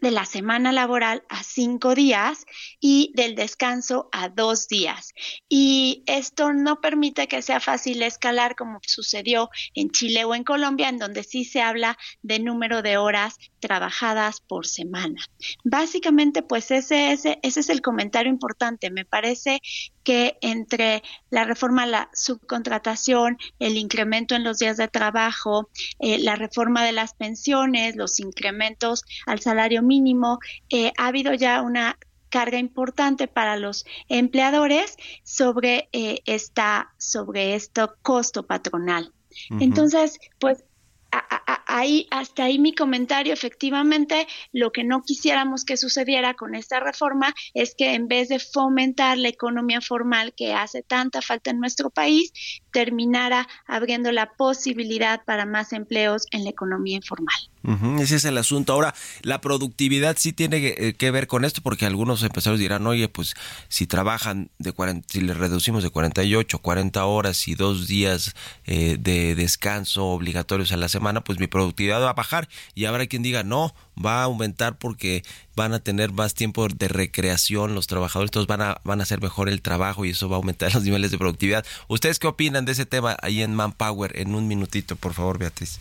de 0.00 0.10
la 0.10 0.24
semana 0.24 0.72
laboral 0.72 1.24
a 1.28 1.42
cinco 1.42 1.94
días 1.94 2.44
y 2.80 3.12
del 3.14 3.34
descanso 3.34 4.08
a 4.12 4.28
dos 4.28 4.68
días. 4.68 5.14
Y 5.48 6.02
esto 6.06 6.52
no 6.52 6.80
permite 6.80 7.28
que 7.28 7.42
sea 7.42 7.60
fácil 7.60 8.02
escalar 8.02 8.56
como 8.56 8.80
sucedió 8.82 9.50
en 9.74 9.90
Chile 9.90 10.24
o 10.24 10.34
en 10.34 10.44
Colombia, 10.44 10.88
en 10.88 10.98
donde 10.98 11.22
sí 11.22 11.44
se 11.44 11.62
habla 11.62 11.96
de 12.22 12.38
número 12.38 12.82
de 12.82 12.96
horas 12.96 13.36
trabajadas 13.60 14.40
por 14.40 14.66
semana. 14.66 15.22
Básicamente, 15.64 16.42
pues 16.42 16.70
ese, 16.70 17.12
ese, 17.12 17.38
ese 17.42 17.60
es 17.60 17.68
el 17.68 17.80
comentario 17.80 18.30
importante. 18.30 18.90
Me 18.90 19.04
parece 19.04 19.60
que 20.04 20.38
entre 20.42 21.02
la 21.30 21.44
reforma 21.44 21.82
a 21.82 21.86
la 21.86 22.10
subcontratación, 22.12 23.38
el 23.58 23.76
incremento 23.76 24.34
en 24.34 24.44
los 24.44 24.58
días 24.58 24.76
de 24.76 24.86
trabajo, 24.86 25.70
eh, 25.98 26.18
la 26.18 26.36
reforma 26.36 26.84
de 26.84 26.92
las 26.92 27.14
pensiones, 27.14 27.96
los 27.96 28.20
incrementos 28.20 29.04
al 29.26 29.40
salario 29.40 29.82
mínimo, 29.82 30.38
eh, 30.70 30.92
ha 30.98 31.08
habido 31.08 31.34
ya 31.34 31.62
una 31.62 31.98
carga 32.28 32.58
importante 32.58 33.28
para 33.28 33.56
los 33.56 33.86
empleadores 34.08 34.96
sobre 35.22 35.88
eh, 35.92 36.20
esta 36.26 36.92
sobre 36.98 37.54
este 37.54 37.82
costo 38.02 38.44
patronal. 38.46 39.12
Entonces, 39.60 40.18
pues 40.38 40.64
ahí, 41.74 42.06
hasta 42.10 42.44
ahí 42.44 42.58
mi 42.58 42.72
comentario. 42.72 43.32
Efectivamente, 43.32 44.28
lo 44.52 44.70
que 44.70 44.84
no 44.84 45.02
quisiéramos 45.02 45.64
que 45.64 45.76
sucediera 45.76 46.34
con 46.34 46.54
esta 46.54 46.78
reforma 46.78 47.34
es 47.52 47.74
que 47.74 47.94
en 47.94 48.06
vez 48.06 48.28
de 48.28 48.38
fomentar 48.38 49.18
la 49.18 49.28
economía 49.28 49.80
formal 49.80 50.34
que 50.36 50.54
hace 50.54 50.82
tanta 50.82 51.20
falta 51.20 51.50
en 51.50 51.58
nuestro 51.58 51.90
país, 51.90 52.32
terminara 52.72 53.48
abriendo 53.66 54.12
la 54.12 54.32
posibilidad 54.34 55.24
para 55.24 55.46
más 55.46 55.72
empleos 55.72 56.26
en 56.30 56.44
la 56.44 56.50
economía 56.50 56.96
informal. 56.96 57.34
ese 57.98 58.16
es 58.16 58.24
el 58.24 58.38
asunto. 58.38 58.72
Ahora, 58.72 58.94
la 59.22 59.40
productividad 59.40 60.16
sí 60.18 60.32
tiene 60.32 60.60
que, 60.60 60.96
eh, 61.00 61.10
ver 61.10 61.26
con 61.26 61.44
esto, 61.44 61.60
porque 61.62 61.86
algunos 61.86 62.22
empresarios 62.22 62.60
dirán, 62.60 62.86
oye, 62.86 63.08
pues 63.08 63.34
si 63.68 63.86
trabajan 63.86 64.50
de 64.58 64.72
40, 64.72 65.06
si 65.10 65.20
les 65.20 65.36
reducimos 65.36 65.82
de 65.82 65.90
48, 65.90 66.58
40 66.58 67.04
horas 67.04 67.48
y 67.48 67.54
dos 67.54 67.86
días 67.86 68.34
eh, 68.64 68.96
de 68.98 69.34
descanso 69.34 70.06
obligatorios 70.06 70.72
a 70.72 70.76
la 70.76 70.88
semana, 70.88 71.22
pues 71.22 71.38
mi 71.38 71.46
productividad 71.46 71.63
va 71.68 72.10
a 72.10 72.12
bajar. 72.12 72.48
Y 72.74 72.84
habrá 72.84 73.06
quien 73.06 73.22
diga, 73.22 73.44
no, 73.44 73.74
va 74.02 74.20
a 74.20 74.24
aumentar 74.24 74.78
porque 74.78 75.24
van 75.56 75.72
a 75.72 75.78
tener 75.78 76.12
más 76.12 76.34
tiempo 76.34 76.68
de 76.68 76.88
recreación 76.88 77.74
los 77.74 77.86
trabajadores, 77.86 78.30
todos 78.30 78.46
van 78.46 78.62
a, 78.62 78.80
van 78.84 79.00
a 79.00 79.04
hacer 79.04 79.20
mejor 79.20 79.48
el 79.48 79.62
trabajo 79.62 80.04
y 80.04 80.10
eso 80.10 80.28
va 80.28 80.36
a 80.36 80.38
aumentar 80.38 80.72
los 80.74 80.84
niveles 80.84 81.10
de 81.10 81.18
productividad. 81.18 81.64
¿Ustedes 81.88 82.18
qué 82.18 82.26
opinan 82.26 82.64
de 82.64 82.72
ese 82.72 82.86
tema 82.86 83.16
ahí 83.22 83.42
en 83.42 83.54
Manpower? 83.54 84.18
En 84.18 84.34
un 84.34 84.48
minutito, 84.48 84.96
por 84.96 85.14
favor, 85.14 85.38
Beatriz. 85.38 85.78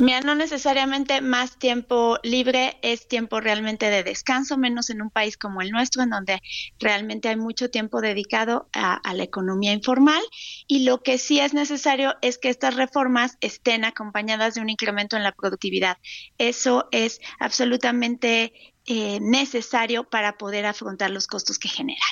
Mira, 0.00 0.22
no 0.22 0.34
necesariamente 0.34 1.20
más 1.20 1.58
tiempo 1.58 2.18
libre 2.22 2.78
es 2.80 3.06
tiempo 3.06 3.38
realmente 3.38 3.90
de 3.90 4.02
descanso, 4.02 4.56
menos 4.56 4.88
en 4.88 5.02
un 5.02 5.10
país 5.10 5.36
como 5.36 5.60
el 5.60 5.70
nuestro, 5.72 6.02
en 6.02 6.08
donde 6.08 6.40
realmente 6.78 7.28
hay 7.28 7.36
mucho 7.36 7.68
tiempo 7.68 8.00
dedicado 8.00 8.70
a, 8.72 8.98
la 9.12 9.22
economía 9.22 9.74
informal. 9.74 10.22
Y 10.66 10.84
lo 10.84 11.02
que 11.02 11.18
sí 11.18 11.38
es 11.38 11.52
necesario 11.52 12.16
es 12.22 12.38
que 12.38 12.48
estas 12.48 12.76
reformas 12.76 13.36
estén 13.42 13.84
acompañadas 13.84 14.54
de 14.54 14.62
un 14.62 14.70
incremento 14.70 15.18
en 15.18 15.22
la 15.22 15.32
productividad. 15.32 15.98
Eso 16.38 16.88
es 16.92 17.20
absolutamente 17.38 18.54
eh, 18.86 19.18
necesario 19.20 20.04
para 20.04 20.38
poder 20.38 20.64
afrontar 20.64 21.10
los 21.10 21.26
costos 21.26 21.58
que 21.58 21.68
generan. 21.68 22.08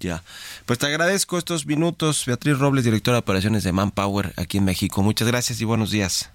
Ya. 0.00 0.22
Pues 0.66 0.78
te 0.78 0.84
agradezco 0.84 1.38
estos 1.38 1.64
minutos, 1.64 2.26
Beatriz 2.26 2.58
Robles, 2.58 2.84
directora 2.84 3.14
de 3.14 3.20
operaciones 3.20 3.64
de 3.64 3.72
Manpower 3.72 4.34
aquí 4.36 4.58
en 4.58 4.64
México. 4.66 5.02
Muchas 5.02 5.28
gracias 5.28 5.62
y 5.62 5.64
buenos 5.64 5.90
días. 5.90 6.30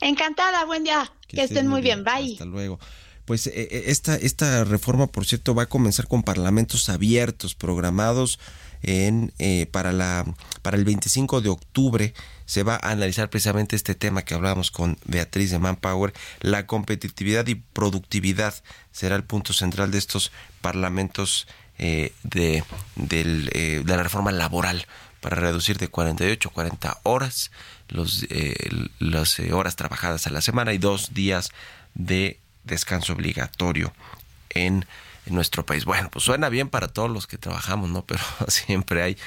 Encantada, 0.00 0.64
buen 0.64 0.84
día. 0.84 1.10
Que, 1.26 1.42
estén 1.42 1.66
muy 1.66 1.80
bien. 1.80 2.04
Bye. 2.04 2.32
Hasta 2.32 2.44
luego. 2.44 2.78
Pues 3.24 3.46
eh, 3.46 3.52
eh, 3.54 3.84
esta, 3.88 4.16
esta 4.16 4.64
reforma, 4.64 5.06
por 5.06 5.26
cierto, 5.26 5.54
va 5.54 5.64
a 5.64 5.68
comenzar 5.68 6.08
con 6.08 6.22
parlamentos 6.22 6.88
abiertos 6.88 7.54
programados 7.54 8.38
en, 8.82 9.34
eh, 9.38 9.66
para, 9.70 9.92
la, 9.92 10.24
para 10.62 10.78
el 10.78 10.84
25 10.86 11.42
de 11.42 11.50
octubre. 11.50 12.14
Se 12.46 12.62
va 12.62 12.76
a 12.76 12.90
analizar 12.90 13.28
precisamente 13.28 13.76
este 13.76 13.94
tema 13.94 14.22
que 14.22 14.32
hablábamos 14.32 14.70
con 14.70 14.96
Beatriz 15.04 15.50
de 15.50 15.58
Manpower. 15.58 16.14
La 16.40 16.66
competitividad 16.66 17.46
y 17.48 17.56
productividad 17.56 18.54
será 18.92 19.16
el 19.16 19.24
punto 19.24 19.52
central 19.52 19.90
de 19.90 19.98
estos 19.98 20.32
parlamentos 20.62 21.46
de, 21.78 22.64
de 22.96 23.84
la 23.86 24.02
reforma 24.02 24.32
laboral 24.32 24.86
para 25.20 25.36
reducir 25.36 25.78
de 25.78 25.88
48 25.88 26.48
a 26.48 26.52
40 26.52 27.00
horas 27.04 27.52
los, 27.88 28.26
eh, 28.30 28.54
las 28.98 29.38
eh, 29.38 29.52
horas 29.52 29.76
trabajadas 29.76 30.26
a 30.26 30.30
la 30.30 30.40
semana 30.40 30.72
y 30.72 30.78
dos 30.78 31.14
días 31.14 31.50
de 31.94 32.38
descanso 32.64 33.12
obligatorio 33.12 33.92
en, 34.50 34.86
nuestro 35.26 35.66
país. 35.66 35.84
Bueno, 35.84 36.08
pues 36.10 36.24
suena 36.24 36.48
bien 36.48 36.70
para 36.70 36.88
todos 36.88 37.10
los 37.10 37.26
que 37.26 37.36
trabajamos, 37.36 37.90
¿no? 37.90 38.02
Pero 38.06 38.22
siempre 38.48 39.02
hay 39.02 39.18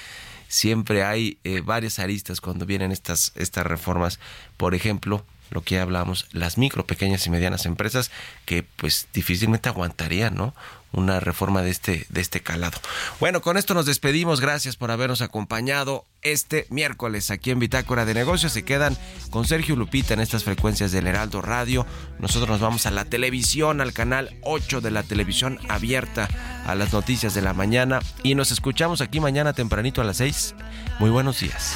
siempre 0.47 1.03
hay 1.03 1.37
eh, 1.43 1.61
varias 1.61 1.99
aristas 1.99 2.41
cuando 2.41 2.65
vienen 2.65 2.91
estas 2.91 3.33
estas 3.35 3.67
reformas. 3.67 4.19
Por 4.57 4.73
ejemplo, 4.73 5.23
lo 5.51 5.61
que 5.61 5.79
hablamos, 5.79 6.27
las 6.31 6.57
micro, 6.57 6.87
pequeñas 6.87 7.27
y 7.27 7.29
medianas 7.29 7.67
empresas 7.67 8.09
que 8.45 8.63
pues 8.63 9.09
difícilmente 9.13 9.69
aguantarían, 9.69 10.33
¿no? 10.33 10.55
Una 10.93 11.19
reforma 11.19 11.61
de 11.61 11.69
este, 11.69 12.05
de 12.09 12.21
este 12.21 12.41
calado. 12.41 12.77
Bueno, 13.19 13.41
con 13.41 13.57
esto 13.57 13.73
nos 13.73 13.85
despedimos. 13.85 14.41
Gracias 14.41 14.75
por 14.75 14.91
habernos 14.91 15.21
acompañado 15.21 16.05
este 16.21 16.67
miércoles 16.69 17.31
aquí 17.31 17.51
en 17.51 17.59
Bitácora 17.59 18.05
de 18.05 18.13
Negocios. 18.13 18.51
Se 18.51 18.63
quedan 18.63 18.97
con 19.29 19.45
Sergio 19.45 19.75
Lupita 19.75 20.13
en 20.13 20.19
estas 20.19 20.43
frecuencias 20.43 20.91
del 20.91 21.07
Heraldo 21.07 21.41
Radio. 21.41 21.85
Nosotros 22.19 22.49
nos 22.49 22.59
vamos 22.59 22.85
a 22.85 22.91
la 22.91 23.05
televisión, 23.05 23.81
al 23.81 23.93
canal 23.93 24.37
8 24.43 24.81
de 24.81 24.91
la 24.91 25.03
televisión 25.03 25.59
abierta 25.69 26.27
a 26.65 26.75
las 26.75 26.93
noticias 26.93 27.33
de 27.33 27.41
la 27.41 27.53
mañana. 27.53 27.99
Y 28.23 28.35
nos 28.35 28.51
escuchamos 28.51 29.01
aquí 29.01 29.19
mañana 29.19 29.53
tempranito 29.53 30.01
a 30.01 30.03
las 30.03 30.17
6. 30.17 30.55
Muy 30.99 31.09
buenos 31.09 31.39
días. 31.39 31.75